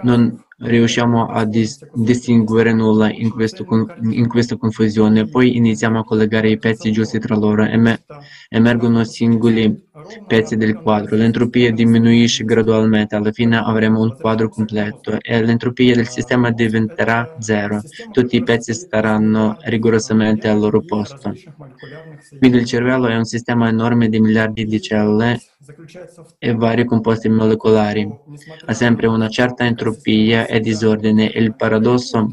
Non 0.08 0.20
riusciamo 0.64 1.28
a 1.28 1.46
dis- 1.46 1.84
distinguere 1.92 2.74
nulla 2.74 3.12
in, 3.12 3.32
con- 3.66 3.92
in 4.12 4.28
questa 4.28 4.58
confusione. 4.58 5.28
Poi 5.28 5.56
iniziamo 5.56 6.00
a 6.00 6.04
collegare 6.04 6.50
i 6.50 6.58
pezzi 6.60 6.92
giusti 6.92 7.20
tra 7.20 7.36
loro. 7.36 7.64
Eme- 7.66 8.06
emergono 8.50 9.04
singoli 9.04 9.74
pezzi 10.26 10.56
del 10.58 10.80
quadro. 10.82 11.16
L'entropia 11.16 11.72
diminuisce 11.72 12.44
gradualmente, 12.44 13.16
alla 13.16 13.32
fine 13.32 13.58
avremo 13.58 14.02
un 14.02 14.14
quadro 14.20 14.50
completo 14.50 15.18
e 15.20 15.42
l'entropia 15.44 15.96
del 15.96 16.08
sistema 16.08 16.52
diventerà 16.52 17.30
zero. 17.38 17.86
Tutti 18.12 18.36
i 18.36 18.44
pezzi 18.44 18.74
staranno 18.74 19.56
rigorosamente 19.66 20.48
al 20.48 20.60
loro 20.60 20.82
posto. 20.84 21.38
Quindi 22.38 22.58
il 22.58 22.66
cervello 22.66 23.08
è 23.08 23.16
un 23.16 23.26
sistema 23.26 23.70
enorme 23.70 24.10
di 24.10 24.20
miliardi 24.20 24.66
di 24.66 24.82
cellule 24.82 25.46
e 26.38 26.54
vari 26.54 26.86
composti 26.86 27.30
molecolari. 27.30 28.12
Ha 28.66 28.74
sempre 28.74 29.08
una 29.08 29.30
certa 29.30 29.66
entropia 29.66 30.48
e 30.52 30.60
disordine 30.60 31.32
il 31.34 31.56
paradosso 31.56 32.28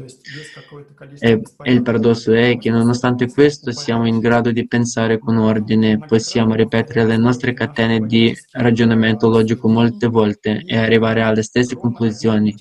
è, 1.19 1.39
il 1.63 1.81
paradosso 1.81 2.33
è 2.33 2.57
che 2.57 2.69
nonostante 2.69 3.31
questo 3.31 3.71
siamo 3.71 4.05
in 4.07 4.19
grado 4.19 4.51
di 4.51 4.67
pensare 4.67 5.17
con 5.19 5.37
ordine, 5.37 5.97
possiamo 6.05 6.53
ripetere 6.53 7.05
le 7.05 7.15
nostre 7.15 7.53
catene 7.53 8.01
di 8.01 8.35
ragionamento 8.51 9.29
logico 9.29 9.69
molte 9.69 10.07
volte 10.07 10.63
e 10.65 10.77
arrivare 10.77 11.21
alle 11.21 11.43
stesse 11.43 11.77
conclusioni. 11.77 12.53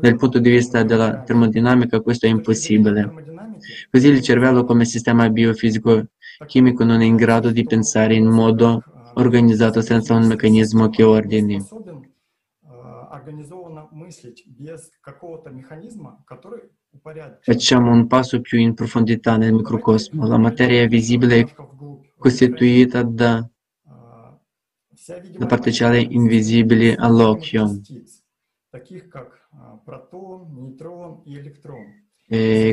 Dal 0.00 0.16
punto 0.16 0.40
di 0.40 0.50
vista 0.50 0.82
della 0.82 1.22
termodinamica 1.22 2.00
questo 2.00 2.26
è 2.26 2.28
impossibile. 2.28 3.12
Così 3.90 4.08
il 4.08 4.20
cervello 4.22 4.64
come 4.64 4.84
sistema 4.84 5.28
biofisico 5.30 6.06
chimico 6.46 6.82
non 6.82 7.00
è 7.00 7.04
in 7.04 7.14
grado 7.16 7.50
di 7.50 7.64
pensare 7.64 8.14
in 8.14 8.26
modo 8.26 8.82
organizzato 9.14 9.80
senza 9.80 10.14
un 10.14 10.26
meccanismo 10.26 10.88
che 10.88 11.04
ordini. 11.04 11.64
Facciamo 17.40 17.90
un 17.90 18.06
passo 18.06 18.40
più 18.40 18.58
in 18.58 18.74
profondità 18.74 19.36
nel 19.36 19.52
microcosmo. 19.52 20.26
La 20.28 20.38
materia 20.38 20.86
visibile 20.86 21.40
è 21.40 21.54
costituita 22.16 23.02
da, 23.02 23.48
da 25.38 25.46
particelle 25.46 26.00
invisibili 26.00 26.94
all'occhio, 26.96 27.80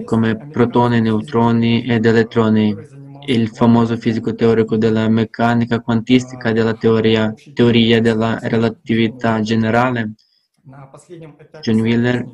come 0.03 0.47
protoni, 0.49 1.01
neutroni 1.01 1.83
ed 1.85 2.05
elettroni 2.05 2.75
il 3.25 3.49
famoso 3.49 3.97
fisico 3.97 4.35
teorico 4.35 4.77
della 4.77 5.07
meccanica 5.07 5.79
quantistica 5.79 6.51
della 6.51 6.73
teoria, 6.73 7.33
teoria 7.53 8.01
della 8.01 8.37
relatività 8.41 9.39
generale, 9.41 10.13
John 11.63 11.79
Wheeler, 11.81 12.27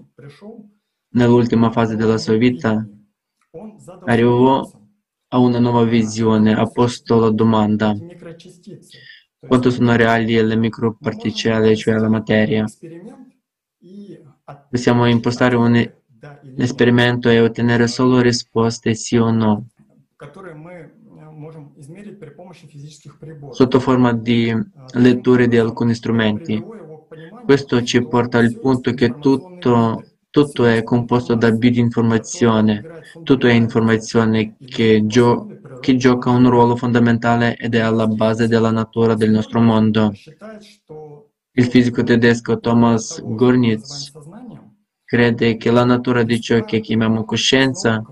nell'ultima 1.13 1.69
fase 1.71 1.95
della 1.95 2.17
sua 2.17 2.35
vita, 2.35 2.83
arrivò 4.07 4.69
a 5.29 5.37
una 5.37 5.59
nuova 5.59 5.83
visione, 5.85 6.53
ha 6.53 6.67
posto 6.69 7.17
la 7.19 7.29
domanda 7.31 7.97
quanto 9.43 9.69
sono 9.69 9.95
reali 9.97 10.41
le 10.41 10.55
microparticelle, 10.55 11.75
cioè 11.75 11.95
la 11.97 12.07
materia. 12.07 12.71
Possiamo 14.69 15.05
impostare 15.07 15.55
un 15.55 15.75
esperimento 16.55 17.29
e 17.29 17.39
ottenere 17.39 17.87
solo 17.87 18.21
risposte 18.21 18.95
sì 18.95 19.17
o 19.17 19.29
no 19.31 19.67
sotto 23.49 23.79
forma 23.79 24.13
di 24.13 24.51
letture 24.93 25.47
di 25.47 25.57
alcuni 25.57 25.93
strumenti. 25.93 26.65
Questo 27.49 27.81
ci 27.81 28.05
porta 28.05 28.37
al 28.37 28.59
punto 28.59 28.93
che 28.93 29.17
tutto, 29.17 30.03
tutto 30.29 30.65
è 30.65 30.83
composto 30.83 31.33
da 31.33 31.49
bit 31.49 31.77
informazione, 31.77 32.89
tutto 33.23 33.47
è 33.47 33.53
informazione 33.53 34.57
che, 34.63 35.01
gio- 35.07 35.53
che 35.79 35.95
gioca 35.95 36.29
un 36.29 36.47
ruolo 36.47 36.75
fondamentale 36.75 37.57
ed 37.57 37.73
è 37.73 37.79
alla 37.79 38.05
base 38.05 38.47
della 38.47 38.69
natura 38.69 39.15
del 39.15 39.31
nostro 39.31 39.61
mondo. 39.61 40.13
Il 41.53 41.65
fisico 41.65 42.03
tedesco 42.03 42.59
Thomas 42.59 43.19
Gornitz 43.25 44.15
crede 45.03 45.57
che 45.57 45.71
la 45.71 45.85
natura 45.85 46.21
di 46.21 46.39
ciò 46.39 46.63
che 46.63 46.79
chiamiamo 46.81 47.25
coscienza 47.25 48.05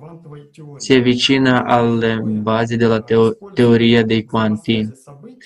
si 0.75 0.93
avvicina 0.93 1.63
alle 1.65 2.19
basi 2.21 2.75
della 2.77 3.01
teo- 3.01 3.37
teoria 3.53 4.03
dei 4.03 4.25
quanti. 4.25 4.89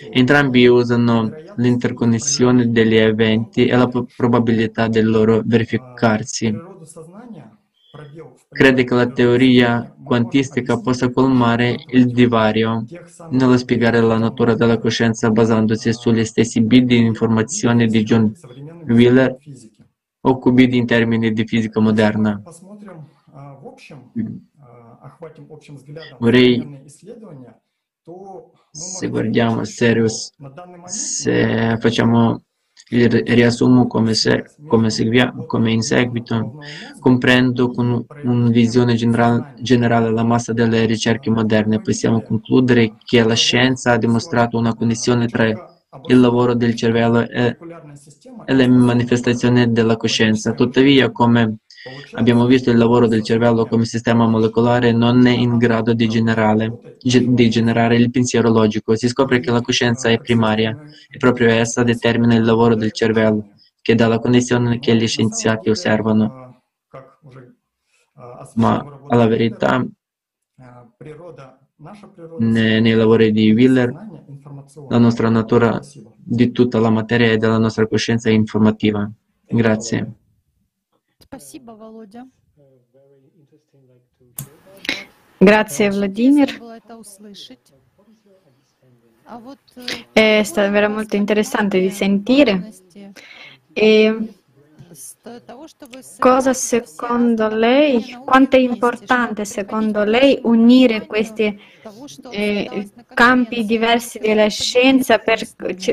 Entrambi 0.10 0.66
usano 0.68 1.36
l'interconnessione 1.56 2.72
degli 2.72 2.96
eventi 2.96 3.66
e 3.68 3.76
la 3.76 3.88
probabilità 4.16 4.88
del 4.88 5.10
loro 5.10 5.42
verificarsi. 5.46 6.60
Crede 8.52 8.84
che 8.84 8.94
la 8.94 9.10
teoria 9.10 9.90
quantistica 10.04 10.80
possa 10.80 11.10
colmare 11.12 11.76
il 11.88 12.12
divario 12.12 12.88
nello 13.34 13.58
spiegare 13.58 14.00
la 14.02 14.18
natura 14.18 14.54
della 14.56 14.78
coscienza 14.78 15.30
basandosi 15.32 15.94
sugli 15.94 16.24
stessi 16.26 16.62
bit 16.62 16.86
di 16.86 16.98
informazione 16.98 17.88
di 17.88 18.04
John 18.04 18.34
Wheeler 18.84 19.38
o 20.22 20.38
qubit 20.38 20.74
in 20.74 20.86
termini 20.86 21.32
di 21.34 21.46
fisica 21.48 21.80
moderna. 21.80 22.42
Vorrei, 26.20 26.84
se 28.72 29.08
guardiamo 29.08 29.64
serious, 29.64 30.32
se 30.86 31.78
facciamo 31.80 32.44
il 32.90 33.10
riassumo 33.10 33.88
come, 33.88 34.14
se, 34.14 34.44
come, 34.68 34.90
seguia, 34.90 35.34
come 35.48 35.72
in 35.72 35.82
seguito, 35.82 36.58
comprendo 37.00 37.70
con 37.72 38.06
una 38.24 38.50
visione 38.50 38.96
generale, 38.96 39.54
generale 39.62 40.12
la 40.12 40.24
massa 40.24 40.54
delle 40.54 40.86
ricerche 40.86 41.30
moderne, 41.30 41.82
possiamo 41.82 42.22
concludere 42.22 42.96
che 43.04 43.24
la 43.24 43.36
scienza 43.36 43.94
ha 43.94 43.98
dimostrato 43.98 44.58
una 44.58 44.76
connessione 44.76 45.28
tra 45.28 45.46
il 45.48 46.20
lavoro 46.20 46.54
del 46.54 46.76
cervello 46.76 47.28
e, 47.28 47.58
e 48.46 48.54
le 48.54 48.68
manifestazioni 48.68 49.72
della 49.72 49.98
coscienza. 49.98 50.54
Tuttavia, 50.54 51.12
come 51.12 51.60
Abbiamo 52.14 52.46
visto 52.46 52.70
il 52.70 52.78
lavoro 52.78 53.08
del 53.08 53.24
cervello 53.24 53.66
come 53.66 53.86
sistema 53.86 54.28
molecolare 54.28 54.92
non 54.92 55.26
è 55.26 55.32
in 55.32 55.58
grado 55.58 55.94
di 55.94 56.08
generare, 56.08 56.98
di 57.00 57.50
generare 57.50 57.96
il 57.96 58.12
pensiero 58.12 58.50
logico. 58.50 58.96
Si 58.96 59.08
scopre 59.08 59.40
che 59.40 59.50
la 59.50 59.62
coscienza 59.62 60.10
è 60.10 60.20
primaria 60.20 60.78
e 61.10 61.18
proprio 61.18 61.50
essa 61.50 61.82
determina 61.84 62.36
il 62.36 62.44
lavoro 62.44 62.76
del 62.76 62.92
cervello, 62.92 63.54
che 63.82 63.96
dà 63.96 64.08
la 64.08 64.20
connessione 64.20 64.78
che 64.78 64.96
gli 64.96 65.08
scienziati 65.08 65.70
osservano. 65.70 66.62
Ma 68.56 69.04
alla 69.08 69.26
verità, 69.26 69.84
nei 72.38 72.94
lavori 72.94 73.32
di 73.32 73.52
Wheeler, 73.54 73.92
la 74.88 74.98
nostra 75.00 75.30
natura 75.30 75.80
di 76.16 76.52
tutta 76.52 76.80
la 76.80 76.92
materia 76.92 77.32
e 77.32 77.38
della 77.38 77.58
nostra 77.58 77.88
coscienza 77.88 78.30
è 78.30 78.34
informativa. 78.34 79.10
Grazie. 79.48 80.21
Спасибо, 81.31 81.73
Володя. 81.75 82.27
Grazie 85.39 85.91
Vladimir. 85.91 86.59
È 90.13 90.43
stato 90.45 90.71
veramente 90.71 90.95
molto 90.95 91.17
interessante 91.17 91.81
di 91.81 91.91
sentire. 91.91 92.73
E 93.73 94.35
cosa 96.19 96.55
secondo 96.55 97.49
lei, 97.49 98.17
quanto 98.25 98.57
è 98.57 98.61
importante 98.61 99.45
secondo 99.45 100.05
lei 100.05 100.39
unire 100.45 101.07
questi 101.07 101.61
eh, 102.31 102.91
campi 103.13 103.65
diversi 103.67 104.19
della 104.19 104.49
scienza 104.49 105.19
per, 105.19 105.47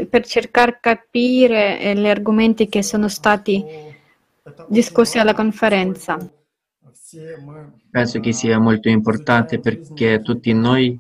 per 0.10 0.26
cercare 0.26 0.72
di 0.72 0.78
capire 0.80 1.80
eh, 1.80 1.96
gli 1.96 2.08
argomenti 2.08 2.70
che 2.70 2.84
sono 2.84 3.10
stati 3.10 3.87
discussi 4.69 5.19
alla 5.19 5.35
conferenza. 5.35 6.19
Penso 7.91 8.21
che 8.21 8.33
sia 8.33 8.59
molto 8.59 8.89
importante 8.89 9.61
perché 9.61 10.21
tutti 10.21 10.53
noi, 10.53 10.99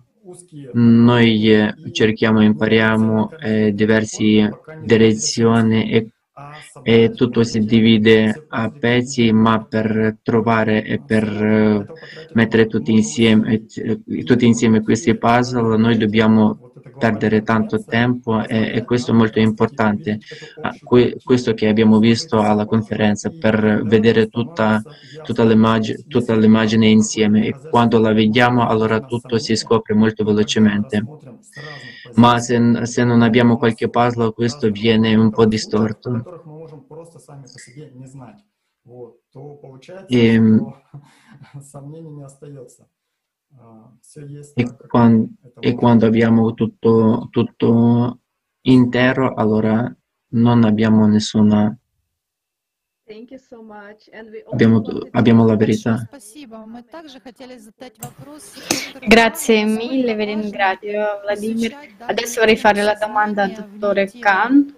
noi 0.72 1.52
eh, 1.52 1.74
cerchiamo, 1.92 2.42
impariamo 2.42 3.30
eh, 3.38 3.72
diverse 3.74 4.60
direzioni 4.84 5.90
e, 5.90 6.12
e, 6.80 7.12
tutto 7.14 7.42
si 7.44 7.64
divide 7.64 8.44
a 8.48 8.72
pezzi, 8.76 9.32
ma 9.32 9.64
per 9.64 10.18
trovare 10.22 10.84
e 10.84 11.02
per 11.04 11.90
mettere 12.32 12.66
tutti 12.66 12.92
insieme, 12.92 13.64
tutti 14.24 14.46
insieme 14.46 14.82
questi 14.82 15.16
puzzle 15.16 15.76
noi 15.76 15.96
dobbiamo 15.96 16.60
perdere 16.96 17.42
tanto 17.42 17.84
tempo 17.86 18.44
e, 18.46 18.72
e 18.74 18.84
questo 18.84 19.12
è 19.12 19.14
molto 19.14 19.38
importante. 19.38 20.18
Ah, 20.60 20.76
que, 20.82 21.16
questo 21.22 21.54
che 21.54 21.68
abbiamo 21.68 21.98
visto 21.98 22.40
alla 22.40 22.64
conferenza 22.66 23.32
per 23.36 23.82
vedere 23.84 24.26
tutta, 24.28 24.82
tutta, 25.22 25.44
l'immagine, 25.44 26.04
tutta 26.08 26.34
l'immagine 26.36 26.88
insieme 26.88 27.46
e 27.46 27.58
quando 27.68 27.98
la 27.98 28.12
vediamo 28.12 28.66
allora 28.66 29.00
tutto 29.00 29.38
si 29.38 29.54
scopre 29.56 29.94
molto 29.94 30.24
velocemente. 30.24 31.08
Ma 32.16 32.38
se, 32.38 32.84
se 32.86 33.02
non 33.04 33.22
abbiamo 33.22 33.56
qualche 33.56 33.88
puzzle 33.88 34.32
questo 34.32 34.70
viene 34.70 35.14
un 35.14 35.32
po' 35.32 35.46
distorto. 35.46 36.26
E, 40.08 40.38
e, 44.54 44.62
quando, 44.86 45.28
e 45.58 45.74
quando 45.74 46.06
abbiamo 46.06 46.54
tutto, 46.54 47.28
tutto 47.30 48.20
intero, 48.62 49.34
allora 49.34 49.94
non 50.32 50.64
abbiamo 50.64 51.06
nessuna 51.06 51.76
Abbiamo, 54.50 54.82
abbiamo 55.12 55.46
la 55.46 55.56
verità. 55.56 56.06
Grazie 59.06 59.64
mille, 59.64 60.14
vi 60.14 60.24
ringrazio 60.24 61.20
Vladimir. 61.22 61.74
Adesso 61.98 62.40
vorrei 62.40 62.56
fare 62.56 62.82
la 62.82 62.94
domanda 62.94 63.44
al 63.44 63.52
dottore 63.52 64.10
Khan. 64.18 64.76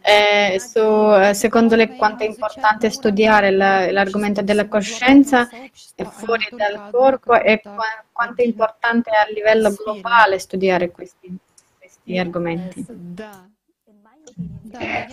Eh, 0.00 0.60
su, 0.60 1.34
secondo 1.34 1.74
lei 1.74 1.96
quanto 1.96 2.22
è 2.22 2.26
importante 2.26 2.90
studiare 2.90 3.50
la, 3.50 3.90
l'argomento 3.90 4.40
della 4.40 4.68
coscienza? 4.68 5.48
fuori 6.04 6.46
dal 6.50 6.90
corpo? 6.92 7.34
E 7.34 7.60
qu- 7.60 8.04
quanto 8.12 8.40
è 8.40 8.44
importante 8.46 9.10
a 9.10 9.30
livello 9.32 9.74
globale 9.74 10.38
studiare 10.38 10.90
questi, 10.90 11.36
questi 11.78 12.18
argomenti? 12.18 12.86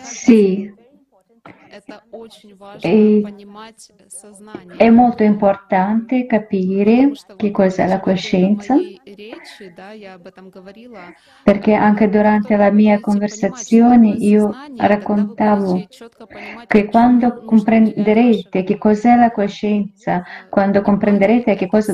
Sì, 0.04 0.74
e 2.80 3.22
è 4.78 4.90
molto 4.90 5.24
importante 5.24 6.26
capire 6.26 7.12
che 7.36 7.52
cos'è 7.52 7.86
la 7.86 8.00
coscienza, 8.00 8.76
perché 11.44 11.74
anche 11.74 12.10
durante 12.10 12.56
la 12.56 12.72
mia 12.72 13.02
conversazione 13.02 14.12
io 14.12 14.56
raccontavo 14.78 15.86
che 16.66 16.86
quando 16.86 17.44
comprenderete 17.44 18.64
che 18.64 18.78
cos'è 18.78 19.18
la 19.18 19.32
coscienza, 19.32 20.24
quando 20.50 20.82
comprenderete 20.82 21.52
a 21.52 21.56
che 21.56 21.68
cosa 21.68 21.94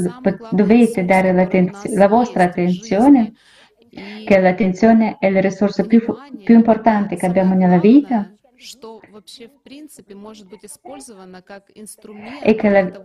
dovete 0.52 1.06
dare 1.06 1.34
la 1.96 2.08
vostra 2.08 2.44
attenzione, 2.44 3.34
che 3.90 4.40
l'attenzione 4.40 5.18
è 5.18 5.32
la 5.32 5.42
risorsa 5.42 5.84
più, 5.86 6.04
più 6.44 6.54
importante 6.54 7.16
che 7.16 7.26
abbiamo 7.26 7.56
nella 7.56 7.80
vita, 7.80 8.32
e 12.44 12.56
che 12.56 12.70
la, 12.70 13.02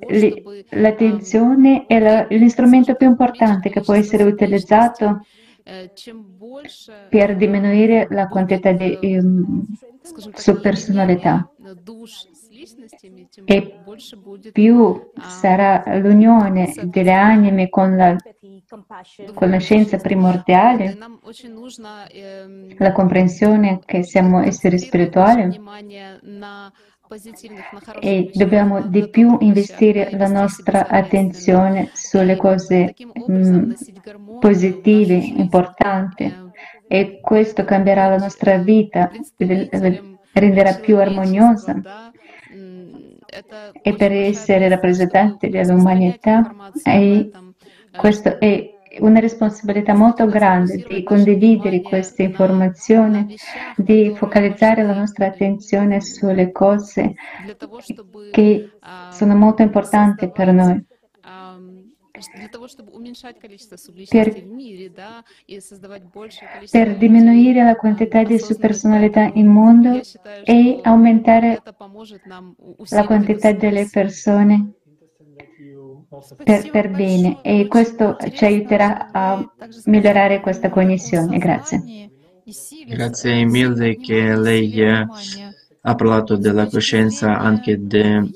l'attenzione 0.70 1.86
è 1.86 1.98
la, 1.98 2.26
l'strumento 2.30 2.94
più 2.94 3.08
importante 3.08 3.70
che 3.70 3.80
può 3.80 3.94
essere 3.94 4.24
utilizzato 4.24 5.20
per 7.08 7.36
diminuire 7.36 8.06
la 8.10 8.28
quantità 8.28 8.72
di 8.72 8.98
um, 9.00 9.64
subpersonalità. 10.34 11.48
E 13.44 13.80
più 14.52 15.10
sarà 15.18 15.82
l'unione 15.98 16.72
delle 16.84 17.12
anime 17.12 17.68
con 17.68 17.96
la 17.96 18.16
conoscenza 19.34 19.98
primordiale, 19.98 20.96
la 22.78 22.92
comprensione 22.92 23.80
che 23.84 24.02
siamo 24.02 24.40
esseri 24.40 24.78
spirituali. 24.78 25.60
e 28.00 28.30
dobbiamo 28.32 28.80
di 28.80 29.10
più 29.10 29.36
investire 29.40 30.08
la 30.16 30.26
nostra 30.26 30.88
attenzione 30.88 31.90
sulle 31.92 32.36
cose 32.36 32.94
mh, 33.26 33.72
positive, 34.40 35.14
importanti 35.14 36.34
e 36.88 37.20
questo 37.20 37.64
cambierà 37.64 38.08
la 38.08 38.16
nostra 38.16 38.56
vita, 38.56 39.10
renderà 40.32 40.74
più 40.74 40.96
armoniosa 40.96 42.12
e 43.82 43.94
per 43.94 44.12
essere 44.12 44.68
rappresentanti 44.68 45.48
dell'umanità 45.48 46.54
e 46.84 47.30
questo 47.96 48.38
è 48.38 48.70
una 49.00 49.18
responsabilità 49.18 49.94
molto 49.94 50.26
grande 50.26 50.84
di 50.88 51.02
condividere 51.02 51.82
queste 51.82 52.22
informazioni, 52.22 53.34
di 53.76 54.12
focalizzare 54.14 54.84
la 54.84 54.94
nostra 54.94 55.26
attenzione 55.26 56.00
sulle 56.00 56.52
cose 56.52 57.14
che 58.30 58.70
sono 59.10 59.34
molto 59.34 59.62
importanti 59.62 60.30
per 60.30 60.52
noi. 60.52 60.84
Per, 64.08 64.44
per 66.70 66.96
diminuire 66.96 67.64
la 67.64 67.74
quantità 67.74 68.22
di 68.22 68.38
subpersonalità 68.38 69.32
in 69.34 69.48
mondo 69.48 70.00
e 70.44 70.78
aumentare 70.82 71.60
la 72.90 73.04
quantità 73.04 73.50
delle 73.50 73.88
persone 73.90 74.74
per, 76.44 76.70
per, 76.70 76.90
bene. 76.90 77.42
E 77.42 77.66
questo 77.66 78.16
ci 78.32 78.44
aiuterà 78.44 79.10
a 79.10 79.52
migliorare 79.86 80.40
questa 80.40 80.70
connessione. 80.70 81.38
Grazie. 81.38 82.10
Grazie 82.86 83.44
mille 83.44 83.96
che 83.96 84.36
lei 84.36 84.84
ha 85.86 85.94
parlato 85.96 86.36
della 86.36 86.68
coscienza 86.68 87.38
anche 87.38 87.84
de, 87.84 88.30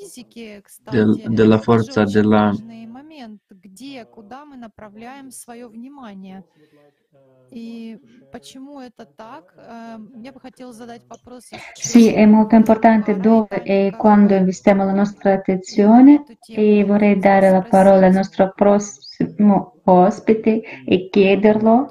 de, 0.91 1.23
della 1.29 1.59
forza 1.59 2.03
della 2.03 2.53
где, 3.79 4.05
куда 4.05 4.45
мы 4.45 4.57
направляем 4.57 5.31
свое 5.31 5.69
внимание. 5.69 6.45
И 7.54 8.00
почему 8.32 8.80
это 8.80 9.06
так? 9.06 9.54
Я 10.16 10.32
бы 10.32 10.40
хотела 10.40 10.74
задать 10.74 11.04
вопрос. 11.08 11.52
Sì, 11.76 12.12
è 12.12 12.26
molto 12.26 12.56
importante 12.56 13.16
dove 13.16 13.62
e 13.64 13.94
quando 13.96 14.34
investiamo 14.34 14.84
la 14.84 14.94
nostra 14.94 15.34
attenzione 15.34 16.24
e 16.48 16.84
vorrei 16.84 17.20
dare 17.20 17.52
la 17.52 17.62
parola 17.62 18.08
al 18.08 18.14
nostro 18.14 18.54
prossimo 18.56 19.76
ospite 19.84 20.62
e 20.86 21.10
chiederlo 21.12 21.90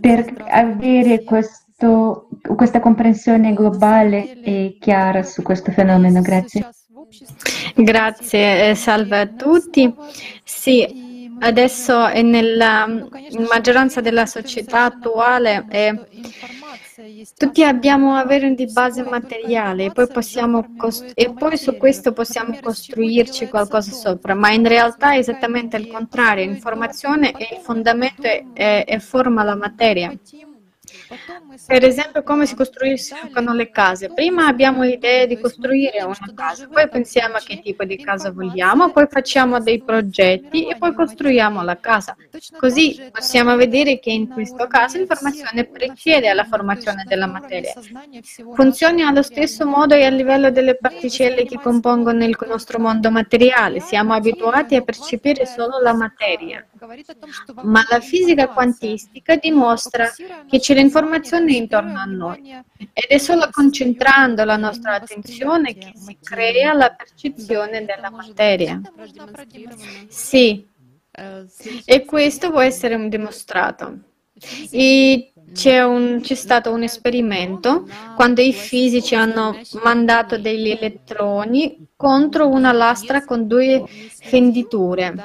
per 0.00 0.46
avere 0.48 1.22
questo, 1.22 2.28
questa 2.56 2.80
comprensione 2.80 3.52
globale 3.52 4.40
e 4.40 4.78
chiara 4.80 5.22
su 5.22 5.42
questo 5.42 5.70
fenomeno. 5.70 6.20
Grazie. 6.22 6.68
Grazie, 7.75 8.69
eh, 8.69 8.75
salve 8.75 9.19
a 9.19 9.27
tutti. 9.27 9.93
Sì, 10.43 11.29
adesso 11.39 12.07
nella 12.07 12.87
maggioranza 13.49 14.01
della 14.01 14.25
società 14.25 14.85
attuale 14.85 15.65
eh, 15.69 15.99
tutti 17.37 17.63
abbiamo 17.63 18.15
avere 18.15 18.53
di 18.53 18.71
base 18.71 19.03
materiale 19.03 19.91
poi 19.91 20.07
cost- 20.77 21.11
e 21.13 21.33
poi 21.33 21.57
su 21.57 21.75
questo 21.75 22.13
possiamo 22.13 22.57
costruirci 22.61 23.47
qualcosa 23.47 23.91
sopra, 23.91 24.33
ma 24.33 24.51
in 24.51 24.65
realtà 24.65 25.13
è 25.13 25.17
esattamente 25.17 25.75
il 25.75 25.87
contrario, 25.87 26.45
l'informazione 26.45 27.31
è 27.31 27.55
il 27.55 27.61
fondamento 27.61 28.27
e 28.53 28.99
forma 29.01 29.43
la 29.43 29.55
materia. 29.55 30.17
Per 31.65 31.83
esempio, 31.83 32.23
come 32.23 32.45
si 32.45 32.55
costruiscono 32.55 33.53
le 33.53 33.69
case. 33.69 34.11
Prima 34.13 34.47
abbiamo 34.47 34.83
l'idea 34.83 35.25
di 35.25 35.39
costruire 35.39 36.03
una 36.03 36.33
casa, 36.35 36.67
poi 36.67 36.89
pensiamo 36.89 37.35
a 37.35 37.39
che 37.39 37.61
tipo 37.61 37.83
di 37.83 37.97
casa 37.97 38.31
vogliamo, 38.31 38.91
poi 38.91 39.07
facciamo 39.09 39.59
dei 39.59 39.81
progetti 39.81 40.67
e 40.67 40.75
poi 40.77 40.93
costruiamo 40.93 41.63
la 41.63 41.77
casa. 41.77 42.15
Così 42.57 43.09
possiamo 43.11 43.55
vedere 43.55 43.99
che 43.99 44.11
in 44.11 44.27
questo 44.27 44.67
caso 44.67 44.97
l'informazione 44.97 45.65
precede 45.65 46.27
alla 46.27 46.43
formazione 46.43 47.03
della 47.07 47.27
materia. 47.27 47.73
Funziona 48.53 49.07
allo 49.07 49.21
stesso 49.21 49.65
modo 49.65 49.95
e 49.95 50.05
a 50.05 50.09
livello 50.09 50.51
delle 50.51 50.77
particelle 50.77 51.45
che 51.45 51.59
compongono 51.59 52.23
il 52.23 52.37
nostro 52.47 52.79
mondo 52.79 53.09
materiale. 53.09 53.79
Siamo 53.79 54.13
abituati 54.13 54.75
a 54.75 54.81
percepire 54.81 55.45
solo 55.45 55.79
la 55.79 55.93
materia. 55.93 56.65
Ma 57.63 57.83
la 57.89 57.99
fisica 57.99 58.47
quantistica 58.49 59.35
dimostra 59.35 60.09
che 60.47 60.59
c'è 60.59 60.73
l'informazione 60.73 61.04
intorno 61.57 61.99
a 61.99 62.05
noi. 62.05 62.63
ed 62.93 63.09
è 63.09 63.17
solo 63.17 63.49
concentrando 63.51 64.43
la 64.43 64.57
nostra 64.57 64.95
attenzione 64.95 65.73
che 65.75 65.91
si 65.95 66.17
crea 66.21 66.73
la 66.73 66.91
percezione 66.91 67.85
della 67.85 68.09
materia. 68.09 68.81
Sì, 70.07 70.67
e 71.85 72.05
questo 72.05 72.51
può 72.51 72.61
essere 72.61 73.07
dimostrato. 73.07 73.99
E 74.71 75.31
c'è, 75.53 75.83
un, 75.83 76.19
c'è, 76.21 76.35
stato 76.35 76.71
un 76.71 76.83
esperimento 76.83 77.87
quando 78.15 78.41
i 78.41 78.53
fisici 78.53 79.15
hanno 79.15 79.59
mandato 79.83 80.37
degli 80.37 80.69
elettroni 80.69 81.87
contro 81.95 82.47
una 82.47 82.71
lastra 82.71 83.23
con 83.23 83.47
due 83.47 83.83
fenditure. 83.87 85.15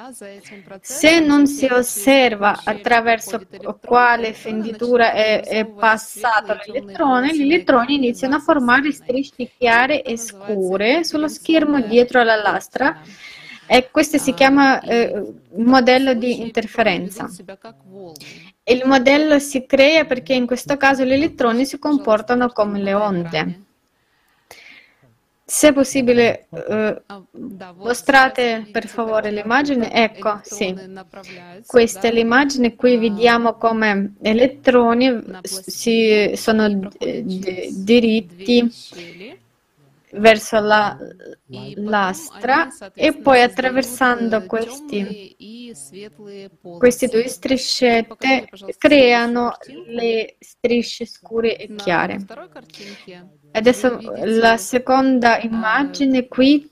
Se 0.80 1.20
non 1.20 1.46
si 1.46 1.66
osserva 1.66 2.60
attraverso 2.64 3.40
quale 3.84 4.32
fenditura 4.32 5.12
è, 5.12 5.42
è 5.42 5.66
passato 5.66 6.56
l'elettrone, 6.64 7.36
gli 7.36 7.42
elettroni 7.42 7.94
iniziano 7.96 8.36
a 8.36 8.40
formare 8.40 8.92
strisce 8.92 9.50
chiare 9.58 10.02
e 10.02 10.16
scure 10.16 11.04
sullo 11.04 11.28
schermo 11.28 11.80
dietro 11.80 12.20
alla 12.20 12.40
lastra 12.40 13.00
e 13.72 13.88
questo 13.88 14.18
si 14.18 14.34
chiama 14.34 14.80
eh, 14.80 15.32
modello 15.56 16.14
di 16.14 16.40
interferenza. 16.40 17.30
Il 18.70 18.82
modello 18.84 19.40
si 19.40 19.66
crea 19.66 20.04
perché 20.04 20.32
in 20.32 20.46
questo 20.46 20.76
caso 20.76 21.04
gli 21.04 21.12
elettroni 21.12 21.66
si 21.66 21.78
comportano 21.78 22.50
come 22.50 22.78
le 22.78 22.94
onde. 22.94 23.60
Se 25.44 25.72
possibile, 25.72 26.46
eh, 26.50 27.02
mostrate 27.78 28.68
per 28.70 28.86
favore 28.86 29.32
l'immagine. 29.32 29.92
Ecco, 29.92 30.38
sì. 30.44 30.72
Questa 31.66 32.06
è 32.06 32.12
l'immagine. 32.12 32.76
Qui 32.76 32.96
vediamo 32.96 33.54
come 33.54 34.14
elettroni 34.22 35.20
si 35.42 36.30
sono 36.36 36.90
eh, 36.98 37.24
diritti 37.24 38.72
verso 40.12 40.60
la 40.60 40.96
lastra 41.76 42.68
e 42.94 43.12
poi 43.14 43.42
attraversando 43.42 44.44
questi, 44.46 45.36
queste 46.78 47.06
due 47.06 47.28
striscette 47.28 48.48
creano 48.78 49.56
le 49.86 50.36
strisce 50.38 51.06
scure 51.06 51.56
e 51.56 51.74
chiare. 51.74 52.18
Adesso 53.52 54.00
la 54.24 54.56
seconda 54.56 55.40
immagine 55.40 56.28
qui, 56.28 56.70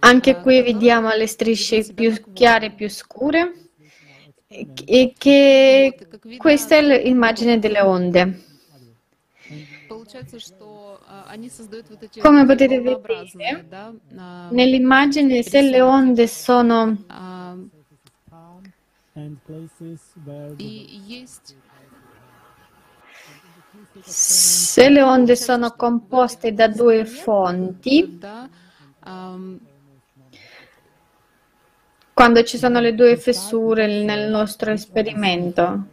anche 0.00 0.40
qui 0.40 0.62
vediamo 0.62 1.14
le 1.14 1.26
strisce 1.26 1.92
più 1.92 2.14
chiare 2.32 2.66
e 2.66 2.72
più 2.72 2.88
scure. 2.88 3.54
E 4.52 5.14
che 5.16 5.96
questa 6.36 6.76
è 6.76 6.82
l'immagine 6.82 7.60
delle 7.60 7.80
onde. 7.80 8.48
Come 12.20 12.46
potete 12.46 12.80
vedere, 12.80 13.68
nell'immagine 14.50 15.42
se 15.42 15.60
le 15.62 15.80
onde 15.80 16.26
sono 16.26 16.96
se 24.02 24.88
le 24.88 25.02
onde 25.02 25.36
sono 25.36 25.74
composte 25.76 26.52
da 26.52 26.66
due 26.68 27.04
fonti, 27.04 28.18
quando 32.12 32.42
ci 32.42 32.58
sono 32.58 32.80
le 32.80 32.94
due 32.94 33.16
fessure 33.16 33.86
nel 34.04 34.28
nostro 34.30 34.72
esperimento, 34.72 35.86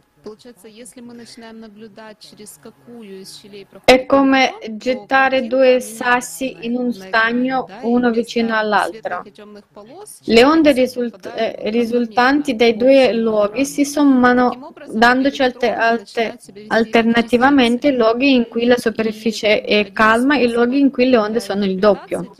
è 3.84 4.06
come 4.06 4.58
gettare 4.72 5.46
due 5.46 5.80
sassi 5.80 6.56
in 6.66 6.76
un 6.76 6.92
stagno 6.92 7.66
uno 7.82 8.10
vicino 8.10 8.56
all'altro. 8.56 9.22
Le 10.24 10.44
onde 10.44 10.72
risult- 10.72 11.32
eh, 11.34 11.70
risultanti 11.70 12.56
dai 12.56 12.76
due 12.76 13.12
luoghi 13.12 13.64
si 13.64 13.84
sommano 13.84 14.72
dandoci 14.90 15.42
alter- 15.42 15.78
alter- 15.78 16.36
alternativamente 16.68 17.90
luoghi 17.90 18.34
in 18.34 18.48
cui 18.48 18.64
la 18.66 18.76
superficie 18.76 19.62
è 19.62 19.92
calma 19.92 20.38
e 20.38 20.48
luoghi 20.48 20.78
in 20.78 20.90
cui 20.90 21.08
le 21.08 21.16
onde 21.16 21.40
sono 21.40 21.64
il 21.64 21.78
doppio. 21.78 22.34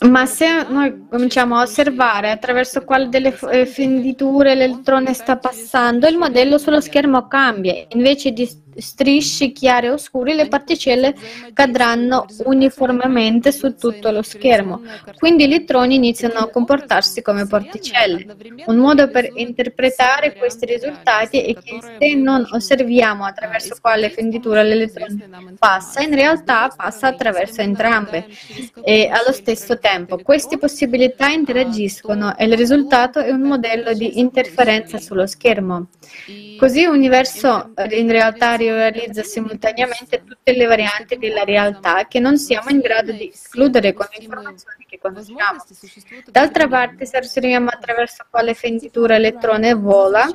Ma 0.00 0.26
se 0.26 0.62
noi 0.68 1.06
cominciamo 1.08 1.56
a 1.56 1.62
osservare 1.62 2.30
attraverso 2.30 2.82
quale 2.82 3.08
delle 3.08 3.32
fenditure 3.32 4.54
le 4.54 4.79
poltrone 4.80 5.12
sta 5.12 5.36
passando, 5.36 6.08
il 6.08 6.16
modello 6.16 6.56
sullo 6.56 6.80
schermo 6.80 7.26
cambia, 7.28 7.86
invece 7.90 8.32
di 8.32 8.48
strisce 8.76 9.52
chiare 9.52 9.90
o 9.90 9.96
scure, 9.96 10.34
le 10.34 10.48
particelle 10.48 11.14
cadranno 11.52 12.26
uniformemente 12.44 13.52
su 13.52 13.74
tutto 13.76 14.10
lo 14.10 14.22
schermo. 14.22 14.82
Quindi 15.16 15.48
gli 15.48 15.52
elettroni 15.52 15.94
iniziano 15.94 16.38
a 16.38 16.48
comportarsi 16.48 17.22
come 17.22 17.46
particelle. 17.46 18.36
Un 18.66 18.76
modo 18.76 19.08
per 19.08 19.28
interpretare 19.34 20.34
questi 20.34 20.66
risultati 20.66 21.40
è 21.40 21.54
che 21.54 21.78
se 21.98 22.14
non 22.14 22.46
osserviamo 22.50 23.24
attraverso 23.24 23.76
quale 23.80 24.10
fenditura 24.10 24.62
l'elettrone 24.62 25.28
passa, 25.58 26.00
in 26.02 26.14
realtà 26.14 26.72
passa 26.74 27.08
attraverso 27.08 27.60
entrambe 27.60 28.26
e 28.82 29.08
allo 29.08 29.32
stesso 29.32 29.78
tempo. 29.78 30.18
Queste 30.18 30.58
possibilità 30.58 31.28
interagiscono 31.28 32.36
e 32.36 32.44
il 32.44 32.56
risultato 32.56 33.18
è 33.20 33.30
un 33.30 33.42
modello 33.42 33.92
di 33.92 34.18
interferenza 34.18 34.98
sullo 34.98 35.26
schermo. 35.26 35.88
Così 36.58 36.84
l'universo 36.84 37.72
in 37.90 38.10
realtà 38.10 38.56
realizza 38.68 39.22
simultaneamente 39.22 40.22
tutte 40.24 40.52
le 40.52 40.66
varianti 40.66 41.16
della 41.16 41.44
realtà 41.44 42.06
che 42.06 42.18
non 42.18 42.36
siamo 42.36 42.68
in 42.70 42.80
grado 42.80 43.12
di 43.12 43.28
escludere 43.28 43.92
con 43.92 44.06
le 44.10 44.22
informazioni 44.22 44.84
che 44.86 44.98
conosciamo. 44.98 45.64
D'altra 46.30 46.68
parte, 46.68 47.06
se 47.06 47.18
osserviamo 47.18 47.68
attraverso 47.68 48.26
quale 48.28 48.54
fenditura 48.54 49.14
elettrone 49.14 49.74
vola, 49.74 50.28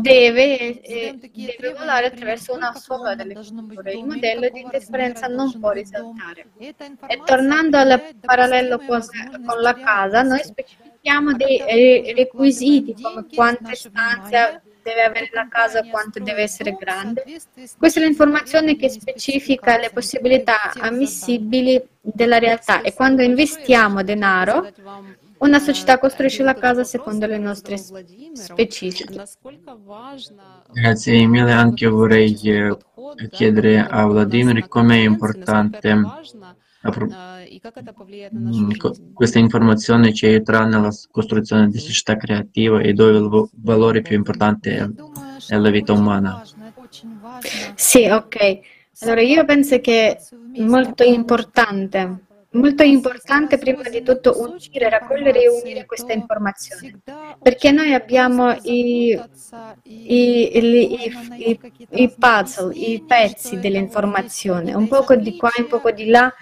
deve, 0.00 0.80
eh, 0.80 1.18
deve 1.18 1.74
volare 1.76 2.06
attraverso 2.06 2.54
una 2.54 2.74
sola 2.74 3.14
delle 3.14 3.34
fenditure. 3.34 3.92
Il 3.92 4.04
modello 4.04 4.48
di 4.48 4.60
interferenza 4.60 5.26
non 5.26 5.58
può 5.58 5.70
risaltare. 5.72 6.46
E 6.58 7.22
tornando 7.24 7.76
al 7.76 8.14
parallelo 8.20 8.78
con 8.78 9.02
la 9.60 9.74
casa, 9.74 10.22
noi 10.22 10.42
specifichiamo 10.42 11.34
dei 11.34 11.58
eh, 11.58 12.14
requisiti 12.16 12.94
come 13.00 13.26
quante 13.32 13.74
stanze 13.74 14.62
deve 14.88 15.02
avere 15.02 15.30
la 15.32 15.46
casa 15.48 15.82
quanto 15.84 16.18
deve 16.20 16.42
essere 16.42 16.76
grande. 16.78 17.24
Questa 17.76 18.00
è 18.00 18.02
l'informazione 18.02 18.76
che 18.76 18.88
specifica 18.88 19.78
le 19.78 19.90
possibilità 19.92 20.72
ammissibili 20.78 21.80
della 22.00 22.38
realtà 22.38 22.80
e 22.80 22.94
quando 22.94 23.22
investiamo 23.22 24.02
denaro 24.02 24.68
una 25.38 25.58
società 25.60 25.98
costruisce 25.98 26.42
la 26.42 26.54
casa 26.54 26.82
secondo 26.84 27.26
le 27.26 27.38
nostre 27.38 27.76
specifiche. 27.76 29.24
Grazie 30.72 31.26
mille, 31.26 31.52
anche 31.52 31.86
vorrei 31.86 32.36
eh, 32.42 32.76
chiedere 33.30 33.78
a 33.78 34.06
Vladimir 34.06 34.66
come 34.66 34.96
è 34.96 35.04
importante 35.04 35.94
questa 39.12 39.38
informazione 39.38 40.14
ci 40.14 40.26
aiuterà 40.26 40.64
nella 40.64 40.90
costruzione 41.10 41.68
di 41.68 41.78
società 41.78 42.16
creativa 42.16 42.80
e 42.80 42.92
dove 42.92 43.18
il 43.18 43.50
valore 43.62 44.00
più 44.00 44.16
importante 44.16 44.94
è 45.48 45.56
la 45.56 45.70
vita 45.70 45.92
umana. 45.92 46.42
Sì, 47.74 48.06
ok. 48.06 48.60
Allora 49.00 49.20
io 49.20 49.44
penso 49.44 49.80
che 49.80 50.18
è 50.52 50.60
molto 50.60 51.02
importante 51.02 52.26
molto 52.58 52.82
importante 52.82 53.58
prima 53.58 53.88
di 53.88 54.02
tutto 54.02 54.40
unire, 54.40 54.88
raccogliere 54.90 55.42
e 55.42 55.48
unire 55.48 55.84
questa 55.86 56.12
informazione, 56.12 57.00
perché 57.40 57.70
noi 57.72 57.92
abbiamo 57.94 58.52
i, 58.62 59.10
i, 59.82 60.56
i- 60.58 61.10
i- 61.36 61.60
i 61.90 62.14
puzzle, 62.16 62.74
i 62.74 63.02
pezzi 63.04 63.58
dell'informazione, 63.58 64.74
un 64.74 64.86
poco 64.88 65.16
di 65.16 65.34
qua 65.36 65.50
e 65.56 65.62
un 65.62 65.68
poco 65.68 65.90
di 65.90 66.06
là 66.06 66.32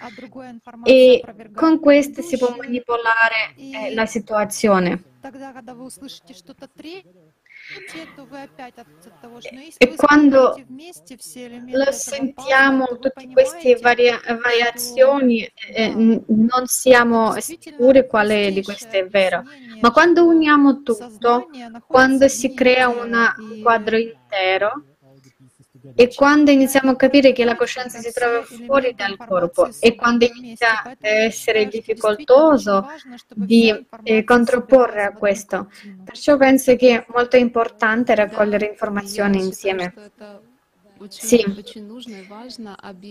e 0.83 1.29
con 1.55 1.79
queste 1.81 2.23
si 2.23 2.37
può 2.37 2.55
manipolare 2.57 3.55
eh, 3.71 3.93
la 3.95 4.07
situazione. 4.07 5.05
E 9.79 9.95
quando 9.97 10.57
э, 10.57 10.65
lo 11.73 11.93
sentiamo, 11.93 12.87
tutte 13.01 13.29
queste 13.33 13.77
varia- 13.77 14.21
variazioni, 14.41 15.49
eh, 15.75 15.93
non 15.95 16.67
siamo 16.67 17.39
sicuri 17.41 18.07
quale 18.07 18.53
di 18.53 18.63
queste 18.63 19.01
è 19.01 19.07
vero. 19.07 19.43
Ma 19.81 19.91
quando 19.91 20.27
uniamo 20.27 20.83
tutto, 20.83 21.49
quando 21.87 22.29
si 22.29 22.55
crea 22.55 22.89
un 22.89 23.35
quadro 23.63 23.97
intero, 23.97 24.85
e 25.95 26.13
quando 26.15 26.51
iniziamo 26.51 26.91
a 26.91 26.97
capire 26.97 27.33
che 27.33 27.45
la 27.45 27.57
coscienza 27.57 27.99
si 27.99 28.13
trova 28.13 28.43
fuori 28.43 28.95
dal 28.95 29.17
corpo 29.17 29.69
e 29.81 29.95
quando 29.95 30.25
inizia 30.25 30.83
a 30.83 30.97
essere 31.01 31.67
difficoltoso 31.67 32.87
di 33.35 33.87
eh, 34.03 34.25
controporre 34.25 35.05
a 35.05 35.13
questo. 35.13 35.71
Perciò 36.05 36.37
penso 36.37 36.77
che 36.77 36.97
è 36.97 37.07
molto 37.09 37.37
importante 37.37 38.15
raccogliere 38.15 38.67
informazioni 38.67 39.39
insieme. 39.39 39.95
Sì, 41.09 41.45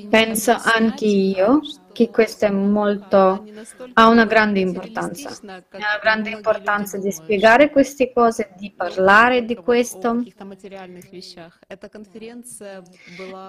penso 0.10 0.58
anch'io 0.60 1.62
che 1.94 2.10
questo 2.10 2.46
è 2.46 2.50
molto, 2.50 3.46
ha 3.94 4.08
una 4.08 4.26
grande 4.26 4.60
importanza. 4.60 5.30
Ha 5.30 5.64
una 5.72 6.00
grande 6.02 6.32
importanza 6.32 6.98
di 6.98 7.12
spiegare 7.12 7.70
queste 7.70 8.12
cose, 8.12 8.54
di 8.58 8.74
parlare 8.76 9.46
di 9.46 9.56
questo. 9.56 10.24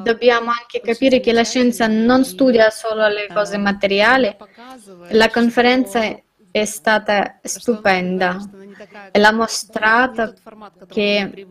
Dobbiamo 0.03 0.51
anche 0.51 0.81
capire 0.83 1.21
che 1.21 1.33
la 1.33 1.45
scienza 1.45 1.87
non 1.87 2.25
studia 2.25 2.71
solo 2.71 3.09
le 3.09 3.29
cose 3.33 3.57
materiali. 3.57 4.37
La 5.11 5.31
conferenza 5.31 6.01
è 6.51 6.65
stata 6.65 7.41
stupenda 7.43 8.39
e 9.11 9.19
l'ha 9.19 9.33
mostrato 9.33 10.35
che 10.87 11.47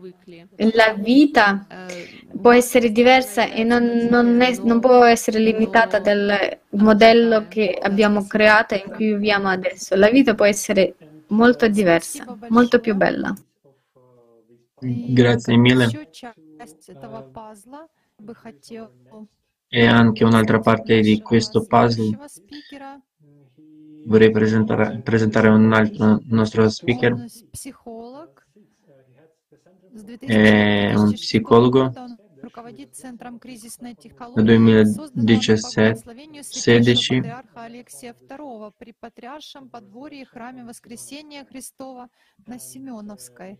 la 0.74 0.94
vita 0.94 1.66
può 2.40 2.52
essere 2.52 2.90
diversa 2.90 3.50
e 3.50 3.64
non, 3.64 4.06
non, 4.10 4.40
è, 4.40 4.56
non 4.58 4.80
può 4.80 5.04
essere 5.04 5.38
limitata 5.38 5.98
dal 5.98 6.58
modello 6.70 7.46
che 7.48 7.78
abbiamo 7.80 8.26
creato 8.26 8.74
e 8.74 8.82
in 8.86 8.92
cui 8.92 9.06
viviamo 9.12 9.48
adesso. 9.48 9.96
La 9.96 10.10
vita 10.10 10.34
può 10.34 10.44
essere 10.44 10.94
molto 11.28 11.66
diversa, 11.68 12.24
molto 12.48 12.80
più 12.80 12.94
bella. 12.94 13.34
Grazie 14.78 15.56
mille. 15.56 16.08
E 19.68 19.84
anche 19.84 20.24
un'altra 20.24 20.60
parte 20.60 21.00
di 21.00 21.20
questo 21.20 21.66
puzzle 21.66 22.16
vorrei 24.06 24.30
presentare, 24.30 25.00
presentare 25.02 25.48
un 25.48 25.72
altro 25.72 26.20
nostro 26.24 26.68
speaker. 26.68 27.12
È 30.20 30.94
un 30.94 31.10
2006 31.10 31.14
psicologo 31.14 31.92
руководит 32.56 32.94
Центром 32.94 33.38
кризисной 33.38 33.94
технологии, 33.94 34.84
созданного 34.84 35.12
по 35.12 35.74
благословению 35.74 36.44
святейшего 36.44 36.84
2016 36.84 37.22
патриарха 37.22 37.62
Алексия 37.64 38.14
II 38.28 38.72
при 38.78 38.92
Патриаршем 38.98 39.68
подворье 39.68 40.24
храме 40.24 40.64
Воскресения 40.64 41.44
Христова 41.44 42.08
на 42.46 42.58
Семеновской. 42.58 43.58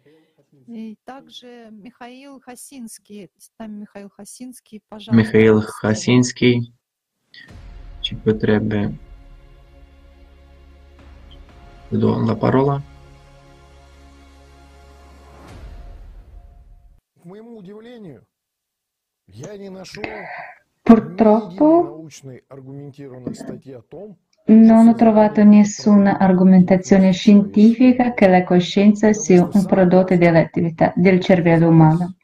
И 0.67 0.97
также 1.05 1.69
Михаил 1.73 2.41
Хасинский. 2.41 3.31
Нами 3.59 3.81
Михаил 3.81 4.09
Хасинский, 4.09 4.81
пожалуйста. 4.89 5.37
Mikhail 5.37 5.55
вам 5.55 5.63
слово. 5.63 5.93
Hasinski 5.93 6.61
le 11.89 11.99
do 11.99 12.25
la 12.25 12.37
parola. 12.37 12.83
Purtroppo 20.83 22.07
non 24.49 24.89
ho 24.89 24.95
trovato 24.95 25.43
nessuna 25.43 26.19
argomentazione 26.19 27.13
scientifica 27.13 28.15
che 28.15 28.29
la 28.29 28.45
coscienza 28.45 29.13
sia 29.13 29.49
un 29.53 29.67
prodotto 29.67 30.17
dell'attività 30.17 30.93
del 30.95 31.21
cervello 31.21 31.69
umano 31.69 32.16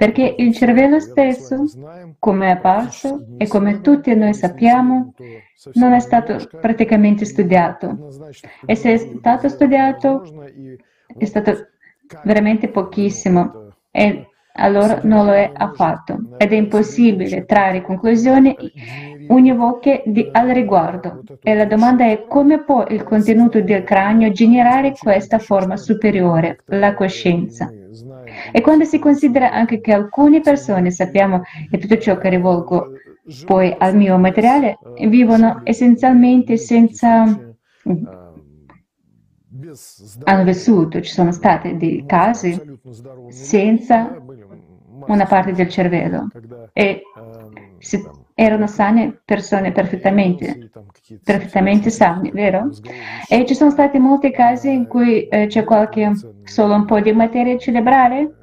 perché 0.00 0.34
il 0.38 0.54
cervello 0.54 0.98
stesso, 0.98 1.62
come 2.18 2.46
è 2.46 2.50
apparso 2.52 3.26
e 3.36 3.46
come 3.46 3.82
tutti 3.82 4.14
noi 4.14 4.32
sappiamo, 4.32 5.12
non 5.74 5.92
è 5.92 6.00
stato 6.00 6.38
praticamente 6.58 7.26
studiato. 7.26 8.08
E 8.64 8.76
se 8.76 8.94
è 8.94 8.96
stato 8.96 9.50
studiato, 9.50 10.22
è 11.18 11.24
stato 11.26 11.66
veramente 12.24 12.68
pochissimo 12.68 13.74
e 13.90 14.26
allora 14.54 15.00
non 15.02 15.26
lo 15.26 15.34
è 15.34 15.52
affatto 15.54 16.34
ed 16.38 16.54
è 16.54 16.56
impossibile 16.56 17.44
trarre 17.44 17.82
conclusioni 17.82 18.56
univoche 19.28 20.02
di- 20.06 20.30
al 20.32 20.48
riguardo. 20.48 21.24
E 21.42 21.54
la 21.54 21.66
domanda 21.66 22.06
è 22.06 22.24
come 22.26 22.64
può 22.64 22.86
il 22.88 23.02
contenuto 23.02 23.60
del 23.60 23.84
cranio 23.84 24.32
generare 24.32 24.94
questa 24.98 25.38
forma 25.38 25.76
superiore, 25.76 26.60
la 26.68 26.94
coscienza? 26.94 27.70
E 28.52 28.60
quando 28.60 28.84
si 28.84 28.98
considera 28.98 29.50
anche 29.52 29.80
che 29.80 29.92
alcune 29.92 30.40
persone, 30.40 30.90
sappiamo, 30.90 31.42
e 31.70 31.78
tutto 31.78 31.98
ciò 31.98 32.18
che 32.18 32.28
rivolgo 32.28 32.92
poi 33.44 33.74
al 33.78 33.96
mio 33.96 34.16
materiale, 34.18 34.78
vivono 35.08 35.60
essenzialmente 35.64 36.56
senza 36.56 37.38
hanno 40.24 40.44
vissuto, 40.44 41.00
ci 41.00 41.12
sono 41.12 41.32
stati 41.32 41.76
dei 41.76 42.04
casi 42.06 42.58
senza 43.28 44.16
una 45.06 45.26
parte 45.26 45.52
del 45.52 45.68
cervello. 45.68 46.28
e 46.72 47.02
si- 47.78 48.02
erano 48.34 48.66
sane 48.66 49.20
persone 49.24 49.72
perfettamente, 49.72 50.70
perfettamente 51.22 51.90
sane, 51.90 52.30
vero? 52.30 52.70
E 53.28 53.44
ci 53.46 53.54
sono 53.54 53.70
stati 53.70 53.98
molti 53.98 54.30
casi 54.30 54.72
in 54.72 54.86
cui 54.86 55.26
eh, 55.28 55.46
c'è 55.46 55.64
qualche 55.64 56.12
solo 56.44 56.74
un 56.74 56.84
po' 56.84 57.00
di 57.00 57.12
materia 57.12 57.56
cerebrale 57.58 58.34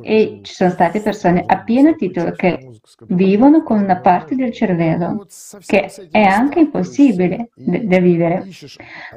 e 0.00 0.40
ci 0.42 0.54
sono 0.54 0.70
state 0.70 1.00
persone 1.00 1.42
a 1.46 1.62
pieno 1.62 1.94
titolo 1.94 2.32
che 2.32 2.70
vivono 3.08 3.62
con 3.62 3.78
una 3.78 4.00
parte 4.00 4.34
del 4.34 4.52
cervello 4.52 5.26
che 5.66 5.90
è 6.10 6.22
anche 6.22 6.60
impossibile 6.60 7.50
da 7.54 7.98
vivere. 7.98 8.46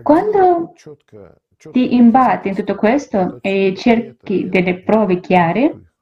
Quando 0.04 0.74
ti 1.72 1.96
imbatti 1.96 2.50
in 2.50 2.56
tutto 2.56 2.76
questo 2.76 3.40
e 3.42 3.74
cerchi 3.76 4.48
delle 4.50 4.82
prove 4.82 5.20
chiare, 5.20 5.94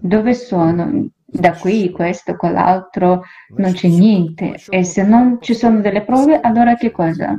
dove 0.00 0.34
sono? 0.34 1.08
Da 1.32 1.52
qui, 1.52 1.90
questo, 1.90 2.36
quell'altro, 2.36 3.22
non 3.56 3.72
c'è 3.72 3.88
niente. 3.88 4.56
E 4.68 4.84
se 4.84 5.02
non 5.02 5.38
ci 5.40 5.54
sono 5.54 5.80
delle 5.80 6.02
prove, 6.02 6.40
allora 6.40 6.74
che 6.74 6.90
cosa? 6.90 7.38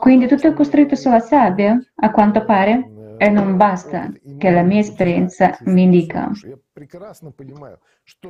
Quindi 0.00 0.26
tutto 0.26 0.46
è 0.46 0.54
costruito 0.54 0.94
sulla 0.94 1.20
sabbia, 1.20 1.78
a 1.96 2.10
quanto 2.10 2.44
pare, 2.44 2.90
e 3.22 3.28
non 3.28 3.58
basta 3.58 4.10
che 4.38 4.50
la 4.50 4.62
mia 4.62 4.80
esperienza 4.80 5.54
mi 5.64 5.90
dica 5.90 6.30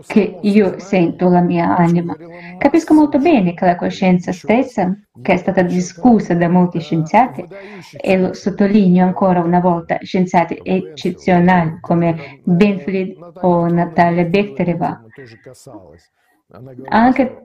che 0.09 0.38
io 0.43 0.80
sento 0.80 1.28
la 1.28 1.41
mia 1.41 1.76
anima. 1.76 2.16
Capisco 2.59 2.93
molto 2.93 3.20
bene 3.20 3.55
che 3.55 3.66
la 3.66 3.76
coscienza 3.76 4.32
stessa, 4.32 4.93
che 5.22 5.34
è 5.34 5.36
stata 5.36 5.62
discussa 5.62 6.34
da 6.34 6.49
molti 6.49 6.80
scienziati, 6.80 7.47
e 8.01 8.18
lo 8.18 8.32
sottolineo 8.32 9.07
ancora 9.07 9.38
una 9.38 9.61
volta, 9.61 9.97
scienziati 10.03 10.59
eccezionali 10.61 11.78
come 11.80 12.41
Benflied 12.43 13.16
o 13.43 13.68
Natalia 13.68 14.24
Bektereva, 14.24 15.05
anche- 16.88 17.45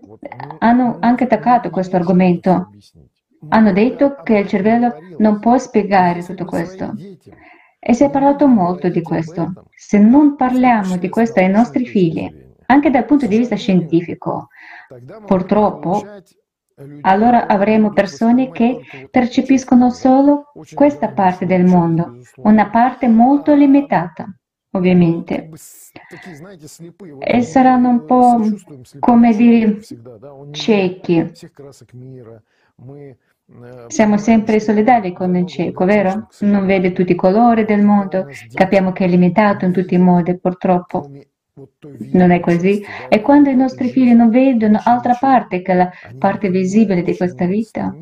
hanno 0.57 0.97
anche 0.99 1.25
attaccato 1.25 1.69
questo 1.69 1.95
argomento. 1.95 2.71
Hanno 3.49 3.71
detto 3.73 4.15
che 4.23 4.37
il 4.39 4.47
cervello 4.47 4.95
non 5.17 5.39
può 5.39 5.57
spiegare 5.57 6.23
tutto 6.23 6.45
questo. 6.45 6.93
E 7.79 7.93
si 7.93 8.03
è 8.03 8.09
parlato 8.09 8.47
molto 8.47 8.89
di 8.89 9.01
questo. 9.01 9.65
Se 9.75 9.99
non 9.99 10.35
parliamo 10.35 10.97
di 10.97 11.09
questo 11.09 11.39
ai 11.39 11.49
nostri 11.49 11.85
figli, 11.85 12.43
anche 12.67 12.89
dal 12.89 13.05
punto 13.05 13.27
di 13.27 13.37
vista 13.37 13.55
scientifico, 13.55 14.47
purtroppo, 15.25 16.03
allora 17.01 17.47
avremo 17.47 17.93
persone 17.93 18.51
che 18.51 18.79
percepiscono 19.09 19.91
solo 19.91 20.51
questa 20.73 21.09
parte 21.09 21.45
del 21.45 21.63
mondo, 21.63 22.17
una 22.37 22.69
parte 22.69 23.07
molto 23.07 23.53
limitata, 23.53 24.27
ovviamente. 24.71 25.49
E 27.19 27.41
saranno 27.43 27.89
un 27.89 28.05
po', 28.05 28.41
come 28.99 29.35
dire, 29.35 29.79
ciechi. 30.51 31.31
Siamo 33.87 34.17
sempre 34.17 34.59
solidali 34.59 35.13
con 35.13 35.35
il 35.35 35.45
cieco, 35.45 35.85
vero? 35.85 36.27
Non 36.39 36.65
vede 36.65 36.93
tutti 36.93 37.11
i 37.11 37.15
colori 37.15 37.63
del 37.63 37.83
mondo, 37.83 38.25
capiamo 38.51 38.91
che 38.91 39.05
è 39.05 39.07
limitato 39.07 39.65
in 39.65 39.71
tutti 39.71 39.93
i 39.93 39.99
modi, 39.99 40.37
purtroppo. 40.39 41.09
Non 42.11 42.31
è 42.31 42.39
così. 42.39 42.83
E 43.07 43.21
quando 43.21 43.49
i 43.49 43.55
nostri 43.55 43.89
figli 43.89 44.13
non 44.13 44.29
vedono 44.29 44.81
altra 44.83 45.13
parte 45.13 45.61
che 45.61 45.73
la 45.73 45.89
parte 46.17 46.49
visibile 46.49 47.03
di 47.03 47.15
questa 47.15 47.45
vita, 47.45 47.95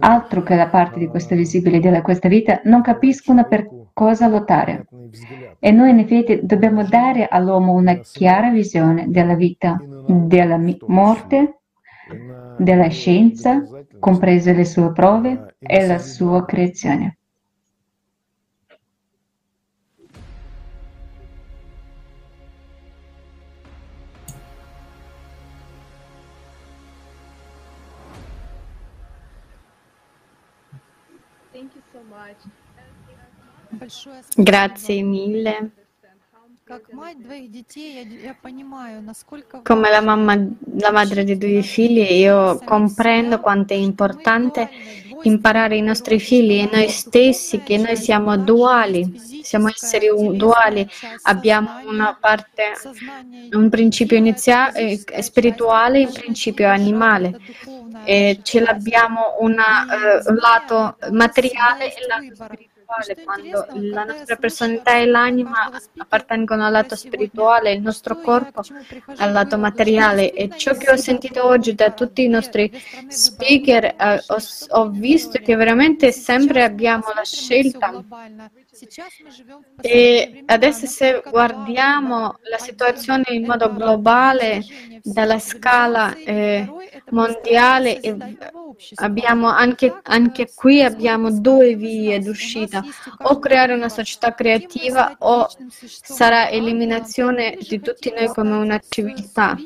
altro 0.00 0.42
che 0.42 0.56
la 0.56 0.68
parte 0.68 0.98
di 0.98 1.06
questa 1.06 1.36
visibile 1.36 1.78
di 1.78 2.00
questa 2.02 2.28
vita, 2.28 2.60
non 2.64 2.82
capiscono 2.82 3.46
per 3.46 3.68
cosa 3.94 4.26
lottare. 4.26 4.86
E 5.60 5.70
noi 5.70 5.90
in 5.90 6.00
effetti 6.00 6.40
dobbiamo 6.42 6.84
dare 6.84 7.28
all'uomo 7.28 7.72
una 7.72 7.94
chiara 7.94 8.50
visione 8.50 9.06
della 9.08 9.34
vita, 9.34 9.80
della 10.06 10.60
morte, 10.86 11.59
della 12.58 12.88
scienza, 12.88 13.62
comprese 13.98 14.52
le 14.52 14.64
sue 14.64 14.92
prove 14.92 15.54
e 15.58 15.86
la 15.86 15.98
sua 15.98 16.44
creazione. 16.44 17.16
Grazie 34.36 35.02
mille. 35.02 35.79
Come 39.62 39.90
la, 39.90 40.00
mamma, 40.00 40.34
la 40.78 40.92
madre 40.92 41.24
di 41.24 41.36
due 41.36 41.62
figli, 41.62 42.12
io 42.12 42.58
comprendo 42.64 43.40
quanto 43.40 43.72
è 43.72 43.76
importante 43.76 44.68
imparare 45.22 45.76
i 45.76 45.82
nostri 45.82 46.18
figli 46.18 46.60
e 46.60 46.68
noi 46.70 46.88
stessi 46.88 47.60
che 47.62 47.76
noi 47.76 47.96
siamo 47.96 48.36
duali, 48.36 49.20
siamo 49.42 49.68
esseri 49.68 50.08
duali, 50.36 50.88
abbiamo 51.22 51.80
una 51.86 52.16
parte, 52.18 52.72
un 53.52 53.68
principio 53.68 54.16
iniziale, 54.16 55.02
eh, 55.04 55.22
spirituale 55.22 56.00
e 56.00 56.06
un 56.06 56.12
principio 56.12 56.68
animale. 56.68 57.38
E 58.04 58.40
ce 58.42 58.60
l'abbiamo 58.60 59.36
una, 59.40 59.84
uh, 59.84 60.30
un 60.30 60.36
lato 60.36 60.96
materiale 61.10 61.94
e 61.94 62.00
un 62.00 62.06
lato 62.08 62.44
spirituale. 62.44 62.79
Quando 63.24 63.66
la 63.72 64.04
nostra 64.04 64.36
personalità 64.36 64.96
e 64.96 65.06
l'anima 65.06 65.70
appartengono 65.96 66.64
al 66.64 66.72
lato 66.72 66.96
spirituale, 66.96 67.72
il 67.72 67.80
nostro 67.80 68.18
corpo 68.18 68.62
al 69.16 69.32
lato 69.32 69.58
materiale. 69.58 70.32
E 70.32 70.50
ciò 70.56 70.74
che 70.74 70.90
ho 70.90 70.96
sentito 70.96 71.46
oggi 71.46 71.74
da 71.74 71.92
tutti 71.92 72.24
i 72.24 72.28
nostri 72.28 72.70
speaker, 73.06 73.84
eh, 73.84 74.24
ho, 74.26 74.36
ho 74.80 74.90
visto 74.90 75.38
che 75.38 75.54
veramente 75.54 76.10
sempre 76.10 76.64
abbiamo 76.64 77.04
la 77.14 77.24
scelta 77.24 78.04
E 79.80 80.42
adesso 80.46 80.86
se 80.86 81.22
guardiamo 81.28 82.38
la 82.50 82.58
situazione 82.58 83.24
in 83.30 83.44
modo 83.46 83.72
globale, 83.72 84.62
dalla 85.02 85.38
scala 85.38 86.14
eh, 86.16 86.68
mondiale, 87.10 88.00
abbiamo 88.96 89.48
anche, 89.48 90.00
anche 90.02 90.50
qui 90.54 90.82
abbiamo 90.82 91.30
due 91.30 91.74
vie 91.74 92.18
d'uscita, 92.20 92.82
o 93.22 93.38
creare 93.38 93.74
una 93.74 93.88
società 93.88 94.34
creativa 94.34 95.16
o 95.18 95.48
sarà 95.78 96.48
eliminazione 96.50 97.56
di 97.60 97.80
tutti 97.80 98.12
noi 98.14 98.28
come 98.28 98.56
una 98.56 98.80
civiltà. 98.88 99.56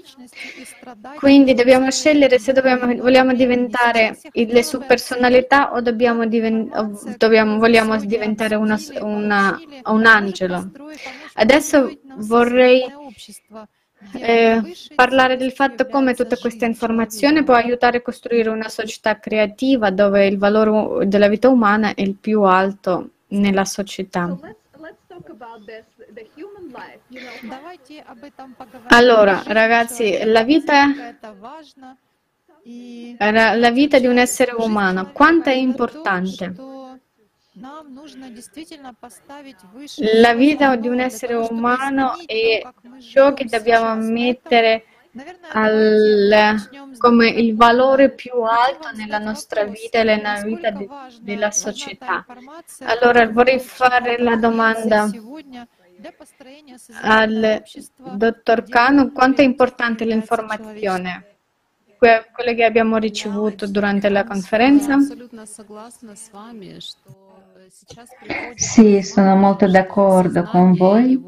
Quindi 1.16 1.54
dobbiamo 1.54 1.90
scegliere 1.90 2.38
se 2.38 2.52
dobbiamo, 2.52 2.94
vogliamo 2.96 3.32
diventare 3.34 4.18
le 4.32 4.62
subpersonalità 4.62 5.72
o 5.72 5.80
dobbiamo, 5.80 6.22
o 6.22 7.00
dobbiamo 7.16 7.58
vogliamo 7.58 7.96
diventare 7.96 8.54
una, 8.54 8.78
una, 9.04 9.60
un 9.84 10.06
angelo. 10.06 10.70
Adesso 11.34 11.98
vorrei 12.16 12.84
eh, 14.12 14.60
parlare 14.94 15.36
del 15.36 15.52
fatto 15.52 15.86
come 15.86 16.14
tutta 16.14 16.36
questa 16.36 16.66
informazione 16.66 17.42
può 17.42 17.54
aiutare 17.54 17.98
a 17.98 18.02
costruire 18.02 18.48
una 18.50 18.68
società 18.68 19.18
creativa 19.18 19.90
dove 19.90 20.26
il 20.26 20.38
valore 20.38 21.06
della 21.06 21.28
vita 21.28 21.48
umana 21.48 21.94
è 21.94 22.02
il 22.02 22.14
più 22.14 22.42
alto 22.42 23.10
nella 23.28 23.64
società. 23.64 24.36
Allora, 28.88 29.42
ragazzi, 29.46 30.24
la 30.24 30.42
vita, 30.42 30.92
la 33.18 33.70
vita 33.70 33.98
di 33.98 34.06
un 34.06 34.18
essere 34.18 34.52
umano, 34.56 35.12
quanto 35.12 35.48
è 35.50 35.54
importante? 35.54 36.73
La 40.20 40.34
vita 40.34 40.74
di 40.74 40.88
un 40.88 40.98
essere 40.98 41.34
umano 41.34 42.14
è 42.26 42.60
ciò 42.98 43.32
che 43.32 43.44
dobbiamo 43.44 43.94
mettere 43.94 44.86
al, 45.52 46.56
come 46.98 47.28
il 47.28 47.54
valore 47.54 48.10
più 48.10 48.32
alto 48.42 48.90
nella 48.96 49.18
nostra 49.18 49.62
vita 49.64 50.00
e 50.00 50.04
nella 50.04 50.42
vita 50.42 50.70
de, 50.72 50.88
della 51.20 51.52
società. 51.52 52.26
Allora 52.80 53.28
vorrei 53.28 53.60
fare 53.60 54.18
la 54.18 54.34
domanda 54.34 55.08
al 57.02 57.62
dottor 57.96 58.64
Cano, 58.64 59.12
quanto 59.12 59.42
è 59.42 59.44
importante 59.44 60.04
l'informazione? 60.04 61.28
Quelle 61.96 62.54
che 62.54 62.64
abbiamo 62.64 62.98
ricevuto 62.98 63.66
durante 63.68 64.08
la 64.08 64.24
conferenza? 64.24 64.98
Sì, 68.54 69.02
sono 69.02 69.36
molto 69.36 69.68
d'accordo 69.68 70.42
con 70.44 70.74
voi. 70.74 71.20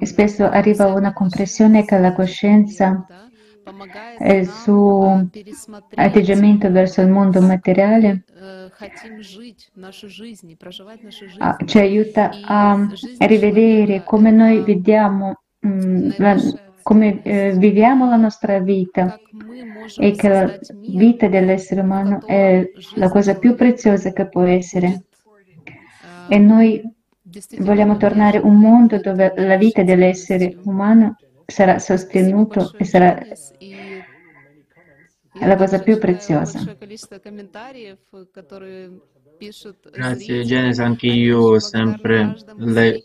Spesso 0.00 0.44
arriva 0.44 0.86
una 0.86 1.12
compressione 1.12 1.84
che 1.84 1.98
la 1.98 2.12
coscienza 2.12 3.06
il 4.20 4.48
suo 4.48 5.28
atteggiamento 5.94 6.70
verso 6.70 7.00
il 7.00 7.08
mondo 7.08 7.40
materiale 7.40 8.24
ci 11.64 11.78
aiuta 11.78 12.30
a 12.44 12.88
rivedere 13.20 14.04
come 14.04 14.30
noi 14.30 14.60
vediamo, 14.60 15.42
la, 15.60 16.36
come 16.86 17.20
eh, 17.24 17.52
viviamo 17.56 18.08
la 18.08 18.14
nostra 18.14 18.60
vita 18.60 19.18
e 19.98 20.12
che 20.12 20.28
la 20.28 20.56
vita 20.82 21.26
dell'essere 21.26 21.80
umano 21.80 22.24
è 22.24 22.70
la 22.94 23.08
cosa 23.08 23.36
più 23.36 23.56
preziosa 23.56 24.12
che 24.12 24.28
può 24.28 24.42
essere. 24.42 25.06
E 26.28 26.38
noi 26.38 26.80
vogliamo 27.58 27.96
tornare 27.96 28.38
a 28.38 28.46
un 28.46 28.60
mondo 28.60 29.00
dove 29.00 29.32
la 29.34 29.56
vita 29.56 29.82
dell'essere 29.82 30.58
umano 30.62 31.16
sarà 31.44 31.80
sostenuto 31.80 32.72
e 32.76 32.84
sarà 32.84 33.20
la 35.40 35.56
cosa 35.56 35.80
più 35.80 35.98
preziosa. 35.98 36.60
Grazie 39.92 40.44
Genesi, 40.44 40.80
anche 40.80 41.06
io 41.06 41.58
sempre 41.58 42.36
le, 42.56 43.02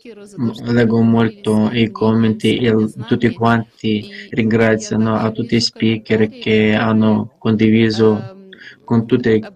leggo 0.64 1.00
molto 1.02 1.70
i 1.72 1.90
commenti 1.90 2.56
e 2.56 2.74
tutti 3.06 3.30
quanti 3.32 4.08
ringraziano 4.30 5.14
a 5.14 5.30
tutti 5.30 5.56
i 5.56 5.60
speaker 5.60 6.28
che 6.28 6.74
hanno 6.74 7.34
condiviso 7.38 8.48
con 8.84 9.06
tutte 9.06 9.38
le 9.38 9.50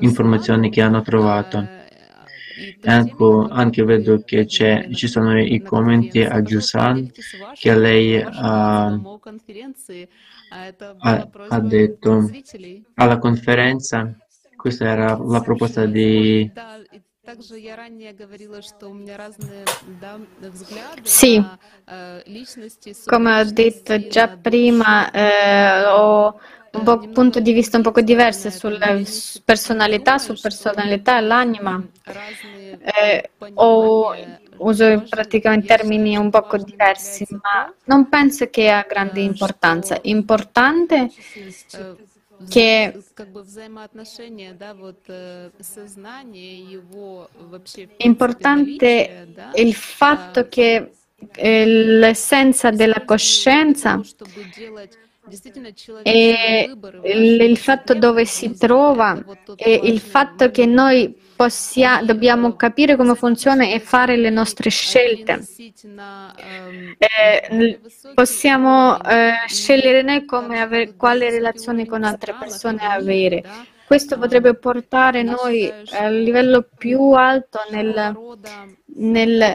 informazioni 0.00 0.70
che 0.70 0.82
hanno 0.82 1.02
trovato. 1.02 1.66
Ecco, 2.80 3.46
anche 3.48 3.84
vedo 3.84 4.22
che 4.24 4.46
ci 4.46 5.06
sono 5.06 5.40
i 5.40 5.62
commenti 5.62 6.20
a 6.22 6.42
Giusan 6.42 7.10
che 7.54 7.74
lei 7.74 8.20
ha, 8.20 8.86
ha, 10.98 11.28
ha 11.48 11.60
detto 11.60 12.30
alla 12.94 13.18
conferenza, 13.18 14.16
questa 14.58 14.86
era 14.86 15.16
la 15.16 15.40
proposta 15.40 15.86
di 15.86 16.50
sì, 21.02 21.44
come 23.04 23.40
ho 23.40 23.44
detto 23.44 24.06
già 24.08 24.28
prima, 24.28 25.10
eh, 25.10 25.84
ho 25.84 26.40
un 26.72 27.10
punto 27.12 27.40
di 27.40 27.52
vista 27.52 27.76
un 27.76 27.82
poco 27.82 28.00
diverso 28.00 28.50
sulla 28.50 29.00
personalità, 29.44 30.18
su 30.18 30.34
personalità 30.40 31.18
e 31.18 31.20
l'anima. 31.20 31.86
Eh, 33.00 33.30
o 33.54 34.14
uso 34.58 35.04
praticamente 35.08 35.66
termini 35.66 36.16
un 36.16 36.30
poco 36.30 36.56
diversi, 36.56 37.26
ma 37.30 37.72
non 37.84 38.08
penso 38.08 38.48
che 38.50 38.70
ha 38.70 38.86
grande 38.88 39.20
importanza. 39.20 39.98
Importante 40.02 41.10
che 42.48 42.96
importante 47.96 49.26
è 49.52 49.60
il 49.60 49.74
fatto 49.74 50.48
che 50.48 50.92
l'essenza 51.40 52.70
della 52.70 53.04
coscienza 53.04 54.00
e 56.02 56.70
il 57.04 57.56
fatto 57.58 57.94
dove 57.94 58.24
si 58.24 58.56
trova 58.56 59.22
e 59.56 59.80
il 59.82 60.00
fatto 60.00 60.50
che 60.50 60.64
noi 60.64 61.14
possia, 61.38 62.02
dobbiamo 62.02 62.56
capire 62.56 62.96
come 62.96 63.14
funziona 63.14 63.64
e 63.64 63.78
fare 63.78 64.16
le 64.16 64.28
nostre 64.28 64.70
scelte. 64.70 65.40
Eh, 66.98 67.80
possiamo 68.12 69.00
eh, 69.00 69.34
scegliere 69.46 70.02
noi 70.02 70.24
come 70.24 70.60
avere, 70.60 70.96
quale 70.96 71.30
relazione 71.30 71.86
con 71.86 72.02
altre 72.02 72.34
persone 72.36 72.84
avere. 72.84 73.44
Questo 73.86 74.18
potrebbe 74.18 74.54
portare 74.54 75.22
noi 75.22 75.72
al 75.92 76.20
livello 76.20 76.66
più 76.76 77.12
alto 77.12 77.60
nel, 77.70 78.18
nel 78.96 79.54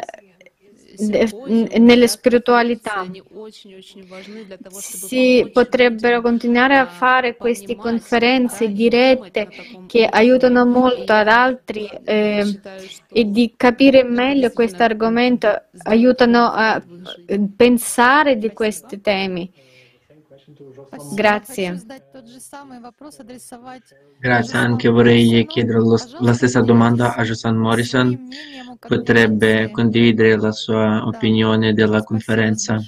nelle 0.97 2.07
spiritualità. 2.07 3.05
Si 4.69 5.49
potrebbero 5.51 6.21
continuare 6.21 6.77
a 6.77 6.85
fare 6.85 7.35
queste 7.35 7.75
conferenze 7.75 8.71
dirette 8.71 9.47
che 9.87 10.05
aiutano 10.05 10.65
molto 10.65 11.13
ad 11.13 11.27
altri 11.27 11.89
eh, 12.03 12.59
e 13.09 13.29
di 13.29 13.53
capire 13.55 14.03
meglio 14.03 14.51
questo 14.51 14.83
argomento, 14.83 15.63
aiutano 15.83 16.51
a 16.51 16.81
pensare 17.55 18.37
di 18.37 18.51
questi 18.53 19.01
temi. 19.01 19.51
Grazie. 21.13 21.81
Grazie, 24.19 24.57
anche 24.57 24.89
vorrei 24.89 25.45
chiedere 25.47 25.79
lo, 25.79 25.97
la 26.19 26.33
stessa 26.33 26.61
domanda 26.61 27.15
a 27.15 27.23
Josan 27.23 27.55
Morrison. 27.55 28.27
Potrebbe 28.87 29.69
condividere 29.71 30.37
la 30.37 30.51
sua 30.51 31.05
opinione 31.05 31.73
della 31.73 32.03
conferenza? 32.03 32.79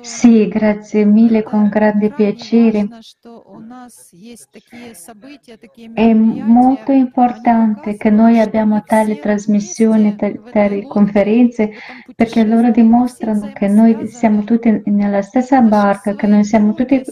Sì, 0.00 0.48
grazie 0.48 1.04
mille, 1.04 1.42
con 1.42 1.68
grande 1.68 2.10
piacere. 2.10 2.88
È 5.94 6.12
molto 6.14 6.92
importante 6.92 7.96
che 7.96 8.10
noi 8.10 8.40
abbiamo 8.40 8.82
tali 8.84 9.18
trasmissioni, 9.18 10.16
tali 10.16 10.86
conferenze, 10.86 11.72
perché 12.14 12.44
loro 12.44 12.70
dimostrano 12.70 13.52
che 13.52 13.68
noi 13.68 14.08
siamo 14.08 14.44
tutti 14.44 14.82
nella 14.86 15.22
stessa 15.22 15.60
barca, 15.60 16.14
che 16.14 16.26
noi 16.26 16.44
siamo 16.44 16.74
tutti 16.74 17.02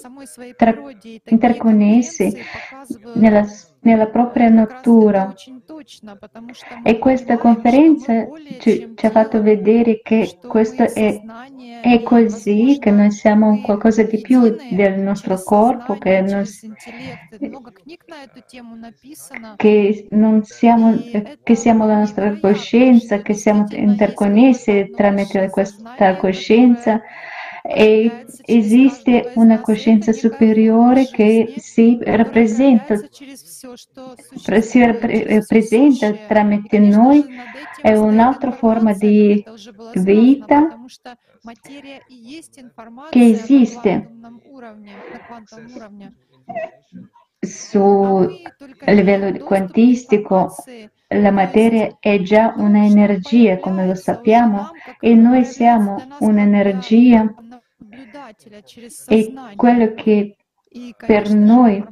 tra- 0.56 0.74
interconnessi 1.24 2.34
nella 3.14 3.46
nella 3.86 4.08
propria 4.08 4.48
natura. 4.48 5.32
E 6.82 6.98
questa 6.98 7.38
conferenza 7.38 8.26
ci, 8.58 8.92
ci 8.96 9.06
ha 9.06 9.10
fatto 9.10 9.40
vedere 9.40 10.00
che 10.02 10.38
questo 10.44 10.82
è, 10.92 11.22
è, 11.82 12.02
così, 12.02 12.78
che 12.80 12.90
noi 12.90 13.12
siamo 13.12 13.60
qualcosa 13.62 14.02
di 14.02 14.20
più 14.20 14.56
del 14.70 15.00
nostro 15.00 15.40
corpo, 15.40 15.96
che, 15.98 16.20
non, 16.20 16.44
che, 19.56 20.08
siamo, 20.42 20.94
che 21.42 21.54
siamo 21.54 21.86
la 21.86 21.98
nostra 21.98 22.38
coscienza, 22.40 23.22
che 23.22 23.34
siamo 23.34 23.66
interconnessi 23.70 24.90
tramite 24.94 25.48
questa 25.48 26.16
coscienza 26.16 27.00
e 27.68 28.26
esiste 28.44 29.32
una 29.34 29.60
coscienza 29.60 30.12
superiore 30.12 31.06
che 31.06 31.54
si 31.56 31.98
rappresenta, 32.02 32.96
si 34.60 34.84
rappresenta 34.84 36.12
tramite 36.28 36.78
noi, 36.78 37.24
è 37.80 37.94
un'altra 37.94 38.52
forma 38.52 38.92
di 38.92 39.44
vita 39.94 40.78
che 43.10 43.24
esiste 43.24 44.10
su 47.40 48.28
livello 48.86 49.44
quantistico. 49.44 50.54
La 51.10 51.30
materia 51.30 51.96
è 52.00 52.20
già 52.20 52.54
un'energia, 52.56 53.58
come 53.58 53.86
lo 53.86 53.94
sappiamo, 53.94 54.70
e 54.98 55.14
noi 55.14 55.44
siamo 55.44 56.04
un'energia 56.18 57.32
e 59.08 59.32
quello 59.54 59.94
che 59.94 60.36
per 60.96 61.30
noi 61.30 61.84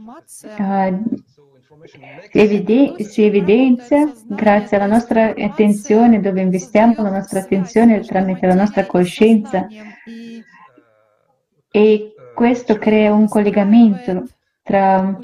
si 2.99 3.23
evidenzia 3.23 4.13
grazie 4.27 4.77
alla 4.77 4.87
nostra 4.87 5.35
attenzione, 5.37 6.21
dove 6.21 6.41
investiamo 6.41 6.95
la 6.99 7.11
nostra 7.11 7.41
attenzione 7.41 8.01
tramite 8.01 8.47
la 8.47 8.55
nostra 8.55 8.87
coscienza 8.87 9.67
e 11.71 12.15
questo 12.35 12.79
crea 12.79 13.13
un 13.13 13.29
collegamento 13.29 14.29
tra 14.63 15.19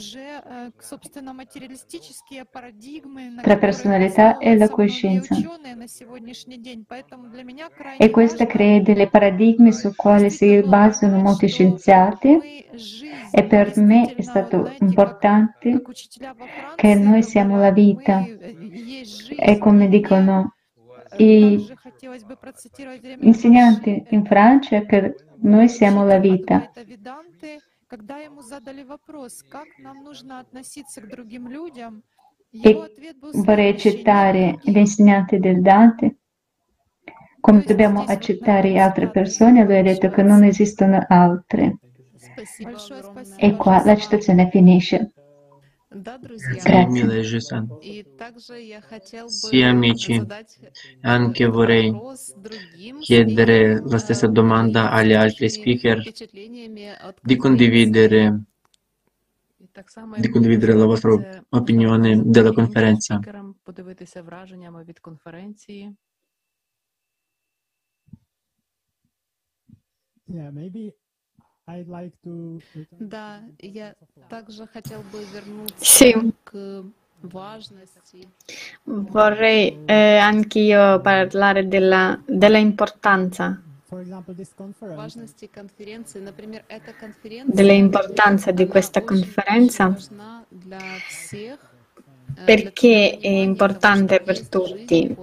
tra 3.43 3.57
personalità 3.57 4.39
e 4.39 4.57
la 4.57 4.69
coscienza. 4.69 5.37
E 7.99 8.11
questo 8.11 8.47
crea 8.47 8.81
delle 8.81 9.09
paradigmi 9.09 9.73
su 9.73 9.95
quali 9.95 10.31
si 10.31 10.63
basano 10.63 11.19
molti 11.19 11.49
scienziati 11.49 12.67
e 13.31 13.45
per 13.45 13.77
me 13.79 14.15
è 14.15 14.23
stato 14.23 14.73
importante 14.81 15.83
che 16.77 16.95
noi 16.95 17.23
siamo 17.23 17.59
la 17.59 17.71
vita 17.71 18.25
e 18.25 19.59
come 19.59 19.89
dicono 19.89 20.55
i 21.19 21.67
insegnanti 23.21 24.05
in 24.11 24.25
Francia 24.25 24.85
che 24.87 25.15
noi 25.41 25.69
siamo 25.69 26.05
la 26.05 26.19
vita. 26.19 26.71
Когда 27.91 28.19
ему 28.19 28.41
задали 28.41 28.85
вопрос, 28.85 29.43
как 29.43 29.67
нам 29.79 30.05
нужно 30.05 30.39
относиться 30.39 31.01
к 31.01 31.09
другим 31.09 31.49
людям, 31.49 32.05
e 32.53 32.73
vorrei 33.33 33.77
citare 33.77 34.61
l'insegnante 34.63 35.41
del 35.41 35.61
Dante, 35.61 36.19
come 37.41 37.63
dobbiamo 37.63 38.05
accettare 38.05 38.79
altre 38.79 39.11
persone, 39.11 39.65
lui 39.65 39.79
ha 39.79 39.83
detto 39.83 40.09
che 40.09 40.23
non 40.23 40.45
esistono 40.45 41.05
altre. 41.09 41.79
E 43.37 43.57
qua 43.57 43.85
la 43.85 43.97
citazione 43.97 44.49
finisce. 44.51 45.11
Grazie. 45.91 47.07
Sì, 49.25 49.63
amici, 49.63 50.23
anche 51.01 51.47
vorrei 51.47 52.01
chiedere 52.99 53.81
la 53.83 53.99
stessa 53.99 54.27
domanda 54.29 54.91
agli 54.91 55.13
altri 55.13 55.49
speaker 55.49 56.03
di 57.23 57.37
condividere, 57.37 58.43
di 60.15 60.29
condividere 60.29 60.75
la 60.75 60.85
vostra 60.85 61.19
opinione 61.51 62.23
della 62.25 62.53
conferenza. 62.53 63.19
Yeah, 70.27 70.51
maybe 70.51 70.95
Да, 73.00 73.42
я 73.60 73.96
также 74.30 74.68
хотел 74.68 75.02
бы 75.12 75.24
вернуться 75.34 75.84
sì. 75.84 76.16
к 76.44 76.84
важности. 77.22 78.28
Vorrei 78.86 79.80
eh, 79.86 80.18
anch'io 80.18 81.00
parlare 81.02 81.68
della, 81.68 82.22
della 82.26 82.60
importanza 82.60 83.60
dell'importanza 87.46 88.52
di 88.52 88.68
questa 88.68 89.04
conferenza 89.04 89.96
perché 92.44 93.18
è 93.20 93.28
importante 93.28 94.20
per 94.20 94.48
tutti, 94.50 95.16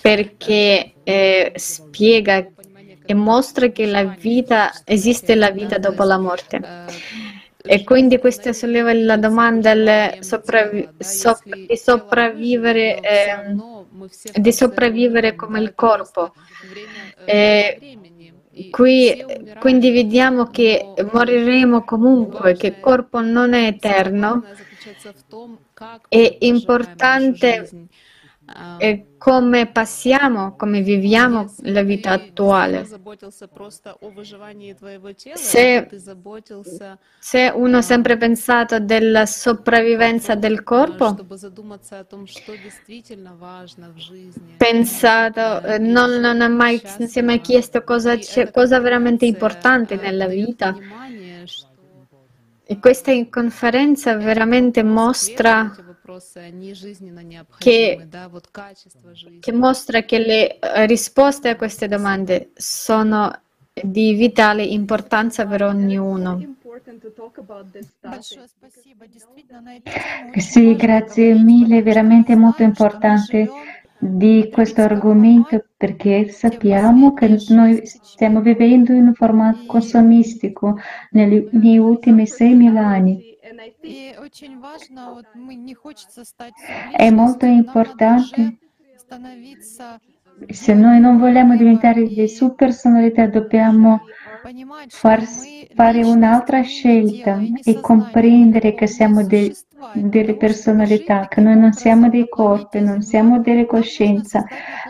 perché 0.00 0.94
eh, 1.02 1.52
spiega 1.56 2.46
e 3.11 3.13
mostra 3.13 3.67
che 3.67 3.85
la 3.85 4.03
vita, 4.05 4.71
esiste 4.85 5.35
la 5.35 5.51
vita 5.51 5.77
dopo 5.77 6.03
la 6.03 6.17
morte. 6.17 6.61
E 7.63 7.83
quindi 7.83 8.17
questo 8.19 8.53
solleva 8.53 8.93
la 8.93 9.17
domanda 9.17 9.73
di, 9.75 10.17
sopravvivere, 11.77 12.99
eh, 12.99 13.55
di 14.39 14.53
sopravvivere 14.53 15.35
come 15.35 15.59
il 15.59 15.73
corpo. 15.75 16.33
E 17.25 17.97
qui, 18.71 19.25
quindi 19.59 19.91
vediamo 19.91 20.45
che 20.45 20.93
moriremo 21.11 21.83
comunque, 21.83 22.55
che 22.55 22.67
il 22.67 22.79
corpo 22.79 23.19
non 23.19 23.53
è 23.53 23.67
eterno. 23.67 24.43
È 26.07 26.37
importante 26.39 27.69
e 28.77 29.15
come 29.17 29.67
passiamo, 29.67 30.55
come 30.55 30.81
viviamo 30.81 31.53
la 31.63 31.83
vita 31.83 32.11
attuale. 32.11 32.87
Se, 35.33 35.87
se 37.19 37.51
uno 37.53 37.77
ha 37.77 37.81
sempre 37.81 38.17
pensato 38.17 38.79
della 38.79 39.25
sopravvivenza 39.25 40.35
del 40.35 40.63
corpo, 40.63 41.15
pensato, 44.57 45.61
eh, 45.61 45.77
non, 45.77 46.19
non, 46.19 46.53
mai, 46.53 46.81
non 46.97 47.07
si 47.07 47.19
è 47.19 47.21
mai 47.21 47.41
chiesto 47.41 47.83
cosa, 47.83 48.15
cosa 48.51 48.79
veramente 48.79 49.25
importante 49.25 49.95
nella 49.97 50.27
vita. 50.27 50.75
E 52.63 52.79
questa 52.79 53.11
conferenza 53.29 54.15
veramente 54.15 54.81
mostra 54.81 55.90
che, 57.57 58.07
che 59.39 59.51
mostra 59.51 60.03
che 60.03 60.19
le 60.19 60.59
risposte 60.85 61.49
a 61.49 61.55
queste 61.55 61.87
domande 61.87 62.49
sono 62.55 63.31
di 63.73 64.13
vitale 64.13 64.63
importanza 64.63 65.45
per 65.45 65.63
ognuno. 65.63 66.55
Sì, 70.37 70.75
grazie 70.75 71.33
mille, 71.35 71.77
è 71.77 71.83
veramente 71.83 72.35
molto 72.35 72.63
importante 72.63 73.49
di 73.97 74.49
questo 74.51 74.81
argomento 74.81 75.63
perché 75.77 76.29
sappiamo 76.29 77.13
che 77.13 77.37
noi 77.49 77.85
stiamo 77.85 78.41
vivendo 78.41 78.93
in 78.93 79.07
un 79.07 79.13
formato 79.13 79.65
consumistico 79.67 80.77
negli, 81.11 81.47
negli 81.51 81.77
ultimi 81.77 82.23
6.000 82.23 82.75
anni. 82.77 83.30
È 86.95 87.09
molto 87.09 87.45
importante. 87.45 88.57
Se 90.47 90.73
noi 90.73 90.99
non 90.99 91.17
vogliamo 91.17 91.57
diventare 91.57 92.07
delle 92.07 92.27
subpersonalità, 92.27 93.27
dobbiamo 93.27 94.01
far, 94.87 95.23
fare 95.75 96.03
un'altra 96.03 96.61
scelta 96.61 97.41
e 97.63 97.79
comprendere 97.81 98.73
che 98.73 98.87
siamo 98.87 99.25
de, 99.25 99.53
delle 99.93 100.35
personalità, 100.37 101.27
che 101.27 101.41
noi 101.41 101.57
non 101.57 101.73
siamo 101.73 102.09
dei 102.09 102.29
corpi, 102.29 102.79
non 102.79 103.01
siamo 103.01 103.41
delle 103.41 103.65
coscienze, 103.65 104.45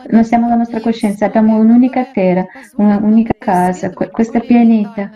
non 0.09 0.23
siamo 0.23 0.47
la 0.47 0.55
nostra 0.55 0.79
coscienza, 0.79 1.25
abbiamo 1.25 1.57
un'unica 1.57 2.05
terra, 2.05 2.45
un'unica 2.75 3.33
casa, 3.37 3.91
questo 3.91 4.39
pianeta 4.39 5.09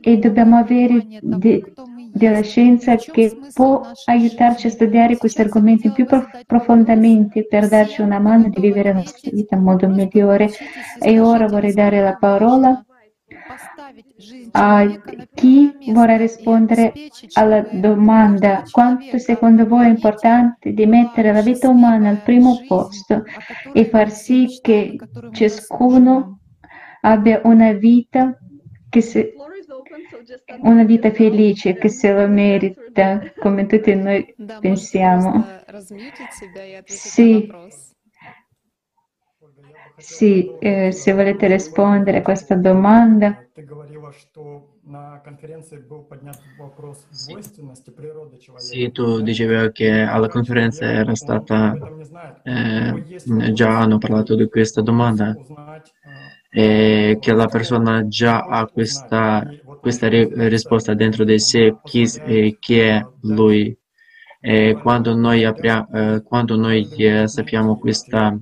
e 0.00 0.16
dobbiamo 0.18 0.56
avere 0.56 1.06
de, 1.20 1.72
della 2.12 2.42
scienza 2.42 2.96
che 2.96 3.38
può 3.52 3.82
aiutarci 4.06 4.66
a 4.66 4.70
studiare 4.70 5.16
questi 5.16 5.40
argomenti 5.40 5.90
più 5.90 6.04
prof- 6.04 6.44
profondamente 6.44 7.46
per 7.46 7.68
darci 7.68 8.00
una 8.00 8.18
mano 8.18 8.48
di 8.48 8.60
vivere 8.60 8.92
la 8.92 9.00
nostra 9.00 9.30
vita 9.32 9.54
in 9.56 9.62
modo 9.62 9.88
migliore. 9.88 10.50
E 11.00 11.20
ora 11.20 11.46
vorrei 11.46 11.72
dare 11.72 12.00
la 12.00 12.16
parola 12.16 12.84
a 14.52 14.86
chi 15.34 15.92
vorrà 15.92 16.16
rispondere 16.16 16.92
alla 17.34 17.62
domanda 17.70 18.64
quanto 18.70 19.18
secondo 19.18 19.66
voi 19.66 19.86
è 19.86 19.88
importante 19.88 20.72
di 20.72 20.86
mettere 20.86 21.32
la 21.32 21.42
vita 21.42 21.68
umana 21.68 22.08
al 22.08 22.22
primo 22.22 22.60
posto 22.66 23.22
e 23.72 23.84
far 23.86 24.10
sì 24.10 24.58
che 24.60 24.98
ciascuno 25.32 26.40
abbia 27.02 27.40
una 27.44 27.72
vita 27.72 28.36
che 28.90 29.00
si, 29.00 29.32
una 30.62 30.84
vita 30.84 31.10
felice 31.12 31.76
che 31.78 31.88
se 31.88 32.12
lo 32.12 32.26
merita, 32.28 33.32
come 33.38 33.66
tutti 33.66 33.94
noi 33.94 34.36
pensiamo. 34.58 35.54
Sì, 36.84 37.56
sì, 39.96 40.56
eh, 40.58 40.90
se 40.92 41.12
volete 41.12 41.46
rispondere 41.46 42.18
a 42.18 42.22
questa 42.22 42.56
domanda. 42.56 43.46
Sì, 48.54 48.90
tu 48.92 49.20
dicevi 49.22 49.72
che 49.72 49.90
alla 50.02 50.28
conferenza 50.28 50.84
era 50.86 51.14
stata, 51.14 51.76
eh, 52.42 53.04
già 53.52 53.78
hanno 53.80 53.98
parlato 53.98 54.34
di 54.36 54.48
questa 54.48 54.80
domanda 54.82 55.38
e 56.50 57.16
che 57.20 57.32
la 57.32 57.46
persona 57.46 58.06
già 58.08 58.40
ha 58.40 58.66
questa, 58.66 59.46
questa 59.80 60.08
risposta 60.08 60.94
dentro 60.94 61.24
di 61.24 61.38
sé, 61.38 61.76
chi, 61.84 62.02
eh, 62.24 62.56
chi 62.58 62.78
è 62.78 63.06
lui. 63.22 63.76
E 64.42 64.76
quando 64.82 65.14
noi, 65.14 65.44
apria, 65.44 65.86
eh, 65.92 66.22
quando 66.22 66.56
noi 66.56 66.88
eh, 66.96 67.28
sappiamo 67.28 67.78
questa 67.78 68.36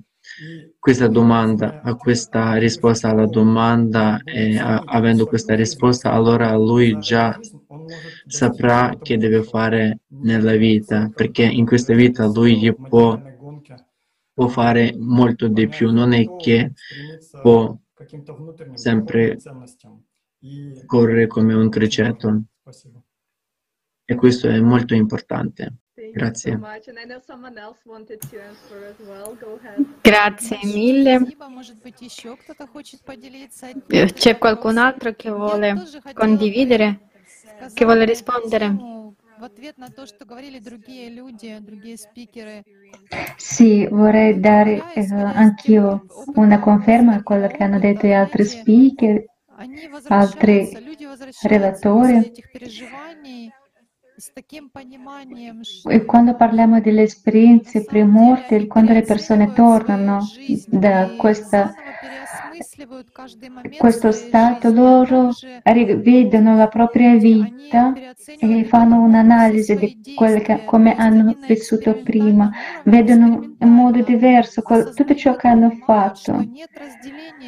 questa 0.79 1.09
domanda, 1.09 1.81
questa 1.99 2.55
risposta 2.55 3.11
alla 3.11 3.27
domanda 3.27 4.21
a, 4.59 4.83
avendo 4.87 5.27
questa 5.27 5.55
risposta, 5.55 6.13
allora 6.13 6.55
lui 6.57 6.99
già 6.99 7.39
saprà 8.27 8.97
che 9.01 9.17
deve 9.17 9.43
fare 9.43 10.01
nella 10.23 10.55
vita, 10.55 11.11
perché 11.15 11.43
in 11.45 11.67
questa 11.67 11.95
vita 11.95 12.27
lui 12.27 12.73
può, 12.75 13.21
può 14.33 14.49
fare 14.49 14.95
molto 14.99 15.49
di 15.49 15.67
più, 15.67 15.91
non 15.93 16.13
è 16.13 16.25
che 16.37 16.73
può 17.43 17.77
sempre 18.75 19.39
correre 20.87 21.27
come 21.27 21.55
un 21.55 21.69
criceto. 21.69 22.43
E 24.05 24.15
questo 24.15 24.49
è 24.49 24.61
molto 24.61 24.95
importante. 24.95 25.79
Grazie. 26.13 26.59
Grazie 30.01 30.59
mille. 30.63 31.37
Eh, 33.89 34.13
c'è 34.13 34.39
qualcun 34.39 34.79
altro 34.79 35.15
che 35.15 35.31
vuole 35.31 35.75
condividere, 36.15 37.11
che 37.75 37.85
vuole 37.85 38.05
rispondere? 38.05 38.98
Sì, 43.37 43.87
vorrei 43.87 44.41
dare 44.41 44.83
eh, 44.95 45.13
anch'io 45.13 46.07
una 46.35 46.59
conferma 46.59 47.15
a 47.15 47.23
quello 47.23 47.47
che 47.47 47.63
hanno 47.63 47.79
detto 47.79 48.07
gli 48.07 48.13
altri 48.13 48.45
speaker, 48.45 49.25
altri 50.09 50.71
relatori. 51.43 52.33
E 55.89 56.05
quando 56.05 56.35
parliamo 56.35 56.81
delle 56.81 57.03
esperienze 57.03 57.85
pre-morte, 57.85 58.67
quando 58.67 58.93
le 58.93 59.03
persone 59.03 59.53
tornano 59.53 60.21
da 60.67 61.15
questa, 61.17 61.73
questo 63.79 64.13
stato, 64.13 64.71
loro 64.71 65.31
rivedono 65.63 66.57
la 66.57 66.69
propria 66.69 67.17
vita 67.17 67.93
e 68.39 68.65
fanno 68.65 69.01
un'analisi 69.03 69.77
di 69.77 70.15
che, 70.43 70.65
come 70.65 70.95
hanno 70.97 71.37
vissuto 71.47 72.01
prima, 72.03 72.51
vedono 72.85 73.57
in 73.59 73.69
modo 73.69 74.03
diverso 74.03 74.63
tutto 74.63 75.15
ciò 75.15 75.37
che 75.37 75.49
hanno 75.49 75.71
fatto. 75.85 76.45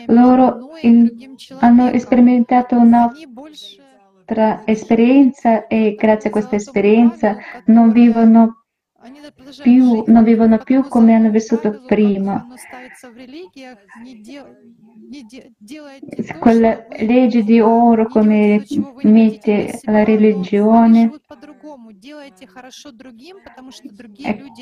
Loro 0.06 0.70
in, 0.82 1.34
hanno 1.58 1.98
sperimentato 1.98 2.76
una 2.76 3.10
esperienza 4.64 5.66
e 5.66 5.96
grazie 5.98 6.28
a 6.28 6.32
questa 6.32 6.56
esperienza 6.56 7.36
non 7.66 7.90
vivono 7.90 8.59
più, 9.62 10.04
non 10.06 10.24
vivono 10.24 10.58
più 10.58 10.86
come 10.88 11.14
hanno 11.14 11.30
vissuto 11.30 11.82
prima. 11.86 12.46
Quella 16.38 16.86
legge 17.00 17.42
di 17.42 17.60
oro 17.60 18.06
come 18.06 18.64
mette 19.02 19.80
la 19.84 20.04
religione 20.04 21.10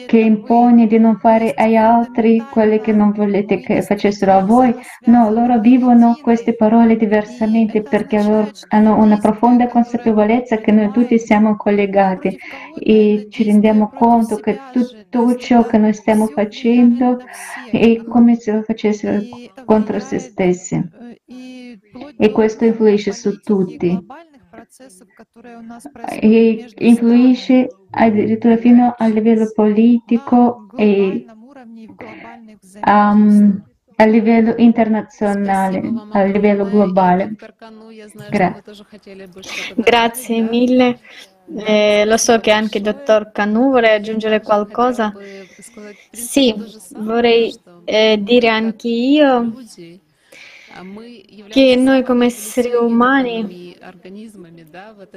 che 0.06 0.18
impone 0.18 0.86
di 0.86 0.98
non 0.98 1.18
fare 1.18 1.55
agli 1.55 1.76
altri 1.76 2.44
quello 2.51 2.78
che 2.78 2.93
non 2.93 3.12
volete 3.12 3.60
che 3.60 3.82
facessero 3.82 4.32
a 4.32 4.44
voi. 4.44 4.74
No, 5.06 5.30
loro 5.30 5.59
vivono 5.59 6.18
queste 6.22 6.55
parole 6.55 6.97
diversamente 6.97 7.82
perché 7.82 8.22
loro 8.22 8.51
hanno 8.68 8.97
una 8.97 9.18
profonda 9.18 9.68
consapevolezza 9.68 10.56
che 10.59 10.72
noi 10.72 10.90
tutti 10.90 11.18
siamo 11.18 11.56
collegati 11.56 12.39
e 12.78 13.26
ci 13.30 13.43
rendiamo 13.44 13.90
conto 13.90 14.36
che 14.36 14.59
tutto 14.72 15.36
ciò 15.36 15.64
che 15.64 15.78
noi 15.78 15.94
stiamo 15.94 16.26
facendo 16.26 17.18
è 17.70 18.02
come 18.05 18.36
se 18.36 18.52
lo 18.52 18.62
facessero 18.62 19.20
contro 19.64 19.98
se 20.01 20.18
stessi. 20.18 20.82
E 22.16 22.30
questo 22.32 22.64
influisce 22.64 23.12
su 23.12 23.40
tutti 23.40 24.06
e 26.20 26.64
influisce 26.78 27.68
addirittura 27.90 28.56
fino 28.56 28.94
a 28.97 29.06
livello 29.09 29.51
politico 29.55 30.66
e 30.76 31.26
um, 32.86 33.62
a 33.97 34.05
livello 34.05 34.55
internazionale, 34.56 35.82
a 36.10 36.22
livello 36.24 36.68
globale. 36.68 37.35
Gra- 38.28 38.62
Grazie 39.74 40.40
mille. 40.43 41.01
Eh, 41.66 42.05
lo 42.05 42.16
so 42.18 42.39
che 42.40 42.51
anche 42.51 42.78
il 42.78 42.85
dottor 42.85 43.32
Canu 43.32 43.70
vuole 43.70 43.93
aggiungere 43.93 44.43
qualcosa. 44.43 45.14
Sì, 46.10 46.55
vorrei 46.97 47.59
eh, 47.85 48.18
dire 48.22 48.48
anche 48.48 48.89
io 48.89 49.55
che 51.48 51.76
noi 51.76 52.02
come 52.05 52.26
esseri 52.26 52.72
umani 52.74 53.76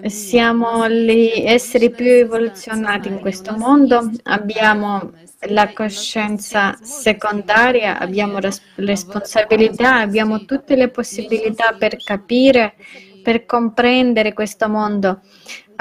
siamo 0.05 0.89
gli 0.89 1.43
esseri 1.45 1.91
più 1.91 2.05
evoluzionati 2.05 3.07
in 3.07 3.19
questo 3.19 3.55
mondo, 3.57 4.09
abbiamo 4.23 5.11
la 5.49 5.71
coscienza 5.73 6.77
secondaria, 6.81 7.99
abbiamo 7.99 8.39
responsabilità, 8.75 9.95
abbiamo 9.97 10.45
tutte 10.45 10.75
le 10.75 10.89
possibilità 10.89 11.75
per 11.77 11.97
capire, 11.97 12.75
per 13.21 13.45
comprendere 13.45 14.33
questo 14.33 14.69
mondo. 14.69 15.21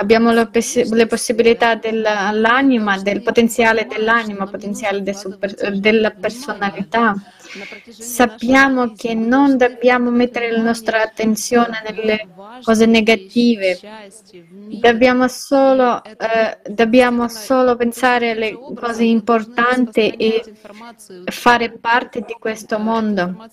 Abbiamo 0.00 0.32
le, 0.32 0.48
le 0.92 1.06
possibilità 1.06 1.74
dell'anima, 1.74 2.98
del 2.98 3.20
potenziale 3.20 3.86
dell'anima, 3.86 4.46
potenziale 4.46 5.02
de 5.02 5.12
super, 5.12 5.78
della 5.78 6.10
personalità. 6.10 7.14
Sappiamo 7.86 8.94
che 8.94 9.12
non 9.12 9.58
dobbiamo 9.58 10.10
mettere 10.10 10.50
la 10.52 10.62
nostra 10.62 11.02
attenzione 11.02 11.82
nelle 11.86 12.28
cose 12.62 12.86
negative, 12.86 13.78
dobbiamo 14.80 15.28
solo, 15.28 16.02
eh, 16.02 16.58
dobbiamo 16.70 17.28
solo 17.28 17.76
pensare 17.76 18.30
alle 18.30 18.58
cose 18.74 19.04
importanti 19.04 20.08
e 20.08 20.42
fare 21.26 21.72
parte 21.72 22.20
di 22.20 22.36
questo 22.38 22.78
mondo. 22.78 23.46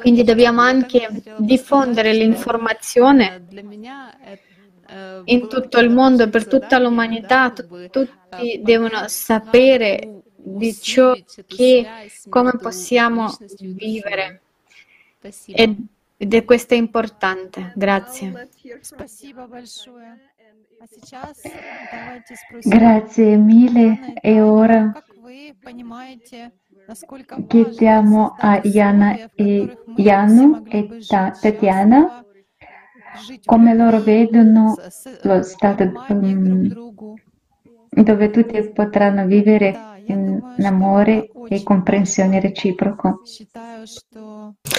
Quindi 0.00 0.22
dobbiamo 0.22 0.60
anche 0.60 1.08
diffondere 1.38 2.12
l'informazione 2.12 3.46
in 5.24 5.48
tutto 5.48 5.78
il 5.78 5.90
mondo, 5.90 6.28
per 6.28 6.46
tutta 6.46 6.78
l'umanità, 6.78 7.50
tutti 7.50 8.60
devono 8.62 9.06
sapere 9.08 10.22
di 10.36 10.74
ciò 10.74 11.14
che, 11.46 11.86
come 12.28 12.52
possiamo 12.60 13.36
vivere. 13.58 14.42
Ed, 15.46 16.34
è 16.34 16.44
questo 16.44 16.74
importante. 16.74 17.72
Grazie. 17.74 18.48
Grazie 22.62 23.36
mille 23.36 24.14
e 24.20 24.40
ora 24.40 24.92
chiediamo 27.48 28.36
a 28.38 28.60
Jana 28.60 29.30
e 29.34 29.78
Janu 29.96 30.64
e 30.68 30.88
Tatiana 31.06 32.24
come 33.44 33.74
loro 33.74 34.00
vedono 34.00 34.76
lo 35.22 35.42
stato 35.42 35.92
dove 37.90 38.30
tutti 38.30 38.70
potranno 38.70 39.26
vivere 39.26 40.02
in 40.06 40.38
in 40.58 40.66
amore 40.66 41.30
e 41.48 41.62
comprensione 41.62 42.40
reciproco. 42.40 43.22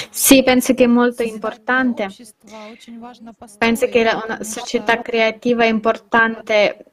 Sì, 0.10 0.44
penso 0.44 0.74
che 0.74 0.84
è 0.84 0.88
molto 0.88 1.24
importante. 1.24 2.08
Penso 3.58 3.88
che 3.88 4.02
una 4.02 4.44
società 4.44 5.02
creativa 5.02 5.64
è 5.64 5.68
importante, 5.68 6.86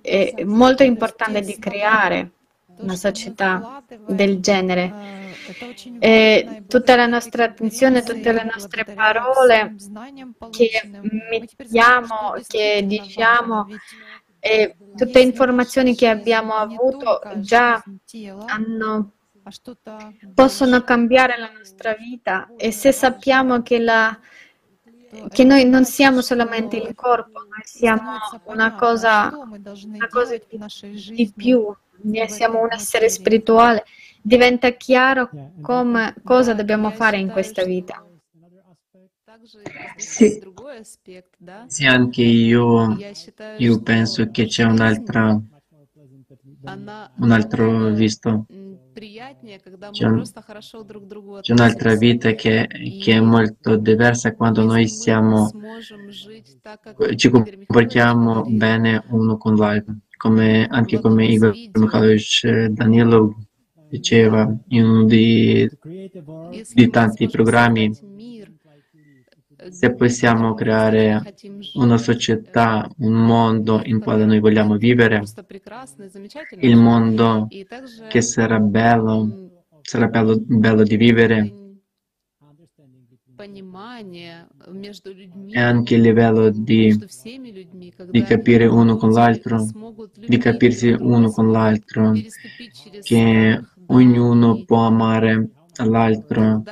è 0.00 0.42
molto 0.44 0.82
importante 0.82 1.40
di 1.42 1.58
creare 1.58 2.30
una 2.78 2.96
società 2.96 3.82
del 4.06 4.40
genere. 4.40 5.30
E 5.98 6.64
tutta 6.68 6.96
la 6.96 7.06
nostra 7.06 7.44
attenzione, 7.44 8.02
tutte 8.02 8.32
le 8.32 8.44
nostre 8.44 8.84
parole 8.84 9.74
che 10.50 10.90
mettiamo, 11.30 12.34
che 12.46 12.84
diciamo, 12.86 13.66
e 14.38 14.76
tutte 14.96 15.18
le 15.18 15.24
informazioni 15.24 15.94
che 15.94 16.08
abbiamo 16.08 16.54
avuto 16.54 17.20
già 17.36 17.82
hanno, 18.46 19.12
possono 20.34 20.82
cambiare 20.82 21.38
la 21.38 21.50
nostra 21.56 21.94
vita. 21.94 22.50
E 22.56 22.72
se 22.72 22.90
sappiamo 22.90 23.62
che, 23.62 23.78
la, 23.78 24.18
che 25.28 25.44
noi 25.44 25.64
non 25.64 25.84
siamo 25.84 26.22
solamente 26.22 26.76
il 26.76 26.92
corpo, 26.94 27.38
noi 27.38 27.62
siamo 27.62 28.18
una 28.44 28.74
cosa, 28.74 29.30
una 29.32 30.08
cosa 30.08 30.36
di 30.36 31.32
più, 31.36 31.72
siamo 32.26 32.62
un 32.62 32.72
essere 32.72 33.08
spirituale, 33.08 33.84
diventa 34.22 34.70
chiaro 34.70 35.30
come, 35.60 36.14
cosa 36.22 36.54
dobbiamo 36.54 36.90
fare 36.90 37.18
in 37.18 37.30
questa 37.30 37.64
vita. 37.64 38.06
Sì, 39.96 40.40
sì 41.66 41.86
anche 41.86 42.22
io, 42.22 42.96
io 43.58 43.82
penso 43.82 44.30
che 44.30 44.46
c'è 44.46 44.64
un'altra, 44.64 45.40
un 46.62 47.30
altro 47.30 47.90
visto. 47.90 48.46
C'è, 49.90 50.04
un, 50.04 50.22
c'è 51.40 51.52
un'altra 51.52 51.94
vita 51.96 52.32
che, 52.32 52.68
che, 53.00 53.12
è 53.12 53.20
molto 53.20 53.76
diversa 53.76 54.34
quando 54.34 54.64
noi 54.64 54.86
siamo, 54.86 55.50
ci 57.16 57.30
comportiamo 57.30 58.44
bene 58.46 59.02
uno 59.08 59.38
con 59.38 59.56
l'altro, 59.56 59.96
come, 60.16 60.66
anche 60.70 61.00
come 61.00 61.24
Igor 61.26 61.54
Mikhailovich 61.72 62.66
Danilov 62.66 63.34
diceva 63.92 64.50
in 64.68 64.84
uno 64.84 65.04
di, 65.04 65.68
di 66.72 66.88
tanti 66.88 67.28
programmi 67.28 67.90
se 69.68 69.94
possiamo 69.94 70.54
creare 70.54 71.34
una 71.74 71.98
società, 71.98 72.90
un 72.98 73.12
mondo 73.12 73.82
in 73.84 74.00
quale 74.00 74.24
noi 74.24 74.40
vogliamo 74.40 74.76
vivere, 74.76 75.22
il 76.60 76.76
mondo 76.76 77.46
che 78.08 78.22
sarà 78.22 78.58
bello, 78.58 79.66
sarà 79.82 80.08
bello, 80.08 80.40
bello 80.40 80.82
di 80.84 80.96
vivere, 80.96 81.54
e 85.50 85.60
anche 85.60 85.94
il 85.94 86.00
livello 86.00 86.50
di, 86.50 86.96
di 88.10 88.22
capire 88.22 88.66
uno 88.66 88.96
con 88.96 89.10
l'altro, 89.10 89.66
di 90.14 90.38
capirsi 90.38 90.88
uno 90.90 91.30
con 91.30 91.50
l'altro, 91.50 92.12
che 93.02 93.60
ognuno 93.92 94.64
può 94.64 94.86
amare 94.86 95.50
l'altro, 95.84 96.62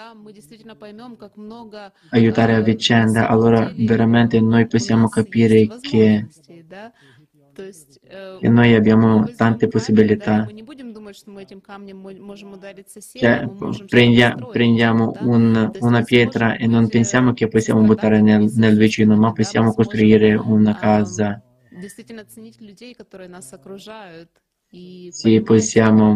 aiutare 2.11 2.55
a 2.55 2.61
vicenda, 2.61 3.29
allora 3.29 3.73
veramente 3.77 4.41
noi 4.41 4.67
possiamo 4.67 5.09
capire 5.09 5.69
che, 5.81 6.27
che 7.53 8.49
noi 8.49 8.75
abbiamo 8.75 9.25
tante 9.37 9.69
possibilità. 9.69 10.47
Cioè, 13.13 13.49
prendia, 13.87 14.35
prendiamo 14.35 15.13
un, 15.21 15.71
una 15.81 16.03
pietra 16.03 16.57
e 16.57 16.67
non 16.67 16.89
pensiamo 16.89 17.33
che 17.33 17.49
possiamo 17.49 17.83
buttare 17.83 18.21
nel, 18.21 18.51
nel 18.55 18.77
vicino, 18.77 19.17
ma 19.17 19.33
possiamo 19.33 19.73
costruire 19.73 20.35
una 20.35 20.77
casa. 20.77 21.43
Sì, 25.11 25.41
possiamo 25.43 26.15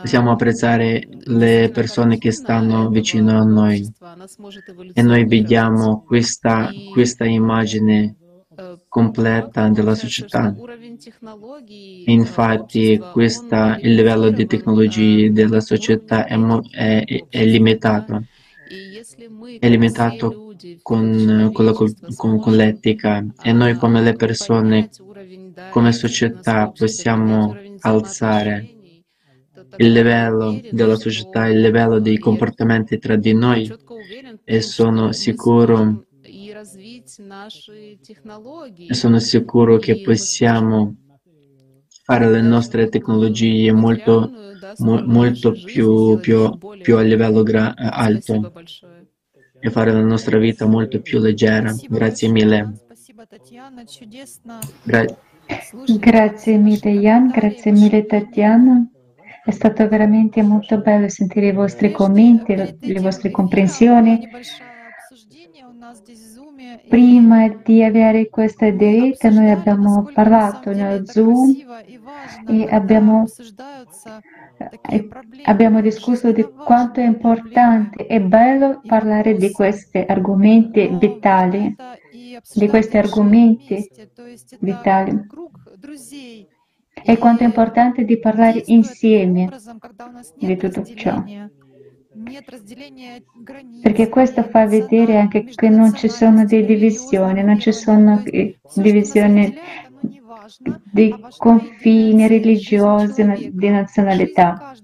Possiamo 0.00 0.32
apprezzare 0.32 1.06
le 1.24 1.70
persone 1.72 2.18
che 2.18 2.30
stanno 2.30 2.88
vicino 2.88 3.38
a 3.38 3.44
noi 3.44 3.92
e 4.92 5.02
noi 5.02 5.24
vediamo 5.26 6.02
questa, 6.04 6.70
questa 6.92 7.24
immagine 7.24 8.16
completa 8.88 9.68
della 9.68 9.94
società. 9.94 10.54
Infatti 12.06 12.98
questa, 13.12 13.78
il 13.80 13.94
livello 13.94 14.30
di 14.30 14.46
tecnologie 14.46 15.30
della 15.30 15.60
società 15.60 16.26
è, 16.26 16.36
è, 16.70 17.24
è 17.28 17.44
limitato. 17.44 18.24
È 19.58 19.68
limitato 19.68 20.54
con, 20.82 21.50
con, 21.52 21.64
la, 21.64 21.72
con, 21.72 22.40
con 22.40 22.56
l'etica 22.56 23.24
e 23.42 23.52
noi 23.52 23.74
come 23.74 24.00
le 24.00 24.14
persone, 24.14 24.88
come 25.70 25.92
società 25.92 26.70
possiamo 26.70 27.54
alzare 27.80 28.75
il 29.76 29.92
livello 29.92 30.60
della 30.70 30.96
società, 30.96 31.48
il 31.48 31.60
livello 31.60 31.98
dei 31.98 32.18
comportamenti 32.18 32.98
tra 32.98 33.16
di 33.16 33.34
noi 33.34 33.70
e 34.44 34.60
sono 34.60 35.12
sicuro, 35.12 36.04
sono 38.88 39.18
sicuro 39.18 39.78
che 39.78 40.00
possiamo 40.00 40.94
fare 42.04 42.30
le 42.30 42.40
nostre 42.40 42.88
tecnologie 42.88 43.72
molto, 43.72 44.30
mo, 44.78 45.02
molto 45.04 45.52
più, 45.52 46.18
più, 46.20 46.56
più, 46.80 46.96
a 46.96 47.02
livello 47.02 47.42
gra- 47.42 47.74
alto 47.74 48.52
e 49.58 49.70
fare 49.70 49.92
la 49.92 50.02
nostra 50.02 50.38
vita 50.38 50.66
molto 50.66 51.00
più 51.00 51.18
leggera. 51.18 51.74
Grazie 51.88 52.28
mille. 52.28 52.74
Gra- 54.84 55.18
grazie 55.98 56.56
mille 56.58 56.90
Jan, 56.92 57.28
grazie 57.28 57.72
mille 57.72 58.06
Tatiana. 58.06 58.88
È 59.46 59.52
stato 59.52 59.86
veramente 59.86 60.42
molto 60.42 60.80
bello 60.80 61.08
sentire 61.08 61.46
i 61.46 61.52
vostri 61.52 61.92
commenti, 61.92 62.56
le 62.56 63.00
vostre 63.00 63.30
comprensioni. 63.30 64.28
Prima 66.88 67.48
di 67.64 67.84
avere 67.84 68.28
questa 68.28 68.68
diretta 68.70 69.30
noi 69.30 69.50
abbiamo 69.50 70.10
parlato 70.12 70.72
nello 70.72 71.06
Zoom 71.06 71.54
e 72.48 72.66
abbiamo, 72.68 73.24
e 74.90 75.08
abbiamo 75.44 75.80
discusso 75.80 76.32
di 76.32 76.42
quanto 76.42 76.98
è 76.98 77.04
importante 77.04 78.04
e 78.08 78.20
bello 78.20 78.80
parlare 78.84 79.36
di 79.36 79.52
questi 79.52 79.98
argomenti 79.98 80.88
vitali, 80.98 81.72
di 82.52 82.66
questi 82.66 82.96
argomenti 82.96 83.88
vitali 84.58 85.24
e 87.06 87.18
quanto 87.18 87.44
è 87.44 87.46
importante 87.46 88.04
di 88.04 88.18
parlare 88.18 88.62
insieme 88.66 89.48
di 90.38 90.56
tutto 90.56 90.82
ciò. 90.82 91.22
Perché 93.82 94.08
questo 94.08 94.42
fa 94.42 94.66
vedere 94.66 95.18
anche 95.18 95.44
che 95.44 95.68
non 95.68 95.94
ci 95.94 96.08
sono 96.08 96.44
delle 96.44 96.66
divisioni, 96.66 97.44
non 97.44 97.60
ci 97.60 97.72
sono 97.72 98.22
divisioni 98.74 99.56
di 100.90 101.14
confini 101.36 102.26
religiosi, 102.26 103.50
di 103.52 103.68
nazionalità, 103.68 104.74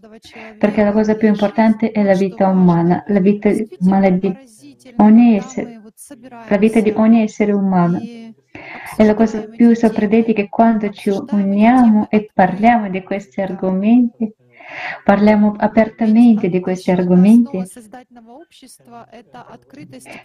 perché 0.59 0.85
la 0.85 0.93
cosa 0.93 1.17
più 1.17 1.29
importante 1.29 1.91
è 1.91 2.03
la 2.03 2.15
vita 2.15 2.49
umana, 2.49 3.03
la 3.09 3.21
vita 3.21 3.51
umana 3.81 4.11
di 4.11 4.33
ogni 4.99 5.37
essere, 5.37 5.81
la 6.49 6.57
vita 6.57 6.81
di 6.81 6.93
ogni 6.95 7.23
essere 7.23 7.53
umano. 7.53 8.01
E 8.97 9.05
la 9.05 9.15
cosa 9.15 9.47
più 9.49 9.75
sorprendente 9.75 10.33
è 10.33 10.35
che 10.35 10.49
quando 10.49 10.91
ci 10.91 11.11
uniamo 11.11 12.09
e 12.11 12.31
parliamo 12.33 12.91
di 12.91 13.03
questi 13.03 13.41
argomenti, 13.41 14.33
parliamo 15.05 15.55
apertamente 15.57 16.49
di 16.49 16.61
questi 16.61 16.91
argomenti, 16.91 17.63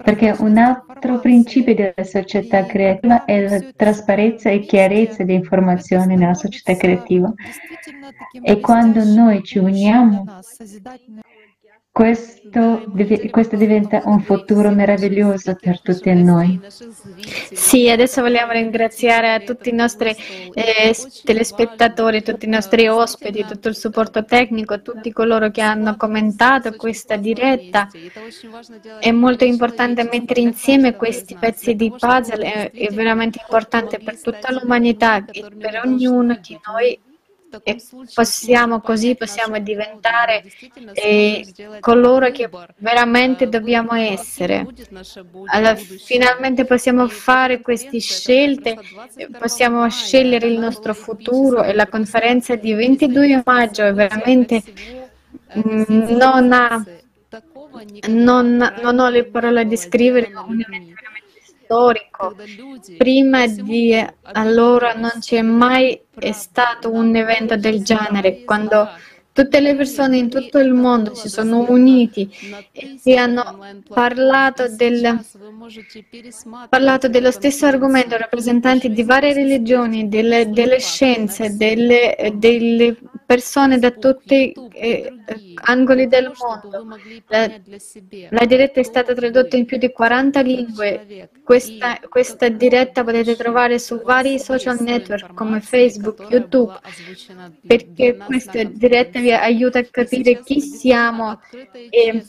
perché 0.04 0.36
un 0.40 0.58
altro 0.58 1.20
principio 1.20 1.74
della 1.74 2.04
società 2.04 2.66
creativa 2.66 3.26
è 3.26 3.48
la 3.48 3.72
trasparenza 3.76 4.50
e 4.50 4.60
chiarezza 4.60 5.24
di 5.24 5.34
informazioni 5.34 6.16
nella 6.16 6.34
società 6.34 6.76
creativa. 6.76 7.34
E 8.42 8.60
quando 8.60 9.04
noi 9.04 9.44
ci 9.44 9.60
uniamo, 9.60 10.26
questo, 11.98 12.84
questo, 13.32 13.56
diventa 13.56 14.04
un 14.06 14.22
futuro 14.22 14.70
meraviglioso 14.70 15.58
per 15.60 15.82
tutti 15.82 16.14
noi. 16.14 16.62
Sì, 17.52 17.90
adesso 17.90 18.22
vogliamo 18.22 18.52
ringraziare 18.52 19.44
tutti 19.44 19.70
i 19.70 19.74
nostri 19.74 20.16
eh, 20.54 20.96
telespettatori, 21.24 22.22
tutti 22.22 22.46
i 22.46 22.50
nostri 22.50 22.88
ospiti, 22.88 23.44
tutto 23.48 23.68
il 23.70 23.76
supporto 23.76 24.24
tecnico, 24.26 24.84
tutti 24.84 25.12
coloro 25.12 25.50
che 25.50 25.62
hanno 25.62 25.96
commentato 25.98 26.76
questa 26.76 27.16
diretta. 27.16 27.88
È 29.00 29.10
molto 29.10 29.44
importante 29.44 30.04
mettere 30.04 30.42
insieme 30.42 30.96
questi 30.96 31.36
pezzi 31.40 31.76
di 31.76 31.90
puzzle, 31.90 32.70
è, 32.70 32.72
è 32.74 32.94
veramente 32.94 33.40
importante 33.42 33.98
per 33.98 34.22
tutta 34.22 34.52
l'umanità 34.52 35.26
e 35.32 35.46
per 35.58 35.82
ognuno 35.84 36.38
di 36.40 36.60
noi 36.72 37.00
e 37.64 37.82
possiamo 38.14 38.82
così 38.82 39.16
possiamo 39.16 39.58
diventare 39.60 40.44
eh, 40.94 41.46
coloro 41.80 42.30
che 42.32 42.50
veramente 42.78 43.48
dobbiamo 43.48 43.94
essere. 43.94 44.66
Allora, 45.46 45.76
finalmente 45.76 46.66
possiamo 46.66 47.08
fare 47.08 47.62
queste 47.62 48.00
scelte, 48.00 48.78
possiamo 49.38 49.88
scegliere 49.90 50.48
il 50.48 50.60
nostro 50.60 50.94
futuro 50.94 51.64
e 51.64 51.74
la 51.74 51.88
conferenza 51.88 52.56
di 52.56 52.74
22 52.74 53.44
maggio 53.46 53.84
è 53.84 53.94
veramente 53.94 54.62
mm, 55.58 55.84
non 56.16 56.52
ha 56.52 56.84
non, 58.10 58.74
non 58.82 59.00
ho 59.00 59.10
le 59.10 59.26
parole 59.26 59.62
a 59.62 59.64
descrivere 59.64 60.32
come 60.32 60.54
un 60.54 60.64
evento 60.66 60.94
veramente 60.96 61.28
storico. 61.68 62.34
Prima 62.98 63.46
di 63.46 63.94
allora 64.24 64.94
non 64.94 65.12
c'è 65.20 65.42
mai 65.42 66.02
stato 66.32 66.92
un 66.92 67.14
evento 67.16 67.58
del 67.58 67.84
genere, 67.84 68.44
quando 68.46 68.88
tutte 69.38 69.60
le 69.60 69.76
persone 69.76 70.18
in 70.18 70.30
tutto 70.30 70.58
il 70.58 70.74
mondo 70.74 71.14
si 71.14 71.30
sono 71.30 71.70
uniti 71.70 72.28
e 73.04 73.16
hanno 73.16 73.60
parlato, 73.88 74.68
del, 74.68 75.24
parlato 76.68 77.08
dello 77.08 77.30
stesso 77.30 77.68
argomento, 77.68 78.18
rappresentanti 78.18 78.92
di 78.92 79.04
varie 79.04 79.34
religioni, 79.34 80.10
delle, 80.10 80.50
delle 80.50 80.80
scienze, 80.80 81.56
delle, 81.56 82.34
delle 82.34 82.98
persone 83.28 83.78
da 83.78 83.92
tutti 83.92 84.54
gli 84.56 84.68
eh, 84.78 85.14
angoli 85.66 86.08
del 86.08 86.32
mondo. 86.38 86.98
La, 87.28 87.52
la, 88.30 88.46
diretta 88.46 88.80
è 88.80 88.84
stata 88.84 89.14
tradotta 89.14 89.58
in 89.58 89.66
più 89.66 89.78
di 89.78 89.92
40 89.92 90.42
lingue. 90.42 91.30
Questa, 91.44 92.00
questa, 92.08 92.48
diretta 92.48 93.04
potete 93.04 93.36
trovare 93.36 93.80
su 93.80 94.02
vari 94.02 94.40
social 94.40 94.78
network 94.80 95.34
come 95.34 95.60
Facebook, 95.60 96.26
YouTube, 96.30 96.74
perché 97.66 98.16
questa 98.16 98.64
diretta 98.64 99.20
vi 99.20 99.27
aiuta 99.34 99.80
a 99.80 99.86
capire 99.90 100.42
chi 100.44 100.62
siamo 100.62 101.40
e 101.90 102.24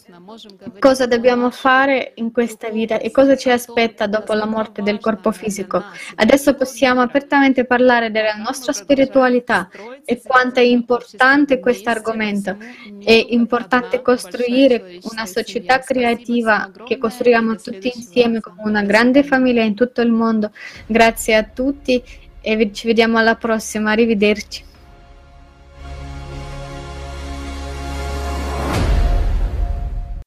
cosa 0.78 1.06
dobbiamo 1.06 1.50
fare 1.50 2.12
in 2.16 2.32
questa 2.32 2.68
vita 2.68 2.98
e 2.98 3.10
cosa 3.10 3.36
ci 3.36 3.50
aspetta 3.50 4.06
dopo 4.06 4.32
la 4.32 4.46
morte 4.46 4.82
del 4.82 4.98
corpo 4.98 5.32
fisico. 5.32 5.82
Adesso 6.16 6.54
possiamo 6.54 7.00
apertamente 7.00 7.64
parlare 7.64 8.10
della 8.10 8.34
nostra 8.34 8.72
spiritualità 8.72 9.68
e 10.04 10.20
quanto 10.22 10.60
è 10.60 10.64
importante 10.64 11.60
questo 11.60 11.90
argomento. 11.90 12.56
È 13.02 13.26
importante 13.30 14.02
costruire 14.02 14.98
una 15.10 15.26
società 15.26 15.78
creativa 15.78 16.70
che 16.84 16.98
costruiamo 16.98 17.56
tutti 17.56 17.90
insieme 17.94 18.40
come 18.40 18.62
una 18.64 18.82
grande 18.82 19.22
famiglia 19.22 19.62
in 19.62 19.74
tutto 19.74 20.00
il 20.00 20.10
mondo. 20.10 20.50
Grazie 20.86 21.36
a 21.36 21.42
tutti 21.42 22.02
e 22.40 22.70
ci 22.72 22.86
vediamo 22.86 23.18
alla 23.18 23.34
prossima. 23.34 23.90
Arrivederci. 23.90 24.67